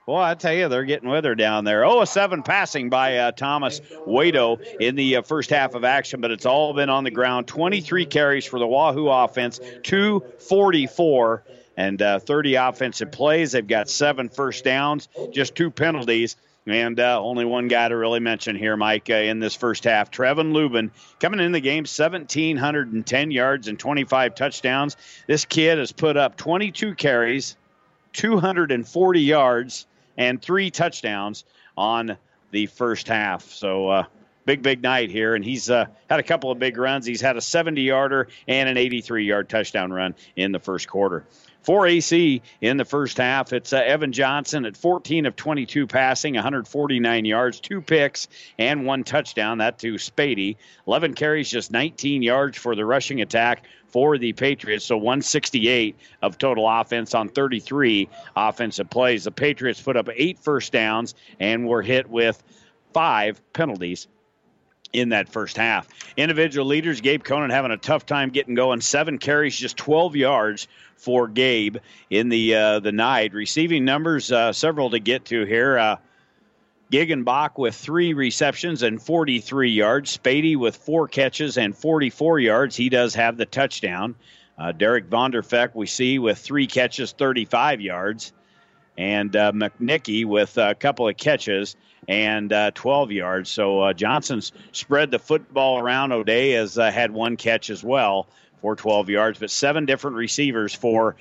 [0.07, 1.85] Boy, I tell you, they're getting weather down there.
[1.85, 6.19] Oh, a seven passing by uh, Thomas Wado in the uh, first half of action,
[6.19, 7.45] but it's all been on the ground.
[7.45, 11.43] 23 carries for the Wahoo offense, 244
[11.77, 13.51] and uh, 30 offensive plays.
[13.51, 16.35] They've got seven first downs, just two penalties.
[16.71, 20.11] And uh, only one guy to really mention here, Mike, uh, in this first half.
[20.11, 24.97] Trevin Lubin coming in the game, 1,710 yards and 25 touchdowns.
[25.27, 27.57] This kid has put up 22 carries,
[28.13, 29.87] 240 yards,
[30.17, 31.45] and three touchdowns
[31.77, 32.17] on
[32.51, 33.43] the first half.
[33.49, 34.03] So, uh,
[34.45, 35.35] big, big night here.
[35.35, 37.05] And he's uh, had a couple of big runs.
[37.05, 41.23] He's had a 70 yarder and an 83 yard touchdown run in the first quarter.
[41.69, 46.33] For AC in the first half, it's uh, Evan Johnson at 14 of 22 passing,
[46.33, 48.27] 149 yards, two picks,
[48.57, 49.59] and one touchdown.
[49.59, 50.55] That to Spady.
[50.87, 54.83] 11 carries, just 19 yards for the rushing attack for the Patriots.
[54.83, 59.25] So 168 of total offense on 33 offensive plays.
[59.25, 62.41] The Patriots put up eight first downs and were hit with
[62.93, 64.07] five penalties
[64.93, 65.87] in that first half.
[66.17, 68.81] Individual leaders, Gabe Conant having a tough time getting going.
[68.81, 71.77] Seven carries, just 12 yards for Gabe
[72.09, 73.33] in the uh, the night.
[73.33, 75.77] Receiving numbers, uh, several to get to here.
[75.77, 75.95] Uh,
[76.91, 80.17] with three receptions and 43 yards.
[80.17, 82.75] Spady with four catches and 44 yards.
[82.75, 84.15] He does have the touchdown.
[84.57, 88.33] Uh, Derek Vonderfecht, we see, with three catches, 35 yards.
[88.99, 91.77] And uh, McNicky with a couple of catches
[92.09, 93.49] and uh, 12 yards.
[93.49, 96.11] So uh, Johnson's spread the football around.
[96.11, 98.27] O'Day has uh, had one catch as well
[98.61, 101.15] for 12 yards, but seven different receivers for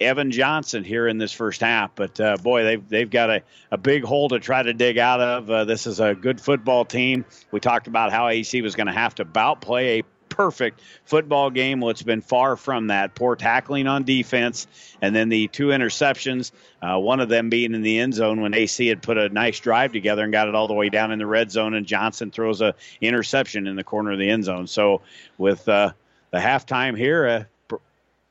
[0.00, 1.94] Evan Johnson here in this first half.
[1.94, 5.20] But uh, boy, they've they've got a, a big hole to try to dig out
[5.20, 5.50] of.
[5.50, 7.24] Uh, this is a good football team.
[7.50, 10.04] We talked about how AC was going to have to about play a
[10.34, 11.80] perfect football game.
[11.80, 13.14] Well, it's been far from that.
[13.14, 14.66] Poor tackling on defense,
[15.00, 16.50] and then the two interceptions.
[16.82, 19.60] Uh, one of them being in the end zone when AC had put a nice
[19.60, 22.32] drive together and got it all the way down in the red zone, and Johnson
[22.32, 24.66] throws a interception in the corner of the end zone.
[24.66, 25.02] So
[25.38, 25.92] with uh,
[26.32, 27.76] the halftime here, uh,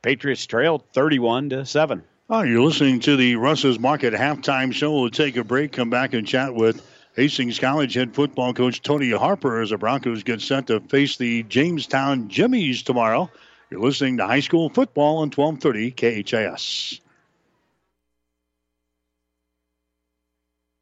[0.02, 2.02] Patriots trailed 31 to seven.
[2.28, 5.00] Oh, you're listening to the Russ's Market halftime show.
[5.00, 9.12] We'll take a break, come back and chat with Hastings College head football coach Tony
[9.12, 13.30] Harper as the Broncos get set to face the Jamestown Jimmies tomorrow.
[13.70, 17.00] You're listening to high school football on 1230 KHAS.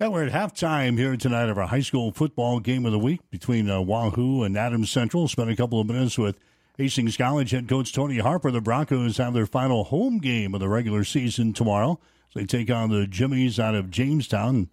[0.00, 3.20] And we're at halftime here tonight of our high school football game of the week
[3.30, 5.26] between uh, Wahoo and Adams Central.
[5.26, 6.38] Spent a couple of minutes with
[6.76, 8.52] Hastings College head coach Tony Harper.
[8.52, 11.98] The Broncos have their final home game of the regular season tomorrow.
[12.28, 14.70] So they take on the Jimmies out of Jamestown.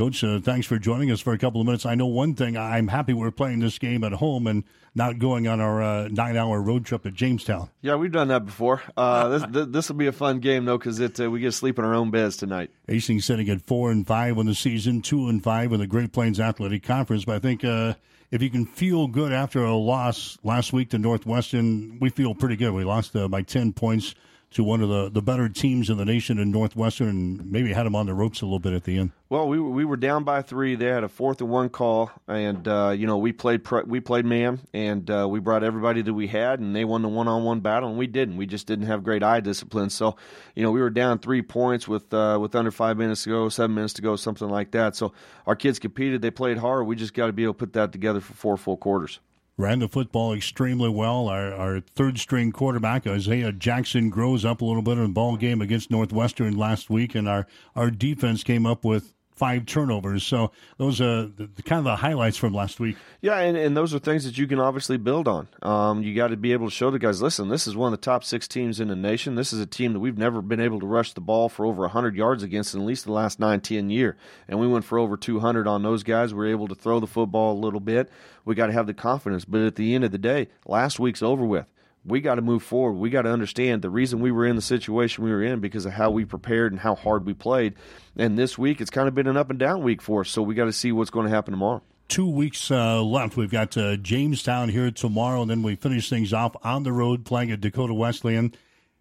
[0.00, 1.84] Coach, uh, thanks for joining us for a couple of minutes.
[1.84, 4.64] I know one thing, I'm happy we're playing this game at home and
[4.94, 7.68] not going on our uh, nine hour road trip to Jamestown.
[7.82, 8.80] Yeah, we've done that before.
[8.96, 11.78] Uh, this this will be a fun game, though, because uh, we get to sleep
[11.78, 12.70] in our own beds tonight.
[12.88, 16.14] Hastings sitting at 4 and 5 on the season, 2 and 5 in the Great
[16.14, 17.26] Plains Athletic Conference.
[17.26, 17.92] But I think uh,
[18.30, 22.56] if you can feel good after a loss last week to Northwestern, we feel pretty
[22.56, 22.72] good.
[22.72, 24.14] We lost uh, by 10 points
[24.52, 27.86] to one of the, the better teams in the nation in Northwestern and maybe had
[27.86, 29.12] them on the ropes a little bit at the end.
[29.28, 30.74] Well, we we were down by three.
[30.74, 34.00] They had a fourth and one call, and uh, you know we played pre- we
[34.00, 37.28] played man, and uh, we brought everybody that we had, and they won the one
[37.28, 38.36] on one battle, and we didn't.
[38.36, 39.90] We just didn't have great eye discipline.
[39.90, 40.16] So,
[40.56, 43.48] you know, we were down three points with uh, with under five minutes to go,
[43.48, 44.96] seven minutes to go, something like that.
[44.96, 45.12] So
[45.46, 46.22] our kids competed.
[46.22, 46.88] They played hard.
[46.88, 49.20] We just got to be able to put that together for four full quarters
[49.60, 51.28] ran the football extremely well.
[51.28, 55.36] Our, our third string quarterback Isaiah Jackson grows up a little bit in the ball
[55.36, 57.46] game against Northwestern last week, and our
[57.76, 60.22] our defense came up with five turnovers.
[60.22, 62.98] So those are the, the, kind of the highlights from last week.
[63.22, 65.48] Yeah, and, and those are things that you can obviously build on.
[65.62, 67.98] Um, you got to be able to show the guys, listen, this is one of
[67.98, 69.36] the top six teams in the nation.
[69.36, 71.80] This is a team that we've never been able to rush the ball for over
[71.84, 74.14] 100 yards against in at least the last nine, 10 year.
[74.46, 76.34] And we went for over 200 on those guys.
[76.34, 78.10] We were able to throw the football a little bit.
[78.44, 79.46] We got to have the confidence.
[79.46, 81.64] But at the end of the day, last week's over with
[82.04, 82.94] we got to move forward.
[82.94, 85.86] We got to understand the reason we were in the situation we were in because
[85.86, 87.74] of how we prepared and how hard we played.
[88.16, 90.30] And this week, it's kind of been an up and down week for us.
[90.30, 91.82] So we got to see what's going to happen tomorrow.
[92.08, 93.36] Two weeks uh, left.
[93.36, 97.24] We've got uh, Jamestown here tomorrow, and then we finish things off on the road
[97.24, 98.54] playing at Dakota Wesleyan.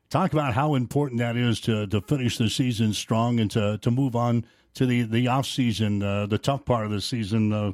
[0.09, 3.91] Talk about how important that is to, to finish the season strong and to, to
[3.91, 4.45] move on
[4.75, 7.71] to the, the off season, uh, the tough part of the season uh,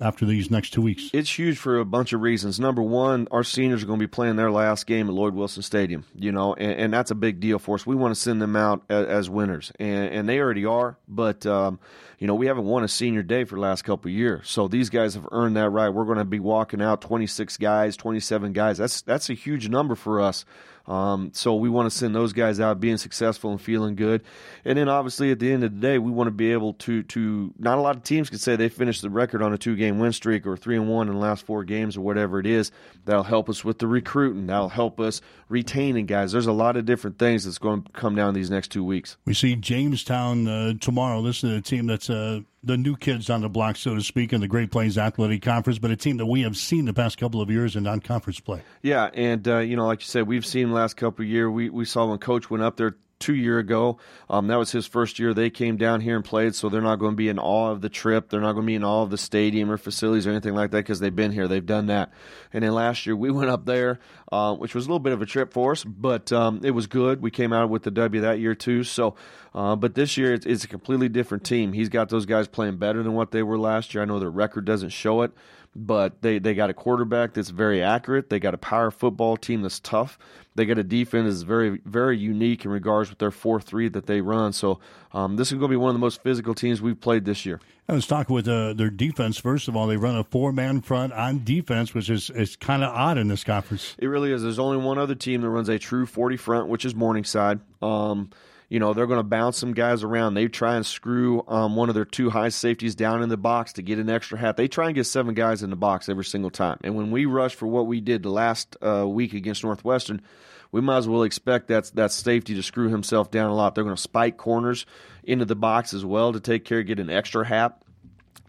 [0.00, 1.10] after these next two weeks?
[1.12, 2.58] It's huge for a bunch of reasons.
[2.58, 5.62] Number one, our seniors are going to be playing their last game at Lloyd Wilson
[5.62, 7.86] Stadium, you know, and, and that's a big deal for us.
[7.86, 11.44] We want to send them out as, as winners, and, and, they already are, but,
[11.46, 11.80] um,
[12.18, 14.48] you know, we haven't won a senior day for the last couple of years.
[14.48, 15.88] So these guys have earned that right.
[15.88, 18.78] We're going to be walking out 26 guys, 27 guys.
[18.78, 20.44] That's, that's a huge number for us.
[20.86, 24.22] Um, so we want to send those guys out being successful and feeling good.
[24.64, 27.02] And then obviously at the end of the day, we want to be able to
[27.04, 29.76] to not a lot of teams can say they finished the record on a two
[29.76, 32.46] game win streak or three and one in the last four games or whatever it
[32.46, 32.72] is.
[33.04, 34.46] That'll help us with the recruiting.
[34.46, 36.32] That'll help us retaining guys.
[36.32, 39.16] There's a lot of different things that's going to come down these next two weeks.
[39.26, 41.22] We see Jamestown uh, tomorrow.
[41.22, 44.32] This is a team that's uh, the new kids on the block, so to speak,
[44.32, 47.18] in the Great Plains Athletic Conference, but a team that we have seen the past
[47.18, 48.62] couple of years in non-conference play.
[48.82, 51.50] Yeah, and uh, you know, like you said, we've seen last couple of years.
[51.50, 53.98] We we saw when Coach went up there two year ago.
[54.28, 55.32] Um, that was his first year.
[55.32, 57.82] They came down here and played, so they're not going to be in awe of
[57.82, 58.30] the trip.
[58.30, 60.72] They're not going to be in awe of the stadium or facilities or anything like
[60.72, 61.46] that because they've been here.
[61.46, 62.12] They've done that.
[62.52, 64.00] And then last year we went up there,
[64.32, 66.86] uh, which was a little bit of a trip for us, but um, it was
[66.86, 67.22] good.
[67.22, 68.82] We came out with the W that year too.
[68.82, 69.14] So,
[69.54, 71.72] uh, but this year it's, it's a completely different team.
[71.72, 74.02] He's got those guys playing better than what they were last year.
[74.02, 75.32] I know their record doesn't show it
[75.74, 78.28] but they, they got a quarterback that's very accurate.
[78.28, 80.18] They got a power football team that's tough.
[80.56, 84.06] They got a defense that's very, very unique in regards with their 4 3 that
[84.06, 84.52] they run.
[84.52, 84.80] So
[85.12, 87.46] um, this is going to be one of the most physical teams we've played this
[87.46, 87.60] year.
[87.88, 89.38] I was talking with uh, their defense.
[89.38, 92.82] First of all, they run a four man front on defense, which is, is kind
[92.82, 93.94] of odd in this conference.
[93.98, 94.42] It really is.
[94.42, 97.60] There's only one other team that runs a true 40 front, which is Morningside.
[97.80, 98.30] Um,
[98.70, 100.34] you know, they're going to bounce some guys around.
[100.34, 103.74] They try and screw um, one of their two high safeties down in the box
[103.74, 104.56] to get an extra hat.
[104.56, 106.78] They try and get seven guys in the box every single time.
[106.84, 110.22] And when we rush for what we did the last uh, week against Northwestern,
[110.70, 113.74] we might as well expect that that safety to screw himself down a lot.
[113.74, 114.86] They're going to spike corners
[115.24, 117.82] into the box as well to take care, get an extra hat.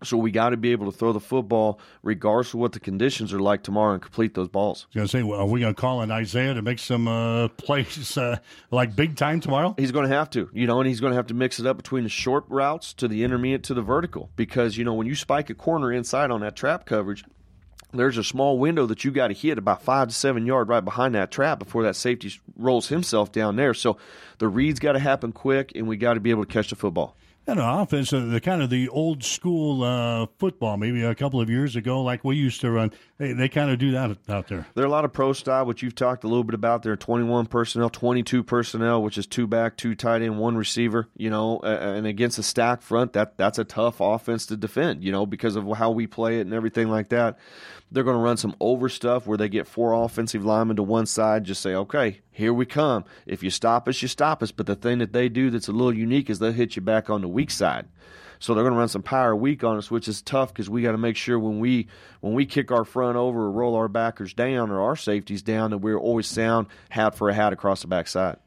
[0.03, 3.34] So we got to be able to throw the football regardless of what the conditions
[3.34, 4.88] are like tomorrow and complete those balls.
[4.88, 6.80] I was going to say, well, are we going to call on Isaiah to make
[6.80, 8.40] some uh, plays uh,
[8.72, 9.76] like big time tomorrow?
[9.78, 11.65] He's going to have to, you know, and he's going to have to mix it
[11.65, 15.07] up between the short routes to the intermediate to the vertical because, you know, when
[15.07, 17.23] you spike a corner inside on that trap coverage,
[17.94, 20.84] there's a small window that you got to hit about five to seven yard right
[20.84, 23.73] behind that trap before that safety rolls himself down there.
[23.73, 23.98] So
[24.38, 26.76] the reads got to happen quick, and we got to be able to catch the
[26.76, 27.15] football.
[27.47, 31.49] An offense, uh, the kind of the old school uh, football, maybe a couple of
[31.49, 32.91] years ago, like we used to run.
[33.18, 34.68] They, they kind of do that out there.
[34.76, 36.84] There are a lot of pro style, which you've talked a little bit about.
[36.84, 41.09] There are 21 personnel, 22 personnel, which is two back, two tight end, one receiver.
[41.18, 45.03] You know, and against a stack front, that that's a tough offense to defend.
[45.03, 47.39] You know, because of how we play it and everything like that.
[47.91, 51.05] They're going to run some over stuff where they get four offensive linemen to one
[51.05, 51.43] side.
[51.43, 53.03] Just say, okay, here we come.
[53.26, 54.51] If you stop us, you stop us.
[54.51, 57.09] But the thing that they do that's a little unique is they'll hit you back
[57.09, 57.88] on the weak side.
[58.39, 60.81] So they're going to run some power weak on us, which is tough because we
[60.81, 61.88] got to make sure when we
[62.22, 65.69] when we kick our front over or roll our backers down or our safeties down
[65.69, 68.38] that we're always sound hat for a hat across the backside.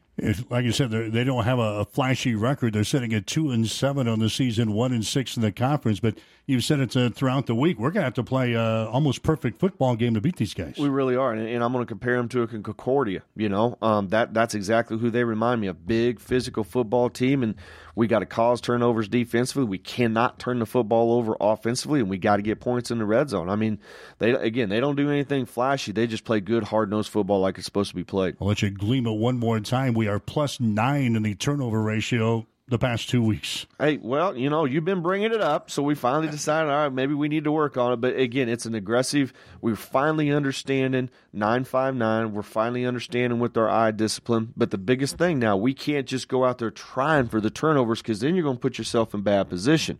[0.49, 2.73] Like you said, they don't have a flashy record.
[2.73, 5.99] They're sitting at two and seven on the season, one and six in the conference.
[5.99, 7.77] But you've said it uh, throughout the week.
[7.77, 10.53] We're going to have to play an uh, almost perfect football game to beat these
[10.53, 10.77] guys.
[10.77, 13.23] We really are, and, and I'm going to compare them to a Concordia.
[13.35, 15.85] You know, um, that that's exactly who they remind me of.
[15.85, 17.55] Big physical football team, and
[17.95, 19.63] we got to cause turnovers defensively.
[19.63, 23.05] We cannot turn the football over offensively, and we got to get points in the
[23.05, 23.49] red zone.
[23.49, 23.79] I mean,
[24.19, 25.91] they again, they don't do anything flashy.
[25.91, 28.35] They just play good, hard nosed football like it's supposed to be played.
[28.41, 29.93] I'll let you gleam it one more time.
[29.93, 33.67] We are plus nine in the turnover ratio the past two weeks.
[33.77, 36.93] Hey, well, you know, you've been bringing it up, so we finally decided, all right,
[36.93, 37.97] maybe we need to work on it.
[37.97, 39.33] But again, it's an aggressive.
[39.61, 42.33] We're finally understanding nine five nine.
[42.33, 44.53] We're finally understanding with our eye discipline.
[44.57, 48.01] But the biggest thing now, we can't just go out there trying for the turnovers
[48.01, 49.99] because then you're going to put yourself in bad position.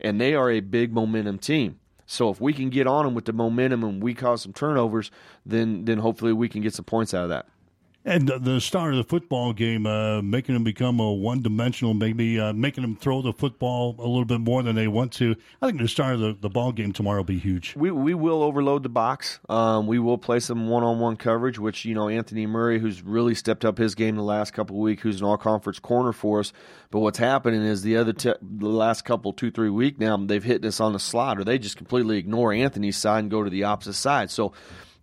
[0.00, 1.78] And they are a big momentum team.
[2.04, 5.10] So if we can get on them with the momentum and we cause some turnovers,
[5.46, 7.46] then then hopefully we can get some points out of that.
[8.04, 12.52] And the start of the football game, uh, making them become a one-dimensional, maybe uh,
[12.52, 15.36] making them throw the football a little bit more than they want to.
[15.60, 17.76] I think the start of the, the ball game tomorrow will be huge.
[17.76, 19.38] We we will overload the box.
[19.48, 23.64] Um, we will play some one-on-one coverage, which you know Anthony Murray, who's really stepped
[23.64, 26.52] up his game the last couple weeks, who's an all-conference corner for us.
[26.90, 30.42] But what's happening is the other te- the last couple two three week now they've
[30.42, 33.50] hit us on the slot, or they just completely ignore Anthony's side and go to
[33.50, 34.28] the opposite side.
[34.28, 34.52] So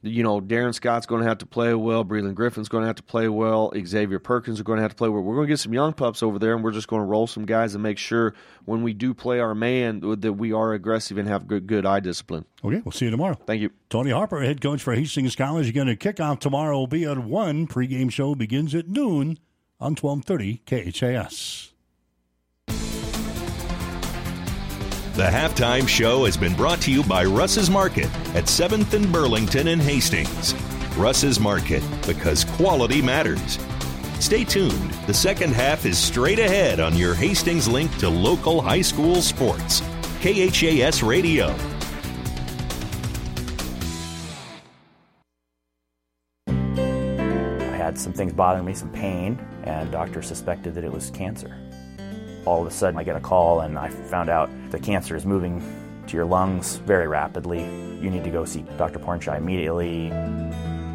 [0.02, 2.06] you know, Darren Scott's going to have to play well.
[2.06, 3.74] Breland Griffin's going to have to play well.
[3.86, 5.22] Xavier Perkins are going to have to play well.
[5.22, 7.28] We're going to get some young pups over there, and we're just going to roll
[7.28, 8.34] some guys and make sure
[8.66, 12.00] when we do play our man that we are aggressive and have good, good eye
[12.00, 12.46] discipline.
[12.64, 13.38] Okay, we'll see you tomorrow.
[13.46, 13.72] Thank you.
[13.90, 15.66] Tony Harper, head coach for Hastings College.
[15.66, 16.80] You're going to kick off tomorrow.
[16.80, 17.68] Will be at 1.
[17.68, 19.38] Pregame show begins at noon
[19.80, 21.74] on 1230 KHAS.
[25.16, 28.06] The halftime show has been brought to you by Russ's Market
[28.36, 30.54] at 7th and Burlington in Hastings.
[30.96, 33.60] Russ's Market, because quality matters.
[34.20, 34.92] Stay tuned.
[35.08, 39.82] The second half is straight ahead on your Hastings link to local high school sports.
[40.22, 41.54] KHAS Radio.
[46.48, 51.69] I had some things bothering me, some pain, and doctor suspected that it was cancer
[52.46, 55.26] all of a sudden I get a call and I found out the cancer is
[55.26, 55.62] moving
[56.08, 57.62] to your lungs very rapidly.
[58.02, 59.00] You need to go see Dr.
[59.00, 60.12] Pornchai immediately.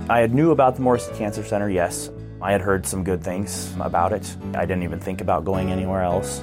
[0.09, 2.11] I had knew about the Morris Cancer Center, yes.
[2.43, 4.37] I had heard some good things about it.
[4.55, 6.41] I didn't even think about going anywhere else.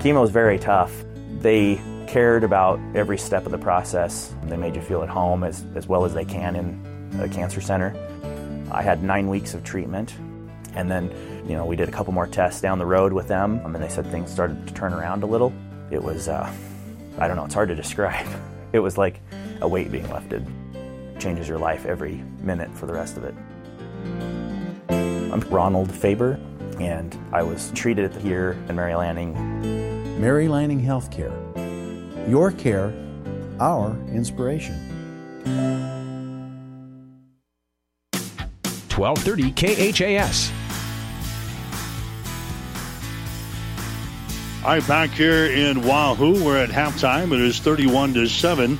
[0.00, 1.04] Chemo is very tough.
[1.40, 4.34] They cared about every step of the process.
[4.44, 7.60] They made you feel at home as, as well as they can in a cancer
[7.60, 7.94] center.
[8.70, 10.14] I had nine weeks of treatment,
[10.74, 11.10] and then
[11.46, 13.88] you know, we did a couple more tests down the road with them, and they
[13.88, 15.52] said things started to turn around a little.
[15.90, 16.52] It was, uh,
[17.18, 18.26] I don't know, it's hard to describe.
[18.72, 19.20] It was like
[19.60, 20.46] a weight being lifted.
[20.74, 23.34] It changes your life every minute for the rest of it.
[24.88, 26.38] I'm Ronald Faber,
[26.78, 30.20] and I was treated here in Mary Lanning.
[30.20, 31.32] Mary Lanning Healthcare.
[32.28, 32.92] Your care,
[33.60, 34.76] our inspiration.
[38.94, 40.61] 1230 KHAS.
[44.64, 47.32] All right, back here in Wahoo, we're at halftime.
[47.32, 48.78] It is 31 to 7.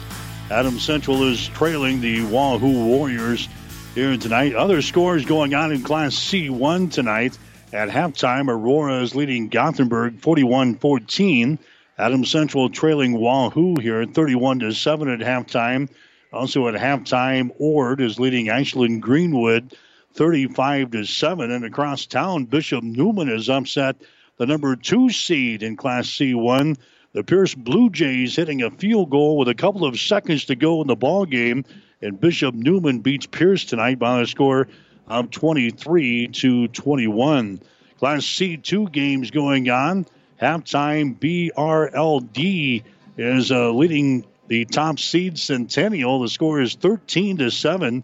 [0.48, 3.48] Adam Central is trailing the Wahoo Warriors
[3.92, 4.54] here tonight.
[4.54, 7.36] Other scores going on in Class C1 tonight.
[7.72, 11.58] At halftime, Aurora is leading Gothenburg 41 14.
[11.98, 15.88] Adam Central trailing Wahoo here 31 to 7 at halftime.
[16.32, 19.76] Also at halftime, Ord is leading Ashland Greenwood
[20.14, 21.50] 35 to 7.
[21.50, 23.96] And across town, Bishop Neumann is upset
[24.38, 26.76] the number two seed in Class C1.
[27.12, 30.80] The Pierce Blue Jays hitting a field goal with a couple of seconds to go
[30.80, 31.64] in the ball game,
[32.00, 34.68] and Bishop Neumann beats Pierce tonight by a score
[35.06, 37.60] of 23 to 21.
[37.98, 40.06] Class C2 games going on.
[40.40, 42.82] Halftime BRLD
[43.18, 46.20] is uh, leading the top seed Centennial.
[46.20, 48.02] The score is 13 to 7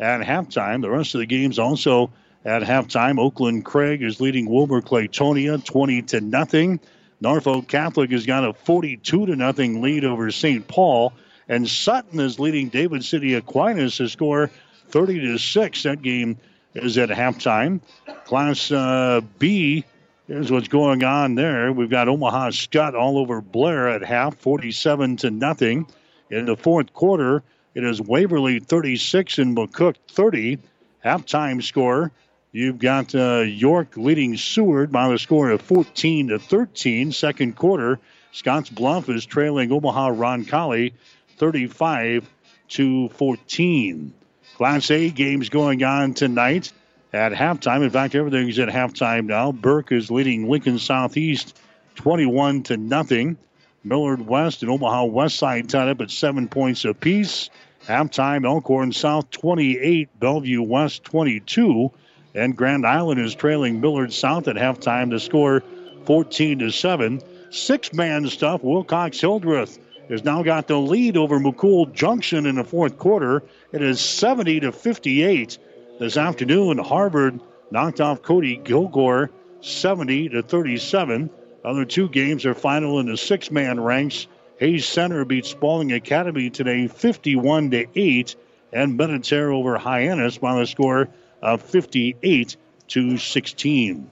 [0.00, 0.82] at halftime.
[0.82, 2.10] The rest of the games also
[2.48, 3.18] at halftime.
[3.18, 6.80] Oakland Craig is leading Wilber-Clatonia 20 to nothing.
[7.20, 10.66] Norfolk Catholic has got a 42 to nothing lead over St.
[10.66, 11.12] Paul,
[11.48, 14.50] and Sutton is leading David City Aquinas to score
[14.88, 15.82] 30 to 6.
[15.82, 16.38] That game
[16.74, 17.80] is at halftime.
[18.24, 19.84] Class uh, B,
[20.26, 21.70] here's what's going on there.
[21.72, 25.86] We've got Omaha Skutt all over Blair at half, 47 to nothing.
[26.30, 27.42] In the fourth quarter,
[27.74, 30.58] it is Waverly 36 and McCook 30.
[31.04, 32.10] Halftime score.
[32.50, 37.12] You've got uh, York leading Seward by the score of 14 to 13.
[37.12, 38.00] Second quarter,
[38.32, 40.94] Scotts Bluff is trailing Omaha Roncalli
[41.36, 42.28] 35
[42.68, 44.14] to 14.
[44.56, 46.72] Class A games going on tonight
[47.12, 47.84] at halftime.
[47.84, 49.52] In fact, everything's at halftime now.
[49.52, 51.58] Burke is leading Lincoln Southeast
[51.96, 53.36] 21 to nothing.
[53.84, 57.50] Millard West and Omaha West Side tied up at seven points apiece.
[57.86, 61.92] Halftime, Elkhorn South 28, Bellevue West 22,
[62.34, 65.62] and Grand Island is trailing Millard South at halftime to score
[66.04, 67.20] 14 to 7.
[67.50, 68.62] Six man stuff.
[68.62, 69.78] Wilcox Hildreth
[70.08, 73.42] has now got the lead over McCool Junction in the fourth quarter.
[73.72, 75.58] It is 70 to 58.
[75.98, 77.40] This afternoon, Harvard
[77.70, 79.30] knocked off Cody Kilgore
[79.60, 81.30] 70 to 37.
[81.64, 84.26] Other two games are final in the six man ranks.
[84.58, 88.36] Hayes Center beats Spaulding Academy today 51 to 8,
[88.72, 91.08] and Benetaire over Hyannis by the score
[91.42, 92.56] of 58
[92.88, 94.10] to 16.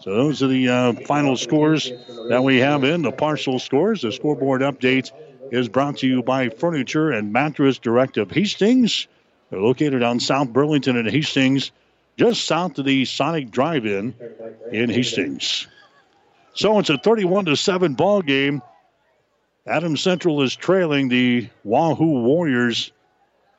[0.00, 1.90] So those are the uh, final scores
[2.28, 4.02] that we have in the partial scores.
[4.02, 5.10] The scoreboard update
[5.50, 9.08] is brought to you by Furniture and Mattress Direct of Hastings.
[9.50, 11.70] They're located on South Burlington and Hastings,
[12.16, 14.14] just south of the Sonic Drive-In
[14.72, 15.66] in Hastings.
[16.54, 18.62] So it's a 31 to 7 ball game.
[19.66, 22.92] Adams Central is trailing the Wahoo Warriors.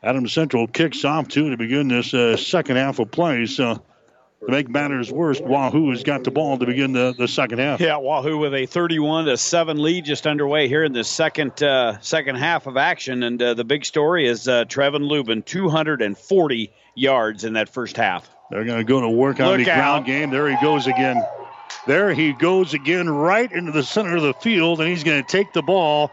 [0.04, 3.46] Adams Central kicks off too to begin this uh, second half of play.
[3.46, 7.60] So to make matters worse, Wahoo has got the ball to begin the, the second
[7.60, 7.82] half.
[7.82, 12.00] Yeah, Wahoo with a 31 to seven lead just underway here in the second uh,
[12.00, 17.44] second half of action, and uh, the big story is uh, Trevin Lubin 240 yards
[17.44, 18.30] in that first half.
[18.50, 19.78] They're going to go to work on Look the out.
[19.78, 20.30] ground game.
[20.30, 21.22] There he goes again.
[21.86, 25.28] There he goes again, right into the center of the field, and he's going to
[25.28, 26.12] take the ball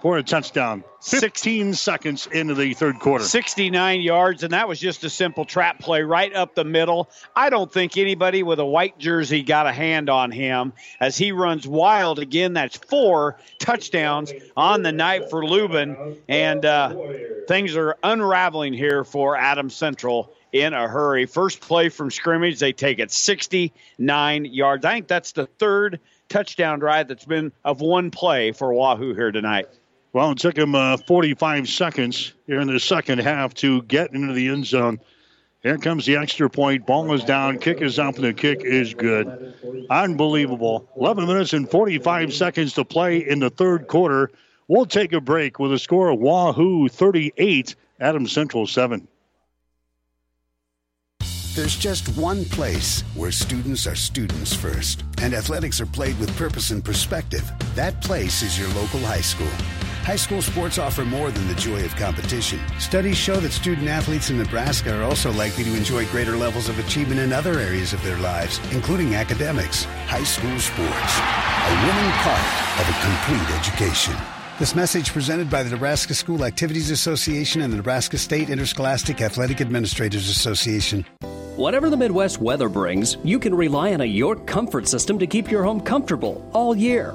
[0.00, 0.84] for a touchdown.
[1.02, 3.24] 15 seconds into the third quarter.
[3.24, 7.08] 69 yards, and that was just a simple trap play right up the middle.
[7.34, 11.32] I don't think anybody with a white jersey got a hand on him as he
[11.32, 12.52] runs wild again.
[12.52, 16.94] That's four touchdowns on the night for Lubin, and uh,
[17.48, 21.26] things are unraveling here for Adam Central in a hurry.
[21.26, 24.84] First play from scrimmage, they take it 69 yards.
[24.84, 29.32] I think that's the third touchdown drive that's been of one play for Wahoo here
[29.32, 29.68] tonight.
[30.12, 34.32] Well, it took him uh, 45 seconds here in the second half to get into
[34.32, 34.98] the end zone.
[35.62, 36.86] Here comes the extra point.
[36.86, 37.58] Ball is down.
[37.58, 39.54] Kick is up, and the kick is good.
[39.90, 40.88] Unbelievable.
[40.96, 44.30] 11 minutes and 45 seconds to play in the third quarter.
[44.68, 49.06] We'll take a break with a score of Wahoo 38, Adams Central 7.
[51.54, 56.70] There's just one place where students are students first, and athletics are played with purpose
[56.70, 57.50] and perspective.
[57.74, 59.48] That place is your local high school.
[60.02, 62.58] High school sports offer more than the joy of competition.
[62.78, 66.78] Studies show that student athletes in Nebraska are also likely to enjoy greater levels of
[66.78, 69.84] achievement in other areas of their lives, including academics.
[70.06, 72.48] High school sports, a winning part
[72.80, 74.14] of a complete education.
[74.58, 79.60] This message presented by the Nebraska School Activities Association and the Nebraska State Interscholastic Athletic
[79.60, 81.04] Administrators Association.
[81.56, 85.50] Whatever the Midwest weather brings, you can rely on a York comfort system to keep
[85.50, 87.14] your home comfortable all year.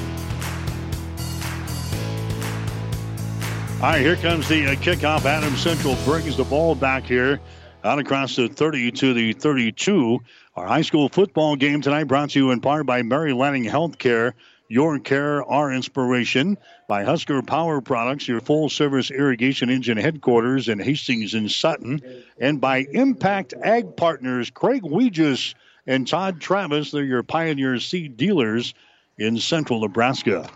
[3.81, 5.25] All right, here comes the uh, kickoff.
[5.25, 7.39] Adams Central brings the ball back here
[7.83, 10.19] out across the 30 to the 32.
[10.55, 14.33] Our high school football game tonight brought to you in part by Mary Lanning Healthcare.
[14.67, 16.59] Your care, our inspiration.
[16.87, 22.01] By Husker Power Products, your full service irrigation engine headquarters in Hastings and Sutton.
[22.39, 25.55] And by Impact Ag Partners, Craig Weegis
[25.87, 26.91] and Todd Travis.
[26.91, 28.75] They're your Pioneer seed dealers
[29.17, 30.47] in central Nebraska.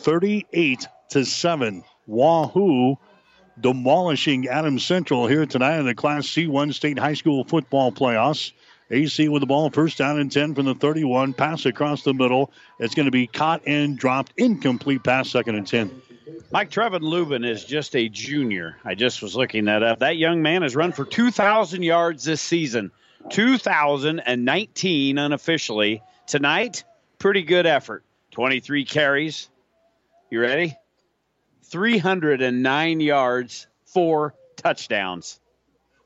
[0.00, 1.82] 38 to 7.
[2.08, 2.96] Wahoo
[3.60, 8.52] demolishing Adams Central here tonight in the Class C1 State High School football playoffs.
[8.90, 11.34] AC with the ball, first down and 10 from the 31.
[11.34, 12.50] Pass across the middle.
[12.78, 14.32] It's going to be caught and dropped.
[14.38, 16.02] Incomplete pass, second and 10.
[16.50, 18.78] Mike Trevin Lubin is just a junior.
[18.84, 19.98] I just was looking that up.
[19.98, 22.90] That young man has run for 2,000 yards this season.
[23.28, 26.02] 2019 unofficially.
[26.26, 26.84] Tonight,
[27.18, 28.04] pretty good effort.
[28.30, 29.50] 23 carries.
[30.30, 30.78] You ready?
[31.70, 35.38] 309 yards, four touchdowns.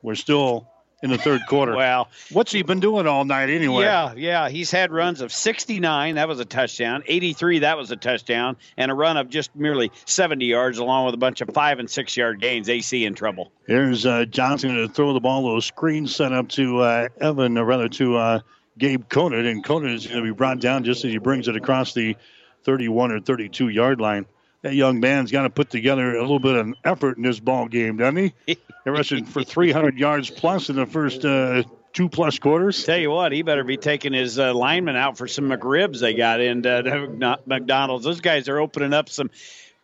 [0.02, 0.68] We're still
[1.02, 1.76] in the third quarter.
[1.76, 3.84] well, what's he been doing all night anyway?
[3.84, 4.48] Yeah, yeah.
[4.48, 8.90] He's had runs of 69, that was a touchdown, 83, that was a touchdown, and
[8.90, 12.16] a run of just merely 70 yards, along with a bunch of five and six
[12.16, 12.68] yard gains.
[12.68, 13.52] AC in trouble.
[13.66, 15.44] Here's uh, Johnson to throw the ball.
[15.44, 18.40] Little screen set up to uh, Evan, or rather to uh,
[18.78, 21.56] Gabe Conant, and Conant is going to be brought down just as he brings it
[21.56, 22.16] across the
[22.64, 24.26] 31 or 32 yard line
[24.62, 27.68] that young man's got to put together a little bit of effort in this ball
[27.68, 28.16] game, doesn't
[28.46, 28.56] he?
[28.84, 31.62] He rushing for 300 yards plus in the first uh,
[31.92, 32.82] two plus quarters.
[32.82, 36.14] Tell you what, he better be taking his uh, lineman out for some McRibs they
[36.14, 38.04] got in uh, McDonald's.
[38.04, 39.30] Those guys are opening up some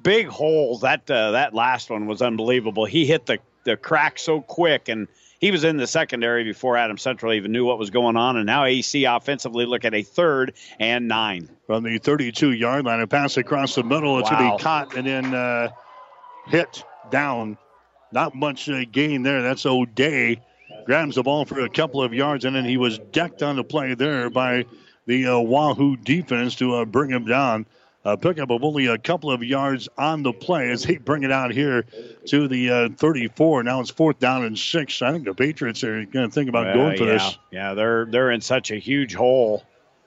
[0.03, 0.81] big holes.
[0.81, 2.87] That uh, that last one was unbelievable.
[2.87, 5.07] He hit the the crack so quick and
[5.39, 8.47] he was in the secondary before Adam Central even knew what was going on, and
[8.47, 11.48] now AC offensively look at a third and nine.
[11.66, 14.19] From the 32 yard line, a pass across the middle.
[14.19, 14.39] It's wow.
[14.39, 15.69] going to be caught and then uh,
[16.48, 17.56] hit down.
[18.10, 19.43] Not much uh, gain there.
[19.43, 20.40] That's O'Day.
[20.86, 23.65] Grabs the ball for a couple of yards, and then he was decked on the
[23.65, 24.65] play there by
[25.06, 27.66] the uh, Wahoo defense to uh, bring him down
[28.05, 31.33] a pickup of only a couple of yards on the play as they bring it
[31.33, 31.85] out here
[32.27, 33.62] to the uh, 34.
[33.62, 35.03] Now it's fourth down and six.
[35.03, 37.12] I think the Patriots are going to think about going for yeah.
[37.12, 37.39] this.
[37.51, 39.65] Yeah, they're they're in such a huge hole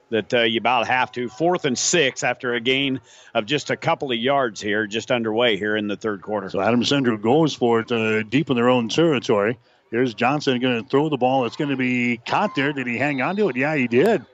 [0.09, 1.29] that uh, you about have to.
[1.29, 3.01] Fourth and six after a gain
[3.33, 6.49] of just a couple of yards here, just underway here in the third quarter.
[6.49, 9.57] So Adam Central goes for it uh, deep in their own territory.
[9.89, 11.45] Here's Johnson going to throw the ball.
[11.45, 12.71] It's going to be caught there.
[12.71, 13.57] Did he hang on to it?
[13.57, 14.25] Yeah, he did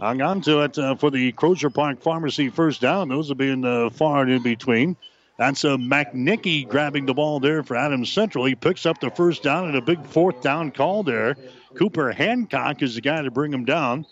[0.00, 3.08] hung on to it uh, for the Crosier Park Pharmacy first down.
[3.08, 4.96] Those will be in the far and in between.
[5.38, 8.44] That's uh, McNicky grabbing the ball there for Adams Central.
[8.44, 11.36] He picks up the first down and a big fourth down call there.
[11.74, 14.04] Cooper Hancock is the guy to bring him down,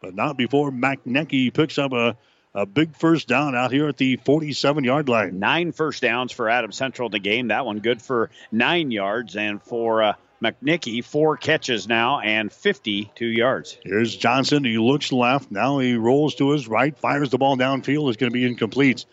[0.00, 2.16] but not before McNicky picks up a,
[2.54, 5.38] a big first down out here at the 47 yard line.
[5.38, 7.48] Nine first downs for Adams Central in the game.
[7.48, 9.34] That one good for nine yards.
[9.34, 10.12] And for uh,
[10.42, 13.78] McNicky, four catches now and 52 yards.
[13.82, 14.64] Here's Johnson.
[14.64, 15.50] He looks left.
[15.50, 18.08] Now he rolls to his right, fires the ball downfield.
[18.08, 19.06] It's going to be incomplete.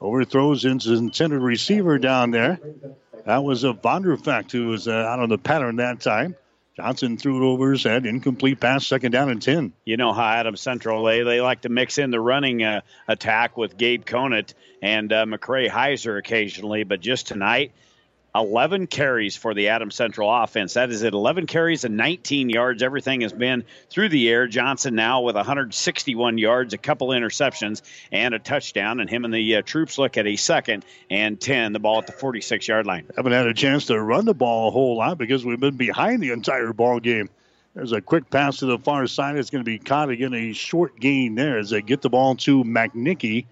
[0.00, 2.60] Overthrows his intended receiver down there.
[3.24, 6.36] That was a Vonderfecht who was uh, out on the pattern that time.
[6.78, 8.06] Johnson threw it over his head.
[8.06, 9.72] Incomplete pass, second down and 10.
[9.84, 13.56] You know how Adam Central, they, they like to mix in the running uh, attack
[13.56, 17.72] with Gabe Conant and uh, McCray Heiser occasionally, but just tonight,
[18.38, 20.74] 11 carries for the Adam Central offense.
[20.74, 21.12] That is it.
[21.12, 22.82] 11 carries and 19 yards.
[22.82, 24.46] Everything has been through the air.
[24.46, 27.82] Johnson now with 161 yards, a couple interceptions,
[28.12, 29.00] and a touchdown.
[29.00, 32.06] And him and the uh, troops look at a second and 10, the ball at
[32.06, 33.06] the 46 yard line.
[33.16, 36.22] Haven't had a chance to run the ball a whole lot because we've been behind
[36.22, 37.28] the entire ball game.
[37.74, 39.36] There's a quick pass to the far side.
[39.36, 40.34] It's going to be caught again.
[40.34, 43.46] A short gain there as they get the ball to McNicky.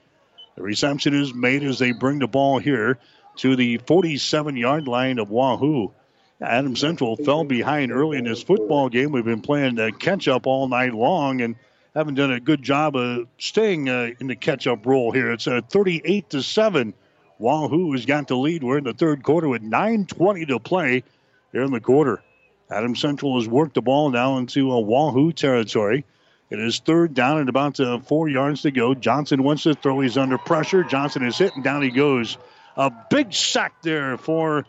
[0.57, 2.99] The reception is made as they bring the ball here
[3.37, 5.93] to the 47 yard line of Wahoo.
[6.41, 9.11] Adam Central fell behind early in this football game.
[9.13, 11.57] We've been playing uh, catch up all night long and
[11.95, 15.33] haven't done a good job of staying uh, in the catch up role here.
[15.33, 16.93] It's a uh, 38 to 7.
[17.39, 18.63] Wahoo has got the lead.
[18.63, 21.05] We're in the third quarter with 9.20 to play
[21.53, 22.23] here in the quarter.
[22.71, 26.05] Adam Central has worked the ball now into a Wahoo territory.
[26.51, 28.95] It is third down and about uh, four yards to go.
[28.95, 30.01] Johnson wants to throw.
[30.01, 30.85] He's under pressure.
[30.85, 32.39] Johnson is hit and down he goes.
[32.77, 34.67] A big sack there for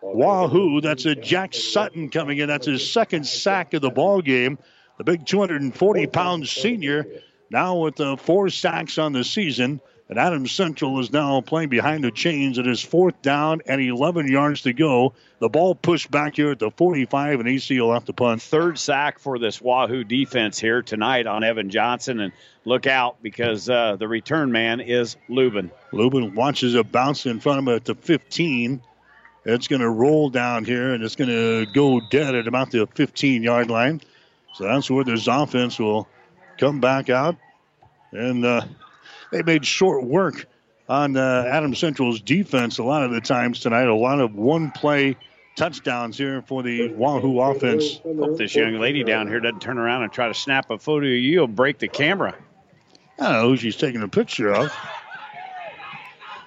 [0.00, 0.80] Wahoo.
[0.80, 2.48] That's a Jack Sutton coming in.
[2.48, 4.58] That's his second sack of the ball game.
[4.98, 7.06] The big 240 pound senior
[7.50, 9.80] now with uh, four sacks on the season.
[10.10, 12.58] And Adams Central is now playing behind the chains.
[12.58, 15.14] It is fourth down and 11 yards to go.
[15.38, 18.42] The ball pushed back here at the 45, and AC will have to punt.
[18.42, 22.18] Third sack for this Wahoo defense here tonight on Evan Johnson.
[22.18, 22.32] And
[22.64, 25.70] look out because uh, the return man is Lubin.
[25.92, 28.82] Lubin watches it bounce in front of him at the 15.
[29.44, 32.88] It's going to roll down here, and it's going to go dead at about the
[32.88, 34.00] 15 yard line.
[34.54, 36.08] So that's where this offense will
[36.58, 37.36] come back out.
[38.10, 38.62] And uh,
[39.32, 40.46] they made short work
[40.88, 43.86] on uh, Adam Central's defense a lot of the times tonight.
[43.86, 45.16] A lot of one play
[45.56, 48.00] touchdowns here for the Wahoo offense.
[48.04, 51.06] Hope this young lady down here doesn't turn around and try to snap a photo
[51.06, 51.18] of you.
[51.18, 52.34] You'll break the camera.
[53.18, 54.74] I don't know who she's taking a picture of.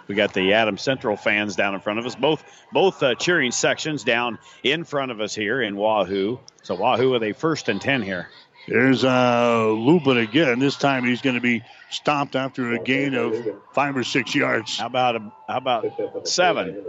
[0.08, 2.16] We got the Adam Central fans down in front of us.
[2.16, 2.44] Both
[2.74, 6.40] both uh, cheering sections down in front of us here in Wahoo.
[6.64, 8.28] So Wahoo with a first and ten here.
[8.68, 10.60] There's uh, Lubin again.
[10.60, 13.36] This time he's going to be stopped after a gain of
[13.74, 14.78] five or six yards.
[14.78, 16.84] How about a, how about seven?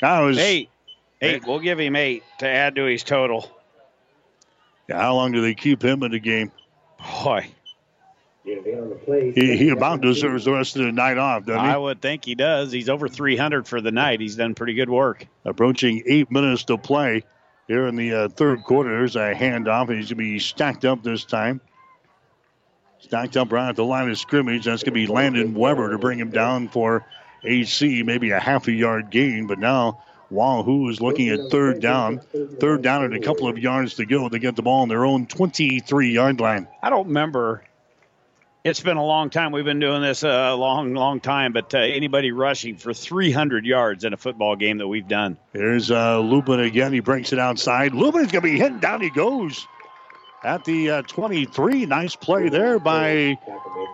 [0.00, 0.70] That was eight.
[1.20, 1.46] Eight.
[1.46, 3.50] We'll give him eight to add to his total.
[4.88, 6.52] Yeah, how long do they keep him in the game?
[7.22, 7.48] Boy,
[8.44, 11.70] he, he about deserves the rest of the night off, doesn't he?
[11.70, 12.72] I would think he does.
[12.72, 14.20] He's over 300 for the night.
[14.20, 15.26] He's done pretty good work.
[15.46, 17.24] Approaching eight minutes to play
[17.68, 18.90] here in the uh, third quarter.
[18.90, 21.62] There's a handoff, he's going to be stacked up this time.
[23.04, 24.64] Stacked up right at the line of scrimmage.
[24.64, 27.04] That's going to be Landon Weber to bring him down for
[27.44, 29.46] AC, maybe a half a yard gain.
[29.46, 32.22] But now Wahoo is looking at third down.
[32.58, 34.30] Third down and a couple of yards to go.
[34.30, 36.66] They get the ball on their own 23 yard line.
[36.82, 37.62] I don't remember.
[38.64, 39.52] It's been a long time.
[39.52, 41.52] We've been doing this a long, long time.
[41.52, 45.36] But uh, anybody rushing for 300 yards in a football game that we've done.
[45.52, 46.94] Here's uh, Lubin again.
[46.94, 47.92] He breaks it outside.
[47.92, 49.02] Lubin is going to be hitting down.
[49.02, 49.66] He goes
[50.44, 51.86] at the uh, 23.
[51.86, 53.38] Nice play there by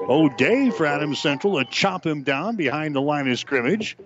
[0.08, 3.96] O'Day for Adams Central to chop him down behind the line of scrimmage.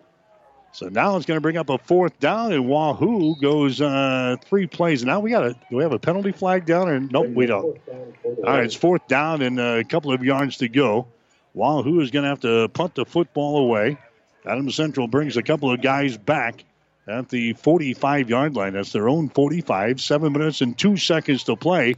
[0.73, 4.66] So now it's going to bring up a fourth down, and Wahoo goes uh, three
[4.66, 5.05] plays.
[5.05, 7.79] Now we got a do we have a penalty flag down or nope we don't.
[8.25, 11.07] All right, it's fourth down and a couple of yards to go.
[11.55, 13.99] Wahoo is going to have to punt the football away.
[14.45, 16.65] Adams Central brings a couple of guys back
[17.07, 18.73] at the 45 yard line.
[18.73, 20.01] That's their own 45.
[20.01, 21.95] Seven minutes and two seconds to play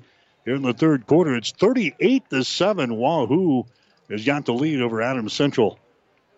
[0.47, 1.36] here in the third quarter.
[1.36, 2.97] It's 38 to seven.
[2.97, 3.64] Wahoo
[4.09, 5.78] has got the lead over Adams Central.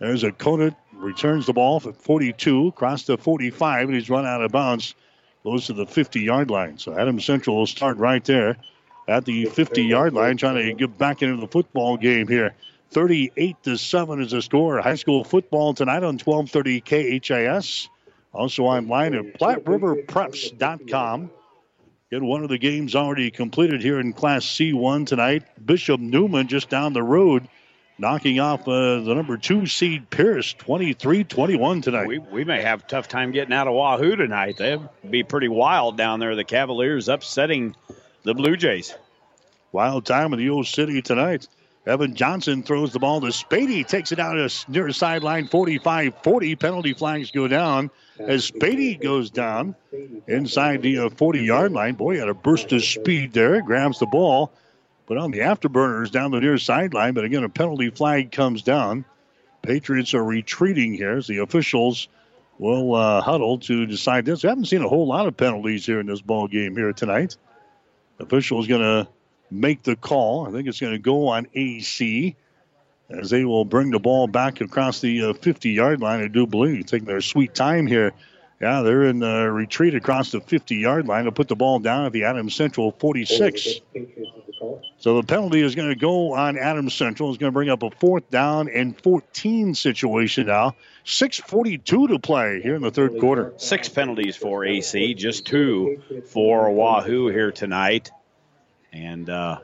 [0.01, 4.43] There's a Conant returns the ball for 42, across the 45, and he's run out
[4.43, 4.97] of bounds.
[5.45, 6.79] Goes to the 50 yard line.
[6.79, 8.57] So Adams Central will start right there
[9.07, 12.55] at the 50 yard line, trying to get back into the football game here.
[12.91, 14.81] 38 to 7 is the score.
[14.81, 16.81] High school football tonight on 1230
[17.21, 17.89] KHAS.
[18.33, 21.31] Also online at PlatteRiverPreps.com.
[22.11, 25.43] Get one of the games already completed here in Class C1 tonight.
[25.63, 27.47] Bishop Neumann just down the road
[27.99, 32.07] knocking off uh, the number two seed Pierce 23 21 tonight.
[32.07, 34.57] We, we may have a tough time getting out of Wahoo tonight.
[34.57, 36.35] They'd be pretty wild down there.
[36.35, 37.77] The Cavaliers upsetting
[38.23, 38.95] the Blue Jays.
[39.73, 41.47] Wild time in the old city tonight.
[41.89, 46.56] Evan Johnson throws the ball to Spady, takes it out to near sideline 45 40.
[46.56, 49.74] Penalty flags go down as Spady goes down
[50.27, 51.94] inside the 40 uh, yard line.
[51.94, 53.62] Boy, had a burst of speed there.
[53.62, 54.52] Grabs the ball
[55.09, 57.15] but on the afterburners down the near sideline.
[57.15, 59.06] But again, a penalty flag comes down.
[59.62, 62.09] Patriots are retreating here as the officials
[62.59, 64.43] will uh, huddle to decide this.
[64.43, 67.36] We haven't seen a whole lot of penalties here in this ball game here tonight.
[68.19, 69.09] Official is going to
[69.51, 70.47] make the call.
[70.47, 72.37] I think it's going to go on AC
[73.11, 76.23] as they will bring the ball back across the 50 uh, yard line.
[76.23, 78.12] I do believe taking their sweet time here.
[78.61, 82.07] Yeah, they're in the retreat across the 50 yard line to put the ball down
[82.07, 83.81] at the Adams Central 46.
[84.99, 87.31] So the penalty is going to go on Adams Central.
[87.31, 90.75] It's going to bring up a fourth down and 14 situation now.
[91.05, 93.55] 6.42 to play here in the third quarter.
[93.59, 98.11] Six penalties for AC, just two for Wahoo here tonight.
[98.93, 99.59] And, uh,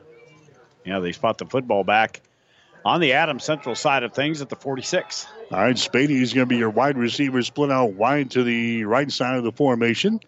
[0.83, 2.21] you know, they spot the football back
[2.85, 5.25] on the Adams Central side of things at the 46.
[5.51, 8.85] All right, Spady is going to be your wide receiver, split out wide to the
[8.85, 10.19] right side of the formation.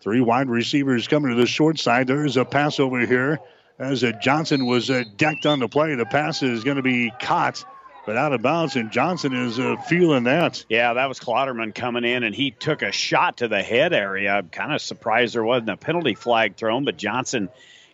[0.00, 2.08] Three wide receivers coming to the short side.
[2.08, 3.38] There's a pass over here
[3.78, 5.94] as uh, Johnson was uh, decked on the play.
[5.94, 7.64] The pass is going to be caught,
[8.04, 10.64] but out of bounds, and Johnson is uh, feeling that.
[10.68, 14.32] Yeah, that was Clotterman coming in, and he took a shot to the head area.
[14.32, 17.48] I'm kind of surprised there wasn't a penalty flag thrown, but Johnson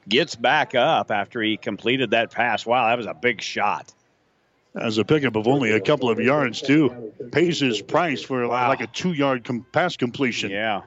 [0.09, 2.65] gets back up after he completed that pass.
[2.65, 3.93] Wow, that was a big shot.
[4.75, 7.13] As a pickup of only a couple of yards, too.
[7.33, 8.69] Pays his price for wow.
[8.69, 10.51] like a two yard com- pass completion.
[10.51, 10.83] Yeah.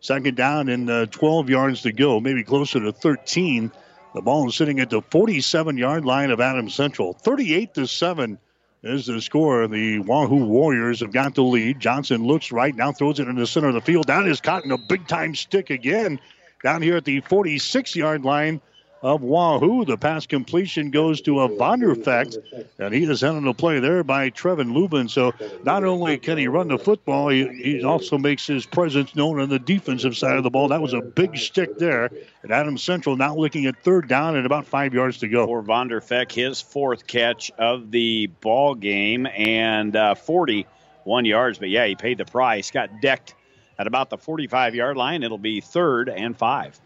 [0.00, 3.70] Second down and uh, 12 yards to go, maybe closer to 13.
[4.14, 7.14] The ball is sitting at the 47 yard line of Adams Central.
[7.14, 8.38] 38 to 7.
[8.82, 9.66] is the score.
[9.68, 11.80] The Wahoo Warriors have got the lead.
[11.80, 14.06] Johnson looks right now, throws it in the center of the field.
[14.06, 16.20] Down is caught in a big time stick again
[16.62, 18.60] down here at the 46 yard line
[19.02, 19.84] of Wahoo.
[19.84, 22.38] The pass completion goes to a Vonderfecht,
[22.78, 25.08] and he is handled the play there by Trevin Lubin.
[25.08, 25.32] So
[25.64, 29.48] not only can he run the football, he, he also makes his presence known on
[29.48, 30.68] the defensive side of the ball.
[30.68, 32.10] That was a big stick there.
[32.42, 35.46] And Adam Central now looking at third down and about five yards to go.
[35.46, 41.58] For Vonderfecht, his fourth catch of the ball game and uh, 41 yards.
[41.58, 42.70] But yeah, he paid the price.
[42.70, 43.34] Got decked
[43.78, 45.22] at about the 45 yard line.
[45.22, 46.78] It'll be third and five.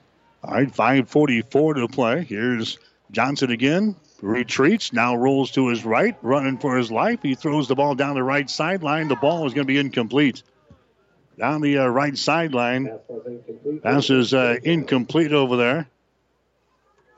[0.43, 2.25] All right, 544 to play.
[2.25, 2.79] Here's
[3.11, 3.97] Johnson again.
[4.23, 7.21] Retreats, now rolls to his right, running for his life.
[7.23, 9.09] He throws the ball down the right sideline.
[9.09, 10.43] The ball is going to be incomplete.
[11.39, 12.99] Down the uh, right sideline.
[13.83, 15.89] Pass is uh, incomplete over there.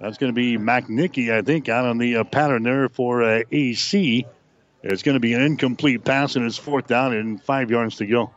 [0.01, 3.43] That's going to be McNicky, I think, out on the uh, pattern there for uh,
[3.51, 4.27] AC.
[4.83, 8.07] It's going to be an incomplete pass, and it's fourth down and five yards to
[8.07, 8.33] go.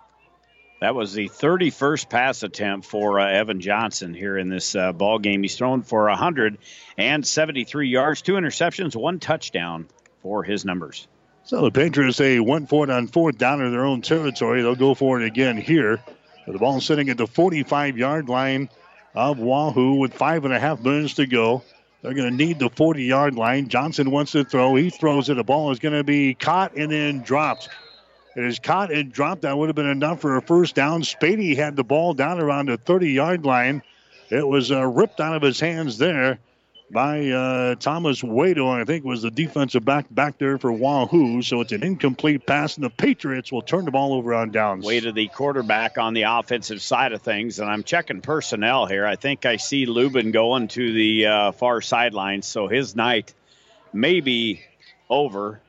[0.81, 5.19] That was the 31st pass attempt for uh, Evan Johnson here in this uh, ball
[5.19, 5.43] game.
[5.43, 9.87] He's thrown for 173 yards, two interceptions, one touchdown
[10.23, 11.07] for his numbers.
[11.43, 14.63] So the Patriots they went for it on fourth down in their own territory.
[14.63, 16.03] They'll go for it again here.
[16.47, 18.67] The ball sitting at the 45 yard line
[19.13, 21.61] of Wahoo with five and a half minutes to go.
[22.01, 23.67] They're going to need the 40 yard line.
[23.67, 24.73] Johnson wants to throw.
[24.73, 25.35] He throws it.
[25.35, 27.69] The ball is going to be caught and then dropped.
[28.35, 29.41] It is caught and dropped.
[29.41, 31.01] That would have been enough for a first down.
[31.01, 33.83] Spady had the ball down around the 30 yard line.
[34.29, 36.39] It was uh, ripped out of his hands there
[36.91, 41.41] by uh, Thomas Wado, I think was the defensive back back there for Wahoo.
[41.41, 44.85] So it's an incomplete pass, and the Patriots will turn the ball over on downs.
[44.85, 49.05] Wade the quarterback on the offensive side of things, and I'm checking personnel here.
[49.05, 53.33] I think I see Lubin going to the uh, far sideline, so his night
[53.93, 54.61] may be
[55.09, 55.61] over.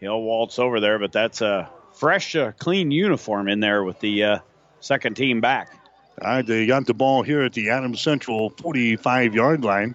[0.00, 4.24] He'll waltz over there, but that's a fresh, uh, clean uniform in there with the
[4.24, 4.38] uh,
[4.80, 5.72] second team back.
[6.20, 9.94] All right, they got the ball here at the Adams Central 45 yard line.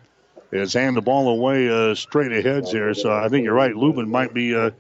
[0.52, 2.94] Is hand the ball away uh, straight ahead here.
[2.94, 3.74] So I think you're right.
[3.74, 4.72] Lubin might be uh,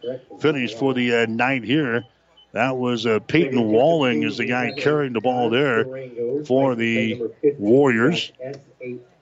[0.41, 2.03] finished for the uh, night here.
[2.52, 5.85] That was uh, Peyton Walling is the guy carrying the ball there
[6.43, 7.22] for the
[7.57, 8.34] Warriors.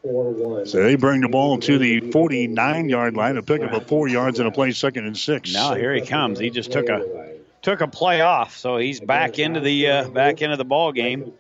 [0.03, 4.07] So they bring the ball to the 49 yard line to pick up a four
[4.07, 5.53] yards and a play second and six.
[5.53, 6.39] Now here he comes.
[6.39, 10.41] He just took a took a play off, so he's back into the uh, back
[10.41, 11.33] into the ball game.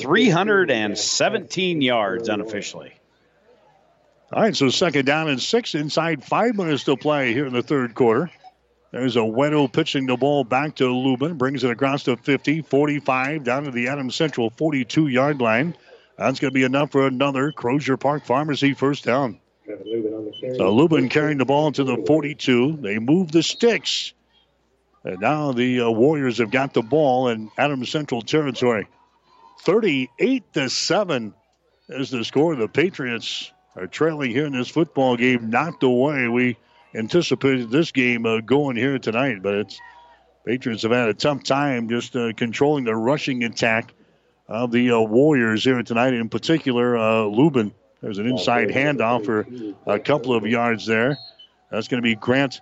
[0.00, 2.92] 317 yards unofficially.
[4.32, 7.62] All right, so second down and six inside five minutes to play here in the
[7.62, 8.30] third quarter.
[8.90, 13.42] There's a Weddle pitching the ball back to Lubin, brings it across to 50, 45,
[13.42, 15.76] down to the Adams Central 42 yard line.
[16.16, 19.40] That's going to be enough for another Crosier Park Pharmacy first down.
[20.56, 22.78] So Lubin carrying the ball to the 42.
[22.80, 24.12] They move the sticks.
[25.02, 28.86] And now the uh, Warriors have got the ball in Adams Central territory.
[29.62, 31.34] 38 to 7
[31.88, 32.54] is the score.
[32.56, 36.56] The Patriots are trailing here in this football game, not the way we
[36.94, 39.42] anticipated this game uh, going here tonight.
[39.42, 39.80] But it's
[40.46, 43.92] Patriots have had a tough time just uh, controlling the rushing attack
[44.48, 46.14] of the uh, Warriors here tonight.
[46.14, 47.72] In particular, uh, Lubin.
[48.00, 49.46] There's an inside handoff for
[49.86, 51.16] a couple of yards there.
[51.70, 52.60] That's going to be Grant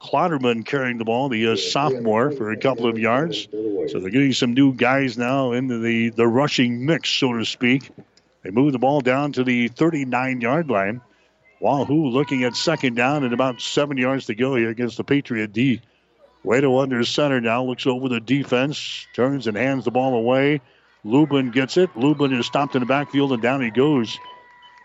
[0.00, 3.48] Clotterman carrying the ball, the uh, sophomore, for a couple of yards.
[3.50, 7.90] So they're getting some new guys now into the, the rushing mix, so to speak.
[8.42, 11.00] They move the ball down to the 39 yard line.
[11.60, 15.54] Wahoo looking at second down and about seven yards to go here against the Patriot
[15.54, 15.80] D.
[16.42, 20.60] Way to under center now, looks over the defense, turns and hands the ball away.
[21.04, 21.94] Lubin gets it.
[21.96, 24.18] Lubin is stopped in the backfield and down he goes.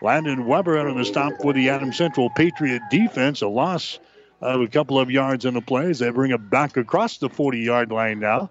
[0.02, 3.42] Landon Weber out of the stop for the Adams Central Patriot defense.
[3.42, 3.98] A loss
[4.40, 5.98] of a couple of yards in the plays.
[5.98, 8.50] They bring it back across the 40 yard line now.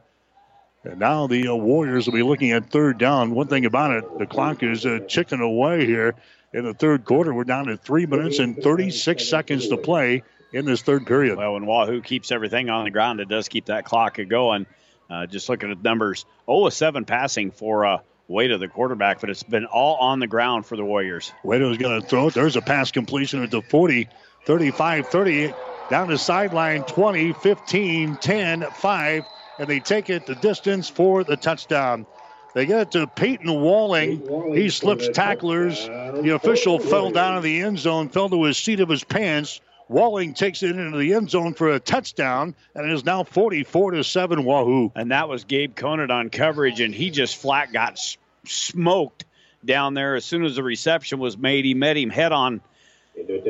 [0.84, 3.36] And now the uh, Warriors will be looking at third down.
[3.36, 6.16] One thing about it, the clock is uh, ticking away here
[6.54, 7.34] in the third quarter.
[7.34, 10.24] We're down to three minutes and 36 seconds to play
[10.54, 11.38] in this third period.
[11.38, 14.66] Well, when Wahoo keeps everything on the ground, it does keep that clock going.
[15.10, 19.42] Uh, just looking at numbers, 0 7 passing for uh, Wade the quarterback, but it's
[19.42, 21.34] been all on the ground for the Warriors.
[21.44, 22.36] Wade is going to throw it.
[22.36, 24.08] There's a pass completion at the 40,
[24.46, 25.54] 35, 30,
[25.90, 29.26] down the sideline 20, 15, 10, 5,
[29.58, 32.06] and they take it the distance for the touchdown.
[32.54, 34.54] They get it to Peyton Walling.
[34.54, 35.86] He slips tacklers.
[35.88, 39.60] The official fell down in the end zone, fell to his seat of his pants.
[39.90, 43.92] Walling takes it into the end zone for a touchdown, and it is now 44
[43.92, 44.92] to 7 Wahoo.
[44.96, 49.26] And that was Gabe Conant on coverage, and he just flat got s- smoked
[49.66, 51.66] down there as soon as the reception was made.
[51.66, 52.62] He met him head on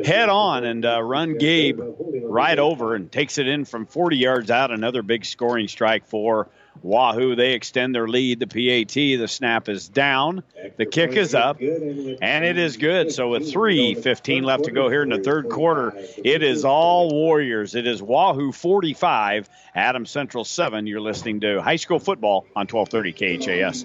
[0.04, 1.78] head on and uh, run Gabe
[2.24, 4.72] right over and takes it in from 40 yards out.
[4.72, 6.48] Another big scoring strike for
[6.82, 7.34] Wahoo.
[7.34, 8.40] They extend their lead.
[8.40, 10.42] The PAT, the snap is down.
[10.76, 13.12] The kick is up, and it is good.
[13.12, 17.74] So with 3.15 left to go here in the third quarter, it is all Warriors.
[17.74, 20.86] It is Wahoo 45, Adam Central 7.
[20.86, 23.84] You're listening to high school football on 1230 KHAS.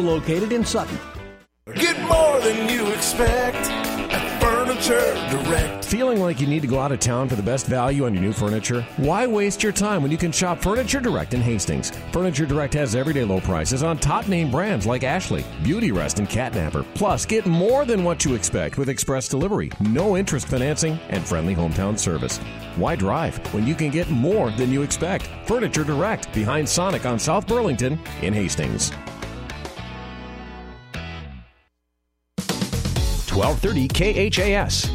[0.00, 0.98] located in Sutton.
[1.74, 3.70] Get more than you expect
[4.12, 5.84] at Furniture Direct.
[5.84, 8.22] Feeling like you need to go out of town for the best value on your
[8.22, 8.82] new furniture?
[8.96, 11.90] Why waste your time when you can shop Furniture Direct in Hastings?
[12.12, 16.28] Furniture Direct has everyday low prices on top name brands like Ashley, Beauty Rest, and
[16.28, 16.84] Catnapper.
[16.94, 21.54] Plus, get more than what you expect with express delivery, no interest financing, and friendly
[21.54, 22.38] hometown service.
[22.76, 25.28] Why drive when you can get more than you expect?
[25.46, 28.92] Furniture Direct behind Sonic on South Burlington in Hastings.
[33.40, 34.90] 1230 KHAS.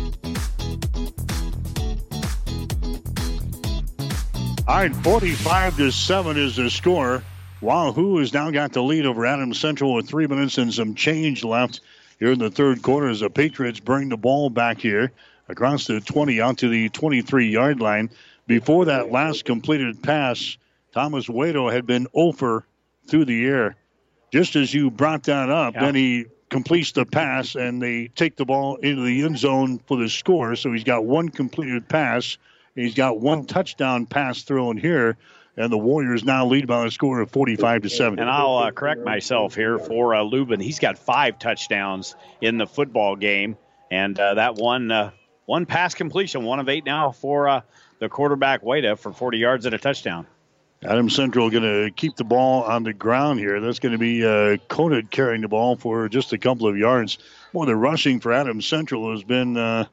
[4.67, 7.23] All right, 45 to 7 is the score.
[7.61, 11.43] Wahoo has now got the lead over Adams Central with three minutes and some change
[11.43, 11.81] left
[12.19, 15.11] here in the third quarter as the Patriots bring the ball back here
[15.49, 18.11] across the 20 out to the 23 yard line.
[18.45, 20.57] Before that last completed pass,
[20.93, 22.63] Thomas Waito had been over
[23.07, 23.75] through the air.
[24.31, 25.81] Just as you brought that up, Yeah.
[25.85, 26.25] then he
[26.55, 30.55] completes the pass and they take the ball into the end zone for the score.
[30.55, 32.37] So he's got one completed pass.
[32.75, 35.17] He's got one touchdown pass thrown here,
[35.57, 38.19] and the Warriors now lead by a score of 45 to 7.
[38.19, 40.61] And I'll uh, correct myself here for uh, Lubin.
[40.61, 43.57] He's got five touchdowns in the football game,
[43.91, 45.11] and uh, that one uh,
[45.45, 47.61] one pass completion, one of eight now for uh,
[47.99, 50.25] the quarterback Wada for 40 yards and a touchdown.
[50.83, 53.59] Adam Central going to keep the ball on the ground here.
[53.59, 57.17] That's going to be uh, Conant carrying the ball for just a couple of yards.
[57.53, 59.85] Well, the rushing for Adam Central has been uh,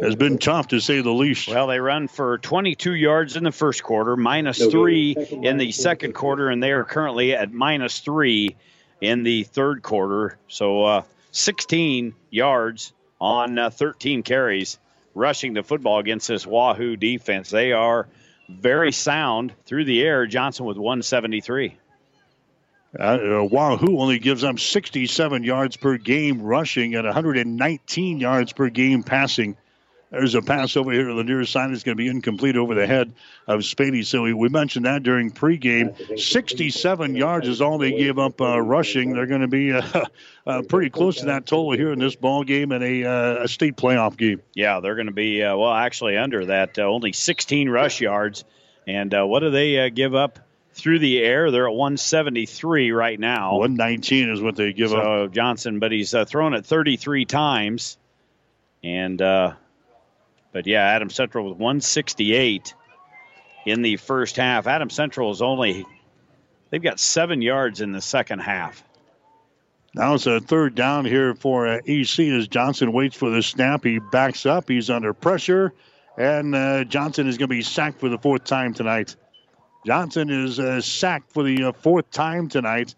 [0.00, 1.48] has been tough to say the least.
[1.48, 6.14] Well, they run for 22 yards in the first quarter, minus three in the second
[6.14, 8.56] quarter, and they are currently at minus three
[9.00, 10.38] in the third quarter.
[10.48, 11.02] So uh,
[11.32, 14.78] 16 yards on uh, 13 carries
[15.14, 17.50] rushing the football against this Wahoo defense.
[17.50, 18.08] They are
[18.52, 20.26] very sound through the air.
[20.26, 21.76] Johnson with 173.
[22.98, 28.68] Uh, uh, Wahoo only gives up 67 yards per game rushing and 119 yards per
[28.68, 29.56] game passing.
[30.12, 31.70] There's a pass over here to the near side.
[31.70, 33.14] It's going to be incomplete over the head
[33.46, 34.04] of Spady.
[34.04, 36.20] So we, mentioned that during pregame.
[36.20, 39.14] 67 yards is all they gave up uh, rushing.
[39.14, 40.04] They're going to be uh,
[40.46, 43.48] uh, pretty close to that total here in this ball game and a, uh, a
[43.48, 44.42] state playoff game.
[44.52, 46.78] Yeah, they're going to be, uh, well, actually under that.
[46.78, 48.44] Uh, only 16 rush yards.
[48.86, 50.40] And uh, what do they uh, give up
[50.74, 51.50] through the air?
[51.50, 53.52] They're at 173 right now.
[53.52, 55.04] 119 is what they give so up.
[55.04, 57.96] So Johnson, but he's uh, thrown it 33 times.
[58.84, 59.54] And, uh,
[60.52, 62.74] but yeah, Adam Central with 168
[63.66, 64.66] in the first half.
[64.66, 65.86] Adam Central is only,
[66.70, 68.84] they've got seven yards in the second half.
[69.94, 73.84] Now it's a third down here for uh, AC as Johnson waits for the snap.
[73.84, 74.68] He backs up.
[74.68, 75.72] He's under pressure.
[76.16, 79.16] And uh, Johnson is going to be sacked for the fourth time tonight.
[79.86, 82.94] Johnson is uh, sacked for the uh, fourth time tonight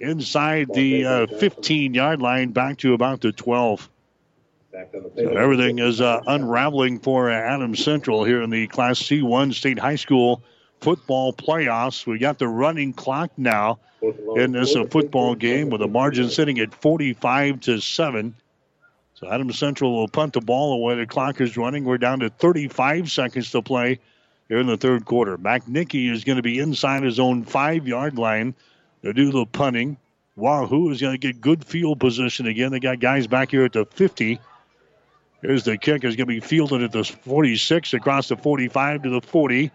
[0.00, 3.88] inside the 15 yard line back to about the 12.
[5.16, 9.96] So everything is uh, unraveling for Adams Central here in the Class C1 State High
[9.96, 10.42] School
[10.80, 12.06] football playoffs.
[12.06, 13.78] We got the running clock now
[14.36, 18.34] in this uh, football game with the margin sitting at 45 to 7.
[19.14, 20.94] So Adams Central will punt the ball away.
[20.94, 21.84] The clock is running.
[21.84, 23.98] We're down to 35 seconds to play
[24.48, 25.36] here in the third quarter.
[25.36, 28.54] McNicky is going to be inside his own five yard line
[29.02, 29.96] to do the punting.
[30.36, 32.70] Wahoo is going to get good field position again.
[32.70, 34.38] They got guys back here at the 50.
[35.42, 36.04] Here's the kick.
[36.04, 39.70] Is going to be fielded at the 46 across the 45 to the 40.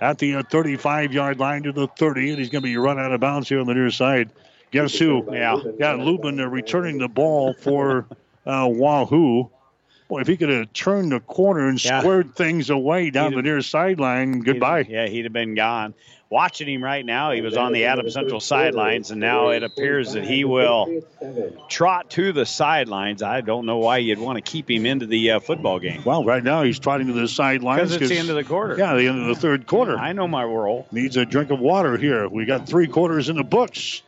[0.00, 2.30] At the 35 yard line to the 30.
[2.30, 4.30] And he's going to be run out of bounds here on the near side.
[4.70, 5.26] Guess who?
[5.32, 5.58] Yeah.
[5.78, 8.06] Got Lubin uh, returning the ball for
[8.44, 9.48] uh, Wahoo.
[10.08, 12.00] Boy, if he could have turned the corner and Yeah.
[12.00, 14.86] squared things away down the near sideline, goodbye.
[14.88, 15.94] Yeah, he'd have been gone.
[16.28, 20.14] Watching him right now, he was on the Adam Central sidelines, and now it appears
[20.14, 21.02] that he will
[21.68, 23.22] trot to the sidelines.
[23.22, 26.02] I don't know why you'd want to keep him into the uh, football game.
[26.04, 28.76] Well, right now he's trotting to the sidelines Because it's the end of the quarter.
[28.76, 29.96] Yeah, the end of the third quarter.
[29.96, 30.88] I know my role.
[30.90, 32.28] Needs a drink of water here.
[32.28, 34.02] We got three quarters in the books.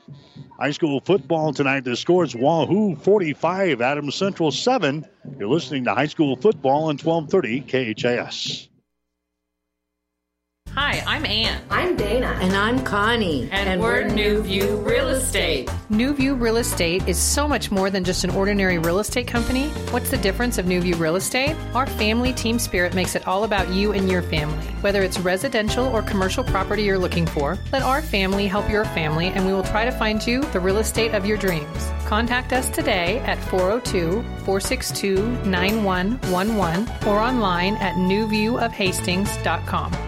[0.58, 1.84] High school football tonight.
[1.84, 5.06] The scores Wahoo 45, Adams Central 7.
[5.38, 8.68] You're listening to high school football on 1230 KHAS.
[10.74, 11.60] Hi, I'm Ann.
[11.70, 12.38] I'm Dana.
[12.40, 13.48] And I'm Connie.
[13.50, 15.68] And, we're New View Real Estate.
[15.88, 19.68] New View Real Estate is so much more than just an ordinary real estate company.
[19.90, 21.56] What's the difference of New View Real Estate?
[21.74, 24.64] Our family team spirit makes it all about you and your family.
[24.80, 29.28] Whether it's residential or commercial property you're looking for, let our family help your family
[29.28, 31.90] and we will try to find you the real estate of your dreams.
[32.06, 40.07] Contact us today at 402 462 9111 or online at newviewofhastings.com.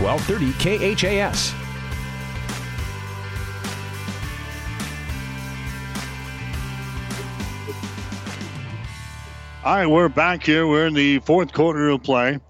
[0.00, 1.54] 1230 KHAS.
[9.64, 10.66] All right, we're back here.
[10.66, 12.40] We're in the fourth quarter of play.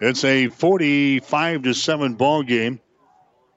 [0.00, 2.78] It's a 45 to 7 ball game.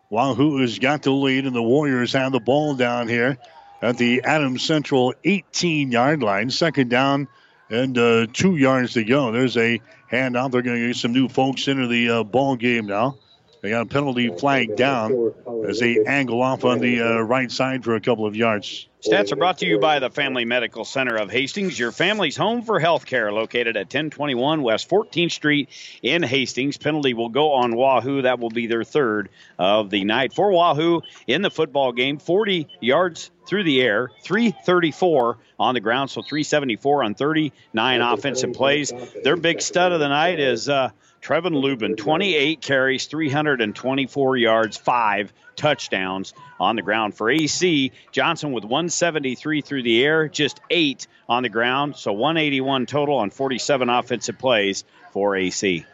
[0.10, 3.38] Wahoo has got the lead, and the Warriors have the ball down here
[3.82, 6.50] at the Adams Central 18 yard line.
[6.50, 7.28] Second down
[7.70, 9.32] and uh, two yards to go.
[9.32, 9.80] There's a
[10.10, 10.52] handout.
[10.52, 13.18] They're going to get some new folks into the uh, ball game now.
[13.62, 15.34] They got a penalty flag down
[15.68, 18.88] as they angle off on the uh, right side for a couple of yards.
[19.02, 22.64] Stats are brought to you by the Family Medical Center of Hastings, your family's home
[22.64, 25.70] for health care, located at 1021 West 14th Street
[26.02, 26.78] in Hastings.
[26.78, 28.24] Penalty will go on Wahoo.
[28.24, 30.34] That will be their third of the night.
[30.34, 36.10] For Wahoo in the football game, 40 yards through the air, 334 on the ground,
[36.10, 38.92] so 374 on 39 offensive plays.
[39.24, 40.90] Their big stud of the night is uh,
[41.22, 47.16] Trevin Lubin, 28 carries, 324 yards, five touchdowns on the ground.
[47.16, 52.86] For AC, Johnson with 173 through the air, just eight on the ground, so 181
[52.86, 55.86] total on 47 offensive plays for AC.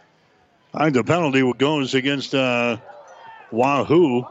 [0.73, 2.77] All right, the penalty goes against uh,
[3.51, 4.25] Wahoo.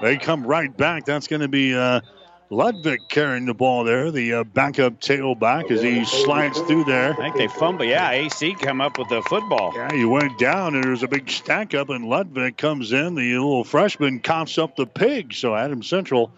[0.00, 1.04] They come right back.
[1.04, 2.00] That's going to be uh,
[2.48, 7.12] Ludwig carrying the ball there, the uh, backup tailback, as he slides through there.
[7.12, 7.84] I think they fumble.
[7.84, 9.72] Yeah, AC come up with the football.
[9.74, 13.16] Yeah, he went down, and there's a big stack up, and Ludwig comes in.
[13.16, 15.34] The little freshman coughs up the pig.
[15.34, 16.30] So Adam Central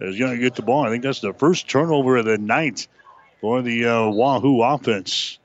[0.00, 0.84] is going to get the ball.
[0.84, 2.86] I think that's the first turnover of the night
[3.40, 5.38] for the uh, Wahoo offense.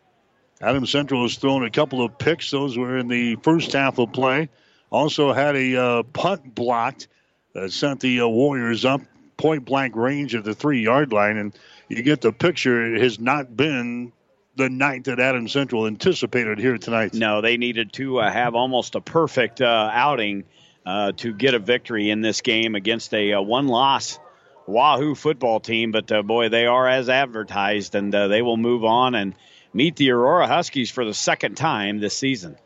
[0.61, 2.51] Adam Central has thrown a couple of picks.
[2.51, 4.49] Those were in the first half of play.
[4.91, 7.07] Also had a uh, punt blocked
[7.53, 9.01] that sent the uh, Warriors up
[9.41, 11.37] point blank range of the three yard line.
[11.37, 11.57] And
[11.89, 12.93] you get the picture.
[12.95, 14.13] It has not been
[14.55, 17.13] the night that Adam Central anticipated here tonight.
[17.13, 20.43] No, they needed to uh, have almost a perfect uh, outing
[20.85, 24.19] uh, to get a victory in this game against a uh, one loss
[24.67, 25.91] Wahoo football team.
[25.91, 29.35] But uh, boy, they are as advertised, and uh, they will move on and
[29.73, 32.57] meet the Aurora Huskies for the second time this season.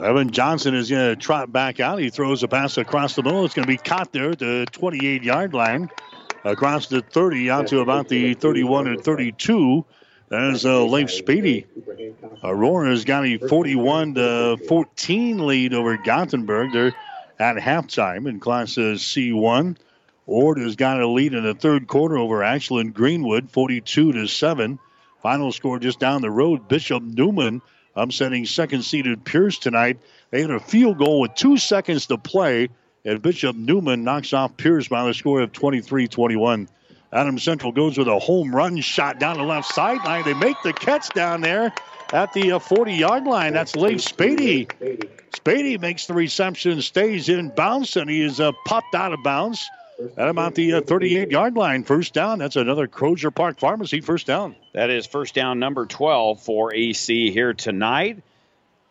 [0.00, 2.00] Evan Johnson is going to trot back out.
[2.00, 3.44] He throws a pass across the middle.
[3.44, 5.88] It's going to be caught there at the 28 yard line,
[6.42, 9.84] across the 30 out to about the 31 or 32.
[10.28, 11.66] There's uh, Leif Spady.
[12.42, 16.72] Aurora's got a 41 to 14 lead over Gothenburg.
[16.72, 16.94] They're
[17.38, 19.76] at halftime in Class uh, C1.
[20.26, 24.78] Ord has got a lead in the third quarter over Ashland Greenwood, 42 to 7.
[25.22, 26.66] Final score just down the road.
[26.66, 27.62] Bishop Neumann
[27.96, 29.98] upsetting second seeded Pierce tonight.
[30.30, 32.68] They had a field goal with two seconds to play,
[33.04, 36.68] and Bishop Neumann knocks off Pierce by the score of 23 21.
[37.12, 40.24] Adam Central goes with a home run shot down the left sideline.
[40.24, 41.72] They make the catch down there
[42.12, 43.52] at the 40 yard line.
[43.52, 44.66] That's Leif Spady.
[45.30, 49.68] Spady makes the reception, stays in bounds, and he is uh, popped out of bounds
[50.16, 51.84] at about the 38 yard line.
[51.84, 52.38] First down.
[52.38, 54.56] That's another Crosier Park Pharmacy first down.
[54.72, 58.22] That is first down number 12 for AC here tonight.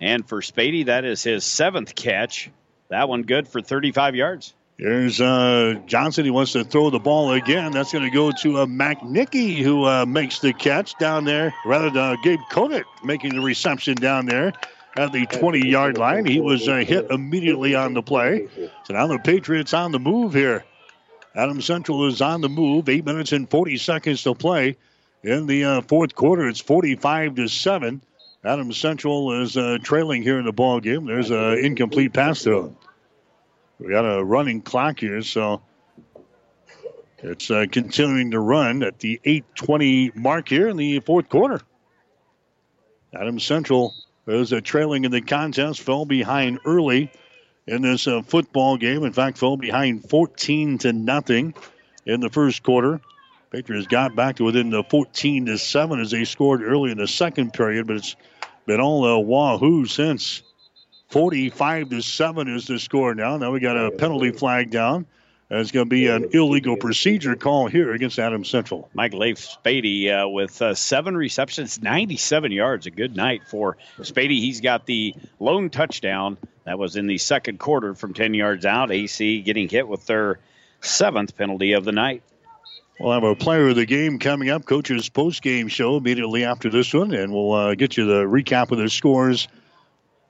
[0.01, 2.49] And for Spady, that is his seventh catch.
[2.89, 4.53] That one good for 35 yards.
[4.77, 6.25] Here's uh, Johnson.
[6.25, 7.71] He wants to throw the ball again.
[7.71, 11.53] That's going to go to uh, McNicky, who uh, makes the catch down there.
[11.65, 14.51] Rather, uh, Gabe Conant making the reception down there
[14.95, 16.25] at the 20 yard line.
[16.25, 18.47] He was uh, hit immediately on the play.
[18.85, 20.65] So now the Patriots on the move here.
[21.35, 22.89] Adams Central is on the move.
[22.89, 24.77] Eight minutes and 40 seconds to play
[25.23, 26.47] in the uh, fourth quarter.
[26.47, 28.01] It's 45 to 7.
[28.43, 31.05] Adam Central is uh, trailing here in the ball game.
[31.05, 32.75] There's an incomplete pass throw.
[33.79, 35.61] We got a running clock here, so
[37.19, 41.61] it's uh, continuing to run at the 8:20 mark here in the fourth quarter.
[43.13, 43.93] Adam Central
[44.27, 47.11] is uh, trailing in the contest, fell behind early
[47.67, 49.03] in this uh, football game.
[49.03, 51.53] In fact, fell behind 14 to nothing
[52.05, 53.01] in the first quarter.
[53.51, 57.07] Patriots got back to within the 14 to seven as they scored early in the
[57.07, 58.15] second period, but it's
[58.65, 60.41] been all uh, wahoo since.
[61.09, 63.37] 45 to 7 is the score now.
[63.37, 65.05] Now we got a penalty flag down.
[65.51, 68.89] It's going to be an illegal procedure call here against Adams Central.
[68.95, 72.87] Mike Leif Spady uh, with uh, seven receptions, 97 yards.
[72.87, 74.39] A good night for Spady.
[74.39, 76.39] He's got the lone touchdown.
[76.65, 78.91] That was in the second quarter from 10 yards out.
[78.91, 80.39] AC getting hit with their
[80.81, 82.23] seventh penalty of the night.
[82.99, 86.69] We'll have a player of the game coming up, coach's post game show immediately after
[86.69, 89.47] this one, and we'll uh, get you the recap of the scores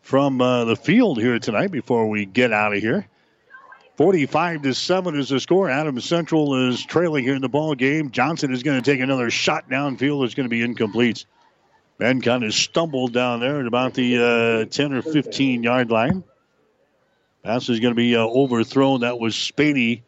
[0.02, 3.08] from uh, the field here tonight before we get out of here.
[3.98, 5.70] 45 to 7 is the score.
[5.70, 8.10] Adams Central is trailing here in the ball game.
[8.10, 10.26] Johnson is going to take another shot downfield.
[10.26, 11.26] It's going to be incomplete.
[12.04, 16.26] Ben kind of stumbled down there at about the uh, 10 or 15 yard line.
[17.44, 19.00] Pass is going to be uh, overthrown.
[19.00, 20.02] That was Spady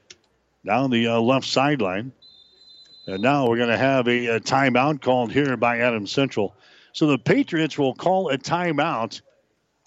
[0.66, 2.12] down the uh, left sideline.
[3.08, 6.54] And now we're going to have a, a timeout called here by Adams Central.
[6.92, 9.22] So the Patriots will call a timeout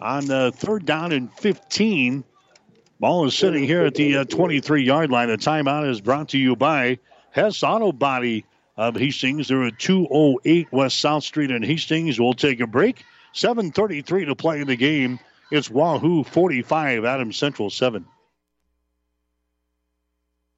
[0.01, 2.25] on the third down and 15.
[3.01, 5.29] Ball is sitting here at the 23 uh, yard line.
[5.29, 7.01] The timeout is brought to you by
[7.33, 8.47] Hess Auto Body
[8.79, 9.49] of Hastings.
[9.49, 12.19] They're at 208 West South Street in Hastings.
[12.19, 13.05] We'll take a break.
[13.35, 15.19] 7.33 to play in the game.
[15.51, 18.07] It's Wahoo 45, Adams Central 7.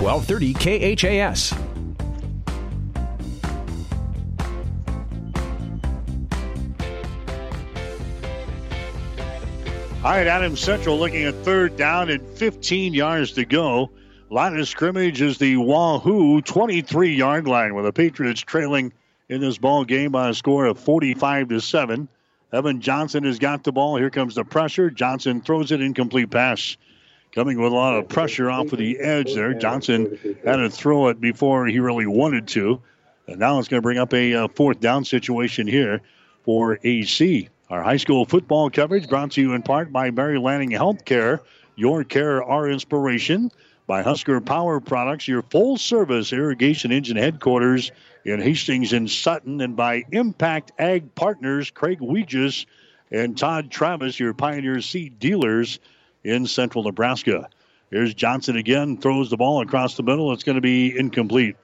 [0.00, 1.52] 1230 KHAS.
[10.04, 13.90] All right, Adams Central looking at third down and 15 yards to go.
[14.30, 18.92] Line of scrimmage is the Wahoo 23 yard line with the Patriots trailing
[19.28, 22.08] in this ball game by a score of 45 to 7.
[22.52, 23.96] Evan Johnson has got the ball.
[23.96, 24.88] Here comes the pressure.
[24.88, 26.76] Johnson throws it incomplete pass.
[27.38, 29.54] Coming with a lot of pressure off of the edge there.
[29.54, 32.82] Johnson had to throw it before he really wanted to.
[33.28, 36.00] And now it's going to bring up a uh, fourth down situation here
[36.42, 37.48] for AC.
[37.70, 41.38] Our high school football coverage brought to you in part by Mary Lanning Healthcare.
[41.76, 43.52] Your care, our inspiration.
[43.86, 47.92] By Husker Power Products, your full service irrigation engine headquarters
[48.24, 49.60] in Hastings and Sutton.
[49.60, 52.66] And by Impact Ag Partners, Craig Weegis
[53.12, 55.78] and Todd Travis, your Pioneer Seed dealers
[56.24, 57.48] in central Nebraska.
[57.90, 60.32] Here's Johnson again, throws the ball across the middle.
[60.32, 61.56] It's going to be incomplete.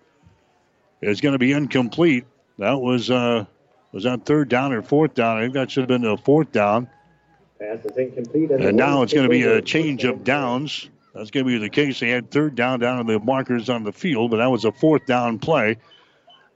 [1.03, 2.25] It's going to be incomplete.
[2.59, 3.45] That was uh,
[3.93, 5.39] was that third down or fourth down?
[5.39, 6.89] I think that should have been a fourth down.
[7.59, 8.51] Pass is incomplete.
[8.51, 10.89] And, and now it's going to be a change of downs.
[11.15, 12.01] That's going to be the case.
[12.01, 14.73] They had third down down in the markers on the field, but that was a
[14.73, 15.77] fourth down play.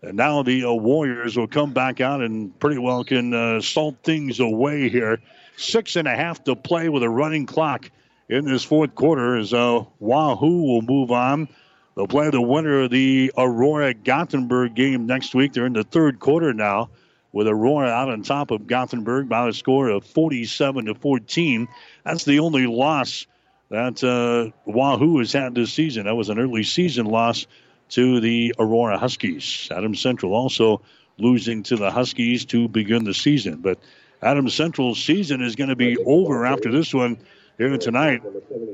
[0.02, 3.96] And now the uh, Warriors will come back out and pretty well can uh, salt
[4.02, 5.20] things away here.
[5.58, 7.90] Six and a half to play with a running clock
[8.28, 11.48] in this fourth quarter as uh, Wahoo will move on.
[11.96, 15.52] They'll play the winner of the Aurora Gothenburg game next week.
[15.52, 16.90] They're in the third quarter now
[17.32, 21.68] with Aurora out on top of Gothenburg by a score of 47 to 14.
[22.04, 23.26] That's the only loss
[23.70, 26.06] that uh, Wahoo has had this season.
[26.06, 27.46] That was an early season loss
[27.90, 29.68] to the Aurora Huskies.
[29.70, 30.80] Adam Central also
[31.18, 33.56] losing to the Huskies to begin the season.
[33.56, 33.78] But
[34.22, 37.18] Adams Central's season is going to be over after this one
[37.56, 38.22] here tonight.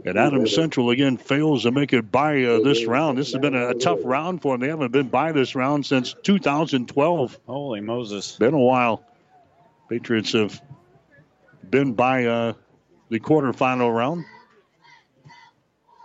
[0.04, 3.18] And Adams Central again fails to make it by uh, this round.
[3.18, 4.60] This has been a, a, tough round for them.
[4.60, 7.38] They haven't been by this round since 2012.
[7.46, 8.36] Holy Moses.
[8.36, 9.02] Been a while.
[9.88, 10.60] Patriots have
[11.68, 12.52] been by uh,
[13.08, 14.24] the quarterfinal round.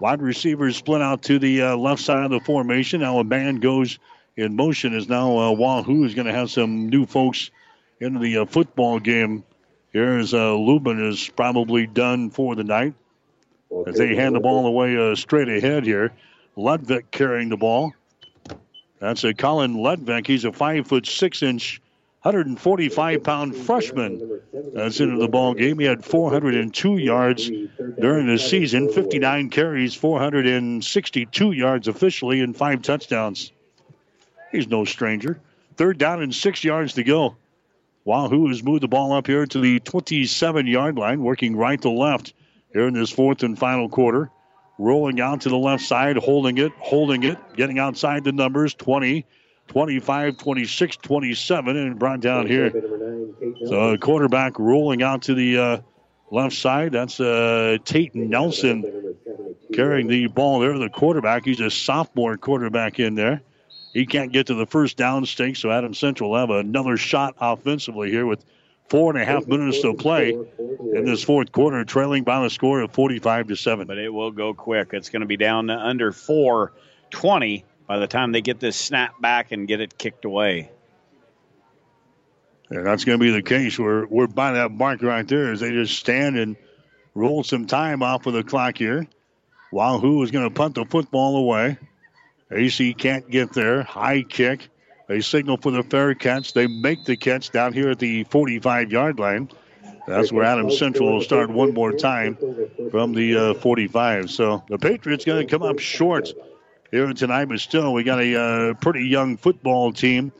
[0.02, 3.02] Wide receivers split out to the uh, left side of the formation.
[3.02, 4.00] Now a man goes
[4.38, 4.96] in motion.
[4.96, 7.52] Is now uh, Wahoo is going to have some new folks
[8.00, 9.44] into the uh, football game.
[9.92, 12.94] Here's uh, Lubin is probably done for the night
[13.88, 16.12] as they hand the ball away uh, straight ahead here.
[16.58, 17.94] Ludvik carrying the ball.
[19.00, 20.28] That's a Colin Ludvik.
[20.28, 21.82] He's a five foot six inch
[22.24, 24.42] 145 pound freshman
[24.74, 25.80] that's into the ball game.
[25.80, 27.50] He had 402 yards
[27.98, 33.54] during the season, 59 carries, 462 yards officially, and five touchdowns.
[34.52, 35.40] He's no stranger.
[35.78, 37.38] Third down and six yards to go.
[38.10, 41.92] Wahoo has moved the ball up here to the 27 yard line, working right to
[41.92, 42.34] left
[42.74, 44.32] here in this fourth and final quarter.
[44.80, 49.28] Rolling out to the left side, holding it, holding it, getting outside the numbers 20,
[49.68, 52.72] 25, 26, 27, and brought down here.
[53.68, 55.78] So quarterback rolling out to the uh,
[56.32, 56.94] left side.
[56.94, 59.16] That's uh, Tate Nelson
[59.72, 60.80] carrying the ball there.
[60.80, 63.44] The quarterback, he's a sophomore quarterback in there.
[63.94, 67.36] He can't get to the first down stake, so Adam Central will have another shot
[67.40, 68.46] offensively here with
[68.88, 72.82] four and a half minutes to play in this fourth quarter, trailing by the score
[72.82, 73.88] of 45 to 7.
[73.88, 74.90] But it will go quick.
[74.94, 79.20] It's going to be down to under 420 by the time they get this snap
[79.20, 80.72] back and get it kicked away.
[82.70, 83.80] And that's going to be the case.
[83.80, 86.56] We're, we're by that mark right there as they just stand and
[87.16, 89.08] roll some time off of the clock here.
[89.72, 91.78] Wahoo is going to punt the football away.
[92.52, 93.84] AC can't get there.
[93.84, 94.70] High kick.
[95.08, 96.54] They signal for the fair catch.
[96.54, 99.50] They make the catch down here at the 45 yard line.
[100.08, 102.38] That's where Adams Central will start one more time
[102.92, 104.32] from the uh, 45.
[104.32, 106.34] So the Patriots going to come up short
[106.92, 110.32] here tonight, but still, we got a uh, pretty young football team.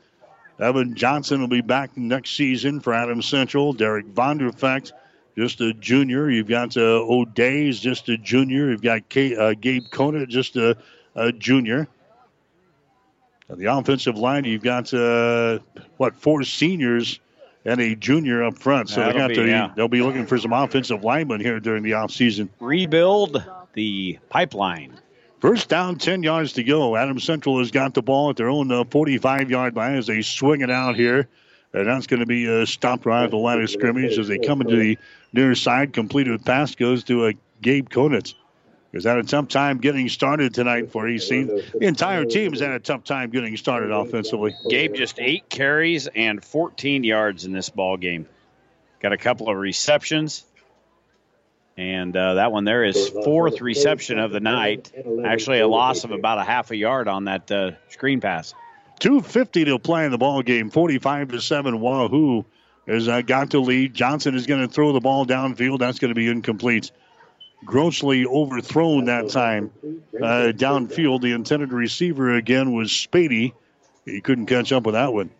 [0.58, 3.72] Evan Johnson will be back next season for Adams Central.
[3.72, 4.92] Derek Vonderfecht,
[5.38, 6.28] just a junior.
[6.28, 8.70] You've got uh, O'Day's, just a junior.
[8.70, 10.76] You've got uh, Gabe Conant, just a,
[11.14, 11.88] a junior.
[13.56, 15.58] The offensive line, you've got uh,
[15.96, 17.20] what four seniors
[17.64, 18.88] and a junior up front.
[18.88, 19.72] So That'll they got be, to yeah.
[19.74, 22.48] they'll be looking for some offensive linemen here during the offseason.
[22.60, 24.98] Rebuild the pipeline.
[25.40, 26.96] First down, 10 yards to go.
[26.96, 30.22] Adams Central has got the ball at their own uh, 45 yard line as they
[30.22, 31.28] swing it out here.
[31.72, 34.38] And that's going to be uh, stopped right at the line of scrimmage as they
[34.38, 34.98] come into the
[35.32, 35.92] near side.
[35.92, 38.34] Completed pass goes to uh, Gabe Conant.
[38.92, 41.44] He's had a tough time getting started tonight for AC.
[41.44, 44.56] The entire team has had a tough time getting started offensively.
[44.68, 48.26] Gabe just eight carries and 14 yards in this ball game.
[49.00, 50.44] Got a couple of receptions.
[51.76, 54.92] And uh, that one there is fourth reception of the night.
[55.24, 58.54] Actually, a loss of about a half a yard on that uh, screen pass.
[58.98, 60.68] 250 to play in the ball game.
[60.68, 61.80] 45 to 7.
[61.80, 62.44] Wahoo
[62.86, 63.94] has uh, got to lead.
[63.94, 65.78] Johnson is going to throw the ball downfield.
[65.78, 66.90] That's going to be incomplete.
[67.64, 69.70] Grossly overthrown that time
[70.16, 71.20] uh, downfield.
[71.20, 73.52] The intended receiver again was Spady.
[74.06, 75.30] He couldn't catch up with that one.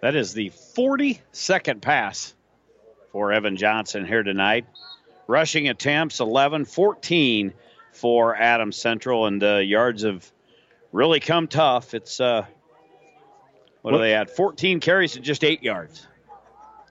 [0.00, 2.34] That is the 42nd pass
[3.12, 4.66] for Evan Johnson here tonight.
[5.26, 7.52] Rushing attempts 11 14
[7.92, 10.30] for Adams Central, and uh, yards have
[10.92, 11.94] really come tough.
[11.94, 12.46] It's, uh,
[13.82, 14.30] what, What- are they at?
[14.34, 16.06] 14 carries and just eight yards.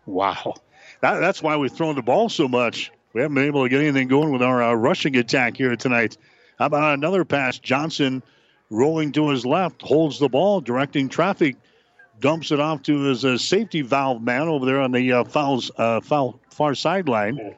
[0.06, 0.56] Wow.
[1.02, 2.92] That, that's why we've thrown the ball so much.
[3.14, 6.18] We haven't been able to get anything going with our uh, rushing attack here tonight.
[6.60, 7.58] How about another pass?
[7.60, 8.22] Johnson
[8.70, 11.56] rolling to his left, holds the ball, directing traffic,
[12.20, 15.72] dumps it off to his uh, safety valve man over there on the uh, fouls,
[15.78, 17.56] uh, foul, far sideline.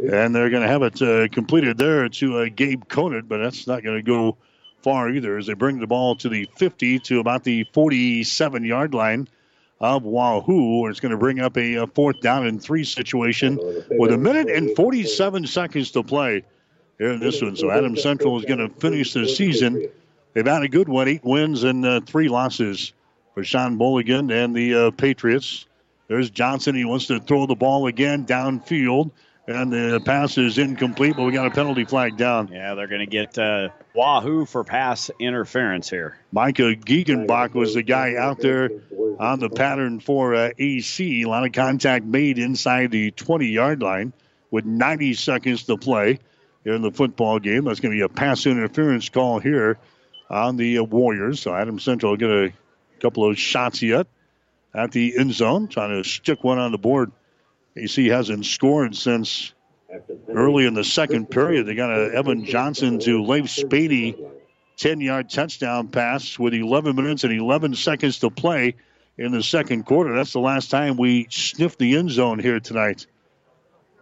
[0.00, 3.66] And they're going to have it uh, completed there to uh, Gabe Conant, but that's
[3.66, 4.36] not going to go
[4.82, 8.94] far either as they bring the ball to the 50 to about the 47 yard
[8.94, 9.28] line
[9.82, 13.58] of Wahoo, it's going to bring up a, uh fourth down and three situation
[13.90, 16.44] with a minute and 47 seconds to play
[16.98, 17.56] here in this one.
[17.56, 19.88] So Adams Central is going to finish the season.
[20.32, 22.92] They've had a good one, eight wins and uh, three losses
[23.34, 25.66] for Sean Mulligan and the uh, Patriots.
[26.06, 26.74] There's Johnson.
[26.74, 29.10] He wants to throw the ball again downfield,
[29.46, 32.48] and the pass is incomplete, but we got a penalty flag down.
[32.48, 36.18] Yeah, they're going to get uh, Wahoo for pass interference here.
[36.30, 38.70] Micah Giegenbach was the guy out there
[39.18, 41.22] on the pattern for uh, AC.
[41.22, 44.12] A lot of contact made inside the 20 yard line
[44.50, 46.20] with 90 seconds to play
[46.62, 47.64] here in the football game.
[47.64, 49.78] That's going to be a pass interference call here
[50.30, 51.40] on the uh, Warriors.
[51.40, 52.52] So Adam Central will get a
[53.00, 54.06] couple of shots yet
[54.74, 57.10] at the end zone, trying to stick one on the board.
[57.76, 59.52] AC hasn't scored since
[60.28, 61.66] early in the second period.
[61.66, 64.18] They got a Evan Johnson to Leif Spady
[64.76, 68.74] 10 yard touchdown pass with 11 minutes and 11 seconds to play
[69.18, 70.14] in the second quarter.
[70.14, 73.06] That's the last time we sniffed the end zone here tonight.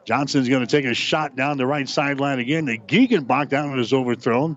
[0.05, 2.65] Johnson's going to take a shot down the right sideline again.
[2.65, 4.57] The Gegenbach down and is overthrown.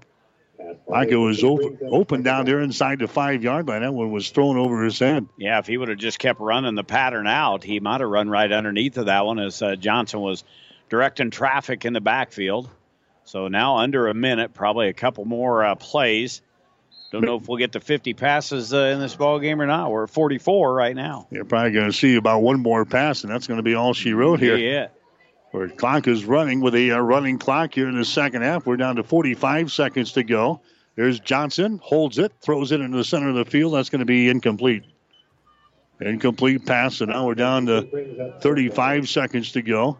[0.88, 3.82] Like it was open, open down there inside the five yard line.
[3.82, 5.27] That one was thrown over his head.
[5.38, 8.30] Yeah, if he would have just kept running the pattern out, he might have run
[8.30, 10.43] right underneath of that one as uh, Johnson was
[10.90, 12.69] directing traffic in the backfield.
[13.25, 16.42] So now under a minute, probably a couple more uh, plays.
[17.11, 19.92] Don't know if we'll get to 50 passes uh, in this ball game or not.
[19.92, 21.27] We're at 44 right now.
[21.30, 23.93] You're probably going to see about one more pass, and that's going to be all
[23.93, 24.58] she wrote here.
[24.58, 24.88] Yeah.
[25.53, 28.65] Where clock is running with a uh, running clock here in the second half.
[28.65, 30.61] We're down to 45 seconds to go.
[30.95, 33.75] There's Johnson, holds it, throws it into the center of the field.
[33.75, 34.83] That's going to be incomplete.
[36.01, 39.99] Incomplete pass, and now we're down to 35 seconds to go.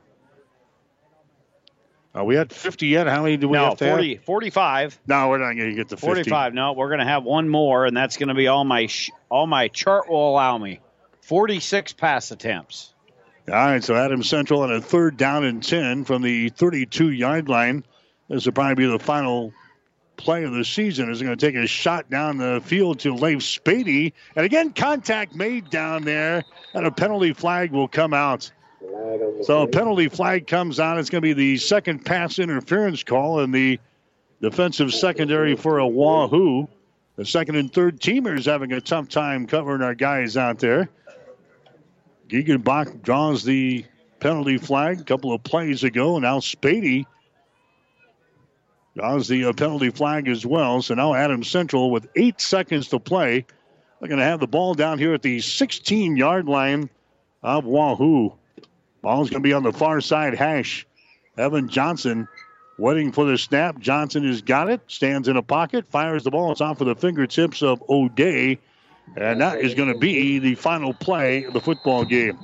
[2.16, 3.06] Are we at 50 yet?
[3.06, 5.00] How many do we no, have to 40, 45.
[5.06, 6.08] No, we're not going to get to 50.
[6.08, 6.56] 45.
[6.56, 9.12] No, we're going to have one more, and that's going to be all my sh-
[9.30, 10.80] all my chart will allow me.
[11.22, 12.93] 46 pass attempts.
[13.50, 17.50] All right, so Adam Central on a third down and 10 from the 32 yard
[17.50, 17.84] line.
[18.30, 19.52] This will probably be the final
[20.16, 21.12] play of the season.
[21.12, 24.14] Is going to take a shot down the field to Leif Spady.
[24.38, 28.50] And again, contact made down there, and a penalty flag will come out.
[29.42, 30.98] So a penalty flag comes out.
[30.98, 33.78] It's going to be the second pass interference call in the
[34.42, 36.70] defensive secondary for a Wahoo.
[37.18, 40.90] The second and third teamers having a tough time covering our guys out there.
[42.34, 43.86] Gegenbach draws the
[44.20, 46.18] penalty flag a couple of plays ago.
[46.18, 47.06] Now Spady
[48.96, 50.82] draws the uh, penalty flag as well.
[50.82, 53.46] So now Adam Central with eight seconds to play.
[54.00, 56.90] They're going to have the ball down here at the 16 yard line
[57.44, 58.34] of Wahoo.
[59.04, 60.88] Ball's going to be on the far side hash.
[61.38, 62.28] Evan Johnson
[62.80, 63.78] waiting for the snap.
[63.78, 66.52] Johnson has got it, stands in a pocket, fires the ball.
[66.52, 68.58] It's off of the fingertips of O'Day.
[69.16, 72.40] And that is going to be the final play of the football game.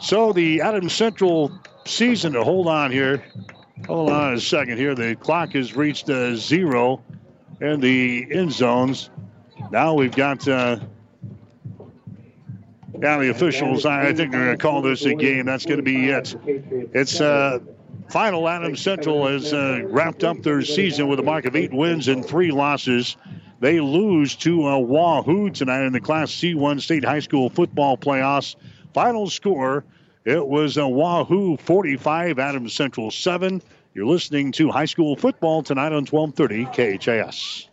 [0.00, 1.52] So the Adams Central
[1.86, 3.24] season to hold on here.
[3.86, 4.94] Hold on a second here.
[4.94, 7.02] The clock has reached uh, zero
[7.60, 9.10] in the end zones.
[9.70, 10.80] Now we've got uh,
[13.00, 15.46] yeah, the officials, I think they're going to call this a game.
[15.46, 16.34] That's going to be it.
[16.92, 17.60] It's uh,
[18.10, 18.46] final.
[18.48, 22.24] Adams Central has uh, wrapped up their season with a mark of eight wins and
[22.24, 23.16] three losses.
[23.60, 28.56] They lose to uh, Wahoo tonight in the Class C1 State High School football playoffs.
[28.94, 29.84] Final score,
[30.24, 33.60] it was a Wahoo 45, Adams Central 7.
[33.92, 37.68] You're listening to high school football tonight on 1230 KHAS.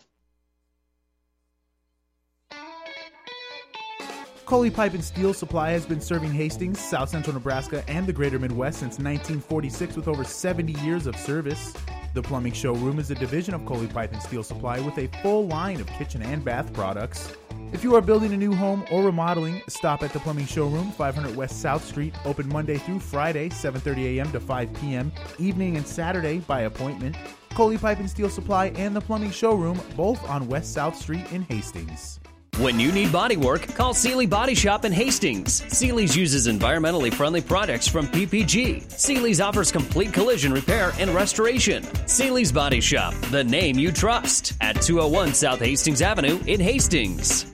[4.45, 8.39] Coley Pipe and Steel Supply has been serving Hastings, South Central Nebraska, and the greater
[8.39, 11.73] Midwest since 1946 with over 70 years of service.
[12.17, 15.45] The Plumbing Showroom is a division of Coley Pipe and Steel Supply with a full
[15.45, 17.31] line of kitchen and bath products.
[17.71, 21.35] If you are building a new home or remodeling, stop at the Plumbing Showroom, 500
[21.35, 24.31] West South Street, open Monday through Friday, 7:30 a.m.
[24.31, 27.15] to 5 p.m., evening and Saturday by appointment.
[27.51, 31.43] Coley Pipe and Steel Supply and the Plumbing Showroom, both on West South Street in
[31.43, 32.19] Hastings.
[32.57, 35.61] When you need body work, call Seely Body Shop in Hastings.
[35.71, 38.91] Seely's uses environmentally friendly products from PPG.
[38.91, 41.83] Seely's offers complete collision repair and restoration.
[42.07, 47.45] Seely's Body Shop, the name you trust, at 201 South Hastings Avenue in Hastings.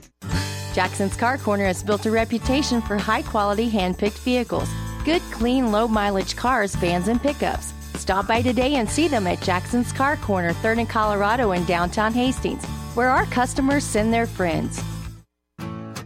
[0.72, 4.70] Jackson's Car Corner has built a reputation for high quality hand picked vehicles.
[5.04, 7.74] Good, clean, low mileage cars, vans, and pickups.
[7.96, 12.14] Stop by today and see them at Jackson's Car Corner, 3rd and Colorado in downtown
[12.14, 14.82] Hastings, where our customers send their friends.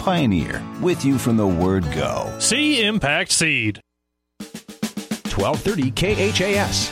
[0.00, 2.34] Pioneer, with you from the word go.
[2.38, 3.82] See Impact Seed.
[4.38, 6.90] 1230 KHAS.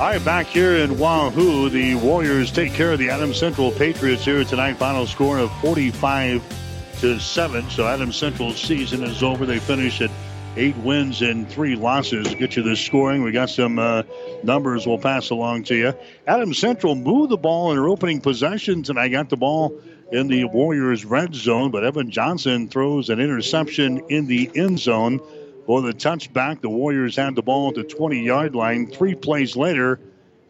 [0.00, 4.24] All right, back here in Wahoo, the Warriors take care of the Adams Central Patriots
[4.24, 4.78] here tonight.
[4.78, 6.42] Final score of 45
[7.00, 7.68] to 7.
[7.68, 9.44] So Adams Central's season is over.
[9.44, 10.10] They finish at
[10.56, 12.34] eight wins and three losses.
[12.34, 13.22] Get you the scoring.
[13.22, 14.02] We got some uh,
[14.42, 15.94] numbers we'll pass along to you.
[16.26, 20.28] Adam Central moved the ball in their opening possessions, and I got the ball in
[20.28, 25.20] the Warriors' red zone, but Evan Johnson throws an interception in the end zone.
[25.66, 28.86] For the touchback, the Warriors had the ball at the 20 yard line.
[28.86, 29.98] Three plays later,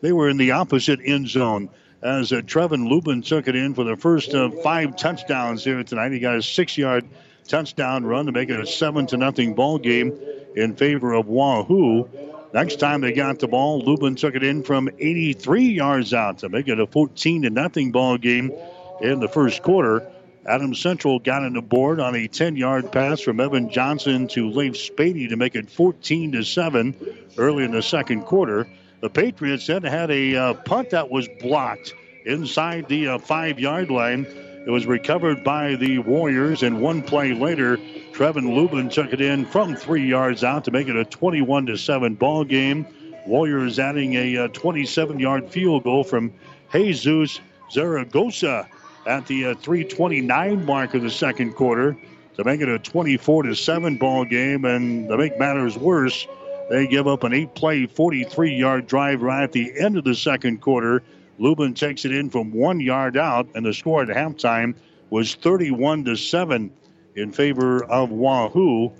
[0.02, 1.70] they were in the opposite end zone
[2.02, 6.12] as uh, Trevin Lubin took it in for the first of five touchdowns here tonight.
[6.12, 7.06] He got a six yard
[7.46, 10.18] touchdown run to make it a seven to nothing ball game
[10.54, 12.08] in favor of Wahoo.
[12.52, 16.48] Next time they got the ball, Lubin took it in from 83 yards out to
[16.48, 18.52] make it a 14 to nothing ball game
[19.00, 20.10] in the first quarter.
[20.46, 24.74] Adam Central got on the board on a 10-yard pass from Evan Johnson to Leif
[24.74, 26.94] Spady to make it 14 to seven
[27.36, 28.68] early in the second quarter.
[29.00, 31.94] The Patriots then had a uh, punt that was blocked
[32.24, 34.26] inside the uh, five-yard line.
[34.66, 37.76] It was recovered by the Warriors, and one play later,
[38.12, 41.78] Trevin Lubin took it in from three yards out to make it a 21 to
[41.78, 42.84] seven ball game.
[43.28, 46.32] Warriors adding a 27-yard uh, field goal from
[46.72, 47.38] Jesus
[47.70, 48.68] Zaragoza
[49.06, 51.96] at the uh, 329 mark of the second quarter
[52.34, 54.64] to make it a 24 to 7 ball game.
[54.64, 56.26] And to make matters worse,
[56.70, 60.16] they give up an eight play, 43 yard drive right at the end of the
[60.16, 61.04] second quarter.
[61.38, 64.74] Lubin takes it in from one yard out, and the score at halftime
[65.10, 66.70] was 31 to 7
[67.14, 68.92] in favor of Wahoo.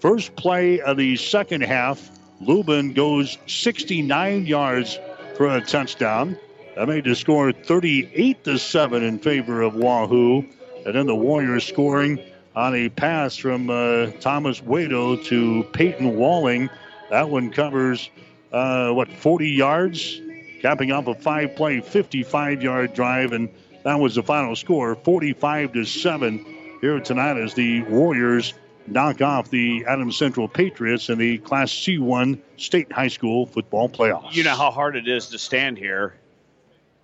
[0.00, 2.10] First play of the second half,
[2.40, 4.98] Lubin goes 69 yards
[5.36, 6.36] for a touchdown.
[6.74, 10.44] That made the score 38 to 7 in favor of Wahoo.
[10.84, 12.18] And then the Warriors scoring
[12.56, 16.68] on a pass from uh, Thomas Wado to Peyton Walling.
[17.10, 18.10] That one covers,
[18.52, 20.20] uh, what, 40 yards,
[20.62, 23.32] capping off a five play, 55 yard drive.
[23.32, 23.50] And
[23.82, 28.54] that was the final score 45 to 7 here tonight as the Warriors
[28.86, 34.32] knock off the Adams Central Patriots in the Class C1 State High School football playoffs.
[34.32, 36.14] You know how hard it is to stand here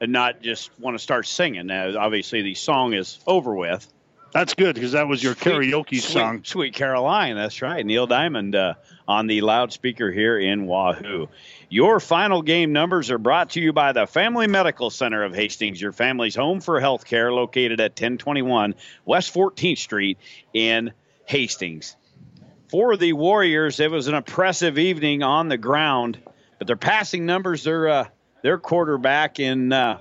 [0.00, 1.66] and not just want to start singing.
[1.66, 3.86] Now, obviously, the song is over with.
[4.32, 6.40] That's good because that was your karaoke Sweet- song.
[6.44, 7.84] Sweet Caroline, that's right.
[7.84, 8.74] Neil Diamond uh,
[9.06, 11.28] on the loudspeaker here in Wahoo.
[11.70, 15.80] Your final game numbers are brought to you by the Family Medical Center of Hastings,
[15.80, 18.74] your family's home for health care, located at 1021
[19.06, 20.18] West 14th Street
[20.52, 20.92] in
[21.24, 21.96] Hastings.
[22.70, 26.18] For the Warriors, it was an impressive evening on the ground,
[26.58, 28.04] but their passing numbers, their uh,
[28.42, 30.00] their quarterback in uh,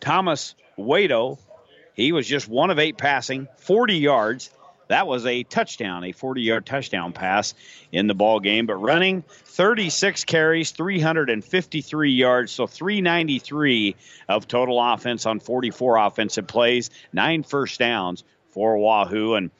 [0.00, 1.38] Thomas Wado,
[1.94, 4.50] he was just one of eight passing, 40 yards.
[4.88, 7.54] That was a touchdown, a 40-yard touchdown pass
[7.90, 8.66] in the ball game.
[8.66, 13.96] But running 36 carries, 353 yards, so 393
[14.28, 19.34] of total offense on 44 offensive plays, nine first downs for Wahoo.
[19.34, 19.50] And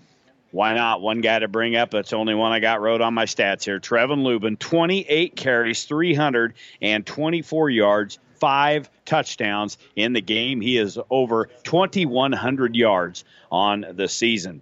[0.50, 1.00] why not?
[1.00, 1.90] One guy to bring up.
[1.90, 3.80] That's the only one I got wrote on my stats here.
[3.80, 10.60] Trevin Lubin, 28 carries, 324 yards, five touchdowns in the game.
[10.60, 14.60] He is over 2,100 yards on the season.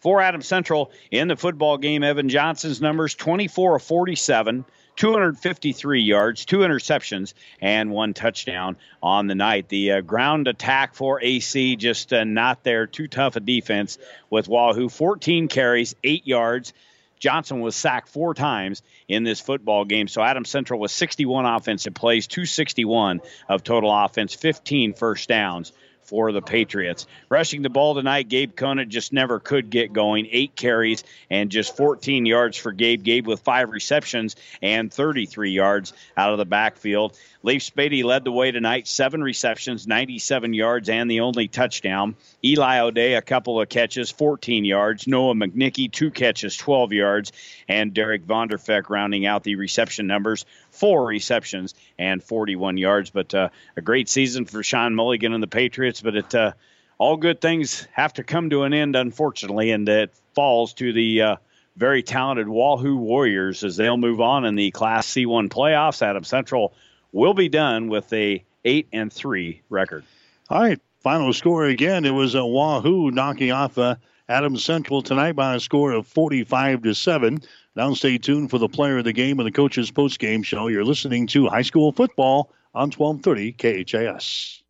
[0.00, 4.64] For Adam Central in the football game, Evan Johnson's numbers 24 of 47.
[4.96, 9.68] 253 yards, two interceptions, and one touchdown on the night.
[9.68, 12.88] The uh, ground attack for AC just uh, not there.
[12.88, 13.96] Too tough a defense
[14.28, 14.88] with Wahoo.
[14.88, 16.74] 14 carries, eight yards.
[17.22, 20.08] Johnson was sacked four times in this football game.
[20.08, 25.72] So Adam Central was 61 offensive plays, 261 of total offense, 15 first downs
[26.04, 27.06] for the Patriots.
[27.28, 30.28] Rushing the ball tonight, Gabe Conant just never could get going.
[30.30, 33.02] Eight carries and just 14 yards for Gabe.
[33.02, 37.16] Gabe with five receptions and 33 yards out of the backfield.
[37.44, 42.14] Leif Spady led the way tonight, seven receptions, 97 yards, and the only touchdown.
[42.44, 45.08] Eli O'Day, a couple of catches, 14 yards.
[45.08, 47.32] Noah McNicky, two catches, 12 yards.
[47.68, 53.10] And Derek Vonderfecht rounding out the reception numbers, four receptions and 41 yards.
[53.10, 56.00] But uh, a great season for Sean Mulligan and the Patriots.
[56.00, 56.52] But it, uh,
[56.98, 61.22] all good things have to come to an end, unfortunately, and it falls to the
[61.22, 61.36] uh,
[61.76, 66.02] very talented Wahoo Warriors as they'll move on in the Class C1 playoffs.
[66.02, 66.74] Adam Central
[67.12, 70.04] will be done with a eight and three record.
[70.48, 72.04] All right, final score again.
[72.04, 73.96] It was a Wahoo knocking off uh,
[74.28, 77.42] Adams Central tonight by a score of 45 to 7.
[77.74, 80.68] Now stay tuned for the player of the game and the coach's post game show.
[80.68, 83.52] You're listening to high school football on 1230
[83.84, 84.62] KHAS.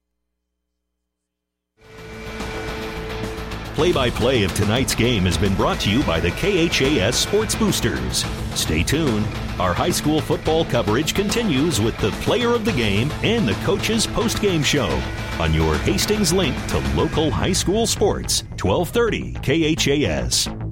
[3.74, 7.54] Play by play of tonight's game has been brought to you by the KHAS Sports
[7.54, 8.24] Boosters.
[8.54, 9.26] Stay tuned.
[9.58, 14.06] Our high school football coverage continues with the player of the game and the coach's
[14.06, 15.02] post game show
[15.40, 20.71] on your Hastings link to local high school sports, 1230 KHAS.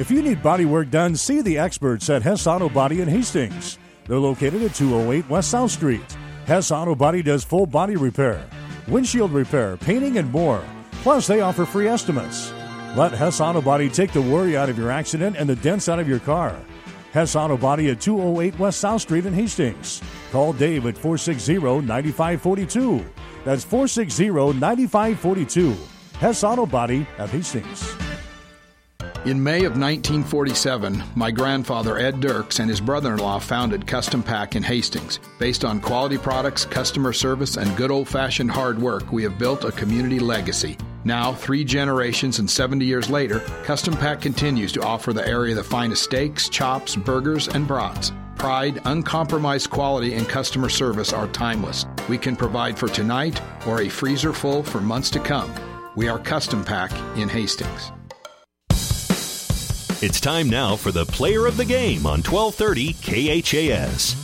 [0.00, 3.78] If you need body work done, see the experts at Hess Auto Body in Hastings.
[4.06, 6.16] They're located at 208 West South Street.
[6.46, 8.48] Hess Auto Body does full body repair,
[8.88, 10.64] windshield repair, painting, and more.
[11.02, 12.50] Plus, they offer free estimates.
[12.96, 15.98] Let Hess Auto Body take the worry out of your accident and the dents out
[15.98, 16.58] of your car.
[17.12, 20.00] Hess Auto Body at 208 West South Street in Hastings.
[20.32, 23.04] Call Dave at 460 9542.
[23.44, 25.76] That's 460 9542.
[26.18, 28.09] Hess Auto Body at Hastings.
[29.26, 34.22] In May of 1947, my grandfather Ed Dirks and his brother in law founded Custom
[34.22, 35.20] Pack in Hastings.
[35.38, 39.64] Based on quality products, customer service, and good old fashioned hard work, we have built
[39.64, 40.78] a community legacy.
[41.04, 45.62] Now, three generations and 70 years later, Custom Pack continues to offer the area the
[45.62, 48.12] finest steaks, chops, burgers, and brats.
[48.36, 51.84] Pride, uncompromised quality, and customer service are timeless.
[52.08, 55.52] We can provide for tonight or a freezer full for months to come.
[55.94, 57.92] We are Custom Pack in Hastings.
[60.02, 62.94] It's time now for the player of the game on 1230
[63.42, 64.16] KHAS.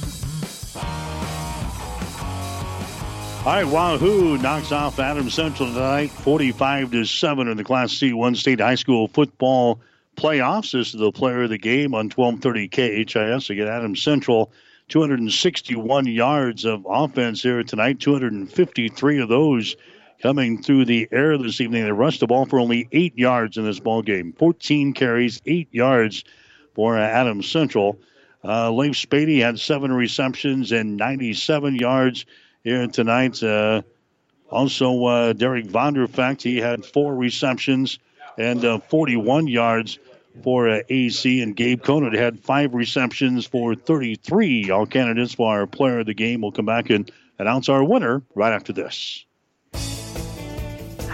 [3.44, 8.36] All right, Wahoo knocks off Adams Central tonight, 45 to 7 in the Class C1
[8.36, 9.78] State High School football
[10.16, 10.72] playoffs.
[10.72, 12.68] This is the player of the game on 1230
[13.04, 13.50] KHAS.
[13.50, 14.50] Again, Adams Central,
[14.88, 19.76] 261 yards of offense here tonight, 253 of those
[20.20, 21.84] coming through the air this evening.
[21.84, 24.32] They rushed the ball for only eight yards in this ball game.
[24.32, 26.24] 14 carries, eight yards
[26.74, 27.98] for uh, Adams Central.
[28.44, 32.26] Uh, Leif Spady had seven receptions and 97 yards
[32.62, 33.42] here tonight.
[33.42, 33.82] Uh,
[34.50, 37.98] also, uh, Derek Vonderfecht, he had four receptions
[38.38, 39.98] and uh, 41 yards
[40.42, 41.40] for uh, AC.
[41.40, 44.70] And Gabe Conant had five receptions for 33.
[44.70, 46.42] All candidates for our player of the game.
[46.42, 49.24] We'll come back and announce our winner right after this.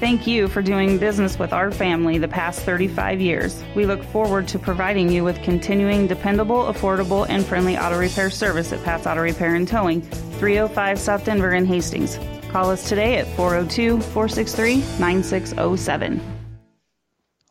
[0.00, 3.62] Thank you for doing business with our family the past 35 years.
[3.74, 8.72] We look forward to providing you with continuing dependable, affordable, and friendly auto repair service
[8.72, 12.18] at Pat's Auto Repair and Towing, 305 South Denver in Hastings.
[12.48, 16.18] Call us today at 402 463 9607.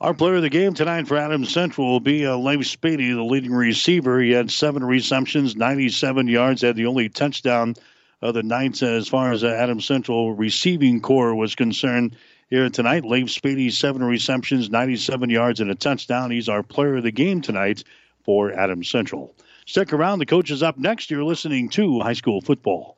[0.02, 3.24] Our player of the game tonight for Adams Central will be uh, Leif Spady, the
[3.24, 4.20] leading receiver.
[4.22, 7.76] He had seven receptions, 97 yards, had the only touchdown
[8.24, 12.16] of the night as far as uh, Adams Central receiving corps was concerned
[12.50, 13.06] here tonight.
[13.06, 16.32] Leif Spady, seven receptions, 97 yards, and a touchdown.
[16.32, 17.84] He's our player of the game tonight
[18.24, 19.36] for Adams Central.
[19.66, 20.20] Stick around.
[20.20, 21.12] The coach is up next.
[21.12, 22.98] You're listening to high school football.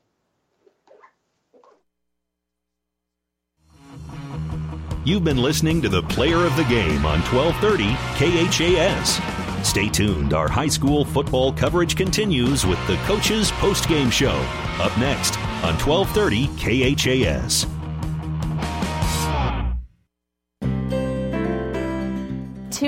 [5.04, 9.20] You've been listening to the player of the game on 1230 KHAS.
[9.68, 10.34] Stay tuned.
[10.34, 14.38] Our high school football coverage continues with the coaches post-game show.
[14.80, 16.48] Up next on 1230
[16.96, 17.71] KHAS.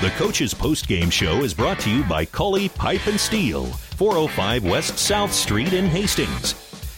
[0.00, 4.64] The Coach's Post Game Show is brought to you by Cully Pipe and Steel, 405
[4.64, 6.54] West South Street in Hastings.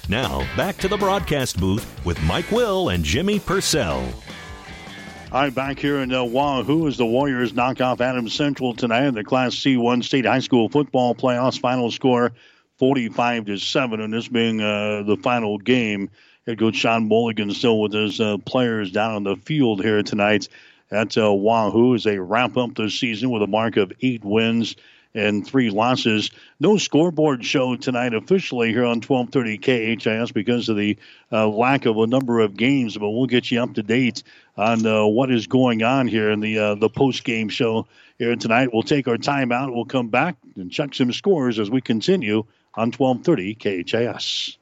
[0.09, 4.09] Now, back to the broadcast booth with Mike Will and Jimmy Purcell.
[5.33, 9.07] All right, back here in uh, Wahoo as the Warriors knock off Adams Central tonight
[9.07, 11.59] in the Class C1 State High School football playoffs.
[11.59, 12.31] Final score
[12.79, 16.09] 45 to 7, and this being uh, the final game.
[16.47, 20.49] Head coach Sean Mulligan still with his uh, players down on the field here tonight
[20.93, 24.77] at uh, Wahoo as they wrap up the season with a mark of eight wins
[25.15, 26.31] and three losses.
[26.61, 29.59] No scoreboard show tonight officially here on 1230
[29.97, 30.99] KHAS because of the
[31.31, 34.23] uh, lack of a number of games, but we'll get you up to date
[34.57, 37.87] on uh, what is going on here in the uh, the post game show
[38.19, 38.71] here tonight.
[38.73, 39.75] We'll take our time out.
[39.75, 44.57] We'll come back and check some scores as we continue on 1230 KHAS.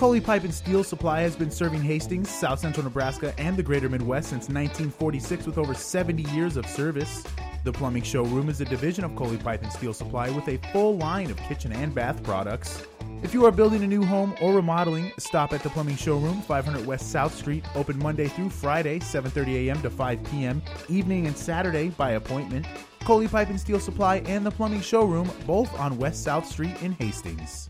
[0.00, 3.86] Coley Pipe and Steel Supply has been serving Hastings, South Central Nebraska, and the greater
[3.86, 7.22] Midwest since 1946 with over 70 years of service.
[7.64, 10.96] The Plumbing Showroom is a division of Coley Pipe and Steel Supply with a full
[10.96, 12.82] line of kitchen and bath products.
[13.22, 16.86] If you are building a new home or remodeling, stop at the Plumbing Showroom, 500
[16.86, 19.82] West South Street, open Monday through Friday, 7:30 a.m.
[19.82, 22.64] to 5 p.m., evening and Saturday by appointment.
[23.00, 26.92] Coley Pipe and Steel Supply and the Plumbing Showroom, both on West South Street in
[26.92, 27.69] Hastings.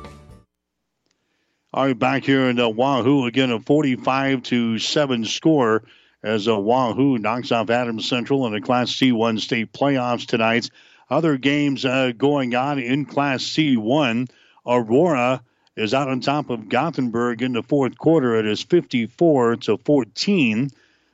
[1.73, 5.83] All right, back here in uh, Wahoo again, a 45 to 7 score
[6.21, 10.69] as uh, Wahoo knocks off Adams Central in the Class C1 state playoffs tonight.
[11.09, 14.29] Other games uh, going on in Class C1.
[14.67, 15.41] Aurora
[15.77, 18.35] is out on top of Gothenburg in the fourth quarter.
[18.35, 20.71] It is 54 to 14.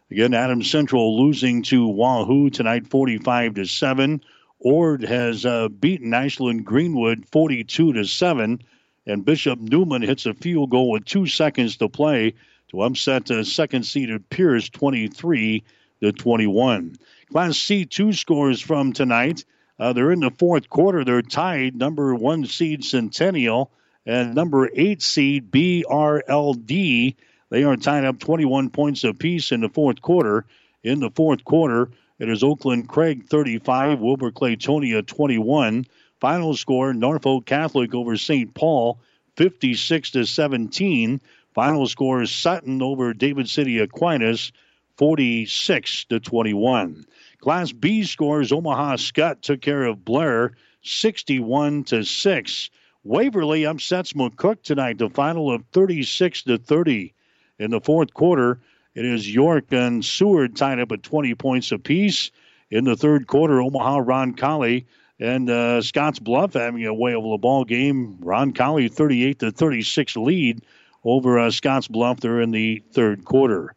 [0.10, 4.24] Again, Adams Central losing to Wahoo tonight, 45 to 7.
[4.58, 8.60] Ord has uh, beaten Ashland Greenwood 42 to 7
[9.08, 12.34] and Bishop Neumann hits a field goal with two seconds to play
[12.70, 15.64] to upset uh, second seeded Pierce 23
[16.04, 16.96] to 21.
[17.32, 19.46] Class C2 scores from tonight.
[19.80, 21.06] Uh, they're in the fourth quarter.
[21.06, 21.76] They're tied.
[21.76, 23.72] Number one seed Centennial
[24.06, 27.16] and number eight seed BRLD.
[27.50, 30.46] They are tied up 21 points apiece in the fourth quarter.
[30.84, 35.86] In the fourth quarter, it is Oakland Craig 35, Wilber-Clatonia 21.
[36.20, 38.54] Final score Norfolk Catholic over St.
[38.54, 39.00] Paul
[39.36, 41.22] 56 to 17.
[41.54, 44.52] Final score Sutton over David City Aquinas
[44.98, 47.06] 46 to 21.
[47.40, 52.70] Class B scores Omaha Skutt took care of Blair 61 to 6.
[53.04, 57.14] Waverly upsets McCook tonight, the final of 36 to 30.
[57.60, 58.60] In the fourth quarter,
[58.96, 62.32] it is York and Seward tied up at 20 points apiece.
[62.72, 64.86] In the third quarter, Omaha Roncalli
[65.20, 68.18] and uh, Scotts Bluff having a way over the ball game.
[68.22, 70.62] Roncalli 38 to 36 lead
[71.04, 72.20] over uh, Scotts Bluff.
[72.20, 73.74] They're in the third quarter.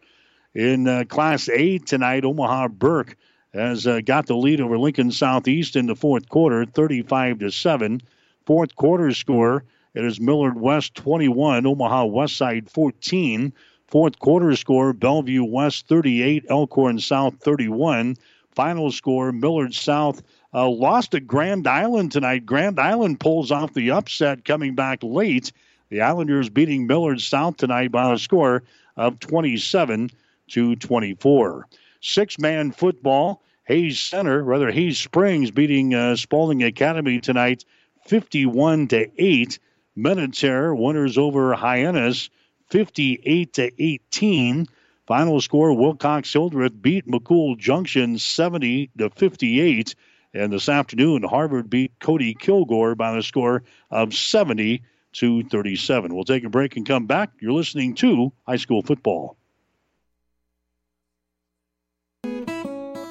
[0.54, 3.16] In uh, Class A tonight, Omaha Burke
[3.54, 8.02] has uh, got the lead over Lincoln Southeast in the fourth quarter, 35 to seven.
[8.46, 9.64] Fourth quarter score.
[9.94, 13.52] It is Millard West 21, Omaha Westside 14.
[13.88, 18.16] Fourth quarter score, Bellevue West 38, Elkhorn South 31.
[18.52, 20.22] Final score, Millard South
[20.52, 22.46] uh, lost at Grand Island tonight.
[22.46, 25.52] Grand Island pulls off the upset coming back late.
[25.90, 28.62] The Islanders beating Millard South tonight by a score
[28.96, 30.10] of 27
[30.48, 31.66] to 24.
[32.00, 33.42] Six man football.
[33.64, 37.64] Hayes Center, rather Hays Springs, beating uh, Spalding Academy tonight,
[38.06, 39.58] 51 to 8.
[39.94, 42.30] Mediterranean winners over Hyannis,
[42.70, 44.66] 58 to 18.
[45.06, 49.94] Final score: Wilcox Hildreth beat McCool Junction, 70 to 58.
[50.32, 54.82] And this afternoon, Harvard beat Cody Kilgore by the score of 70
[55.14, 56.14] to 37.
[56.14, 57.30] We'll take a break and come back.
[57.40, 59.36] You're listening to high school football.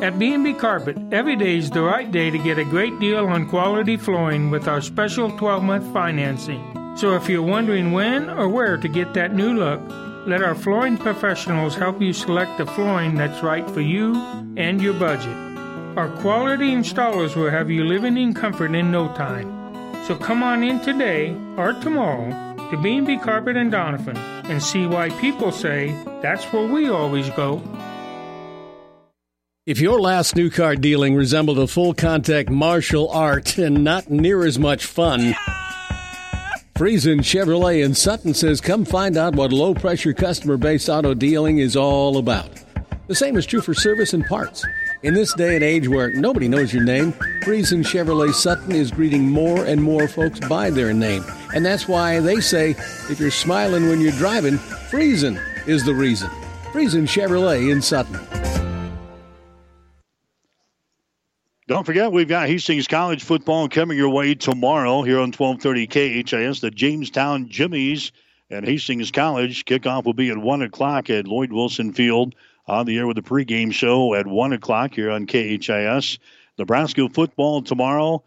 [0.02, 3.50] At B&B Carpet, every day is the right day to get a great deal on
[3.50, 6.96] quality flooring with our special 12-month financing.
[6.96, 9.82] So if you're wondering when or where to get that new look,
[10.26, 14.16] let our flooring professionals help you select the flooring that's right for you
[14.56, 15.49] and your budget.
[15.98, 19.60] Our quality installers will have you living in comfort in no time.
[20.06, 22.30] So come on in today or tomorrow
[22.70, 24.16] to B&B Carpet and Doniphan
[24.50, 27.62] and see why people say that's where we always go.
[29.66, 34.46] If your last new car dealing resembled a full contact martial art and not near
[34.46, 35.36] as much fun,
[36.76, 41.58] Friesen Chevrolet in Sutton says come find out what low pressure customer based auto dealing
[41.58, 42.50] is all about.
[43.08, 44.64] The same is true for service and parts.
[45.02, 49.30] In this day and age where nobody knows your name, Friesen Chevrolet Sutton is greeting
[49.30, 51.24] more and more folks by their name.
[51.56, 52.72] And that's why they say
[53.10, 54.58] if you're smiling when you're driving,
[54.90, 56.30] Friesen is the reason.
[56.74, 58.20] Friesen Chevrolet in Sutton.
[61.68, 66.60] Don't forget, we've got Hastings College football coming your way tomorrow here on 1230 KHAS.
[66.60, 68.12] The Jamestown Jimmies
[68.50, 72.36] and Hastings College kickoff will be at 1 o'clock at Lloyd Wilson Field
[72.70, 76.20] on the air with the pregame show at 1 o'clock here on KHAS.
[76.58, 78.24] Nebraska football tomorrow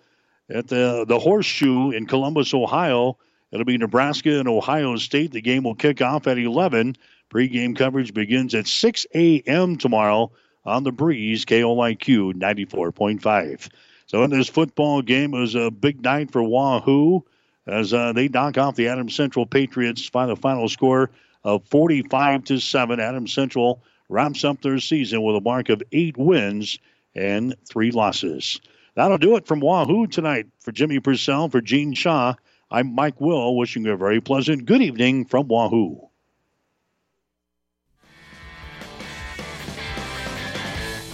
[0.51, 3.19] at the, the Horseshoe in Columbus, Ohio.
[3.53, 5.33] It'll be Nebraska and Ohio State.
[5.33, 6.97] The game will kick off at 11.
[7.31, 9.77] Pregame coverage begins at 6 a.m.
[9.77, 10.33] tomorrow
[10.65, 13.69] on the breeze, KOIQ 94.5.
[14.07, 17.25] So in this football game, it was a big night for Wahoo
[17.67, 21.11] as uh, they knock off the Adams Central Patriots by the final score
[21.45, 23.01] of 45 to 7.
[23.01, 23.83] Adams Central
[24.13, 26.79] wraps up their season with a mark of eight wins
[27.15, 28.61] and three losses.
[28.95, 30.47] That'll do it from Wahoo tonight.
[30.61, 32.35] For Jimmy Purcell, for Gene Shaw,
[32.71, 36.09] I'm Mike Will, wishing you a very pleasant good evening from Wahoo.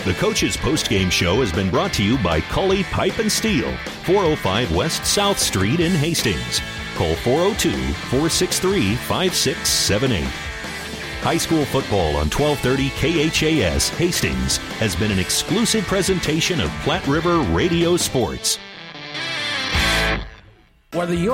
[0.04, 3.70] The Coach's Post Game Show has been brought to you by Cully Pipe and Steel,
[4.04, 6.60] 405 West South Street in Hastings.
[6.96, 10.47] Call 402 463 5678.
[11.28, 12.88] High school football on 1230
[13.60, 18.58] KHAS Hastings has been an exclusive presentation of Platte River Radio Sports.
[20.94, 21.26] Whether you're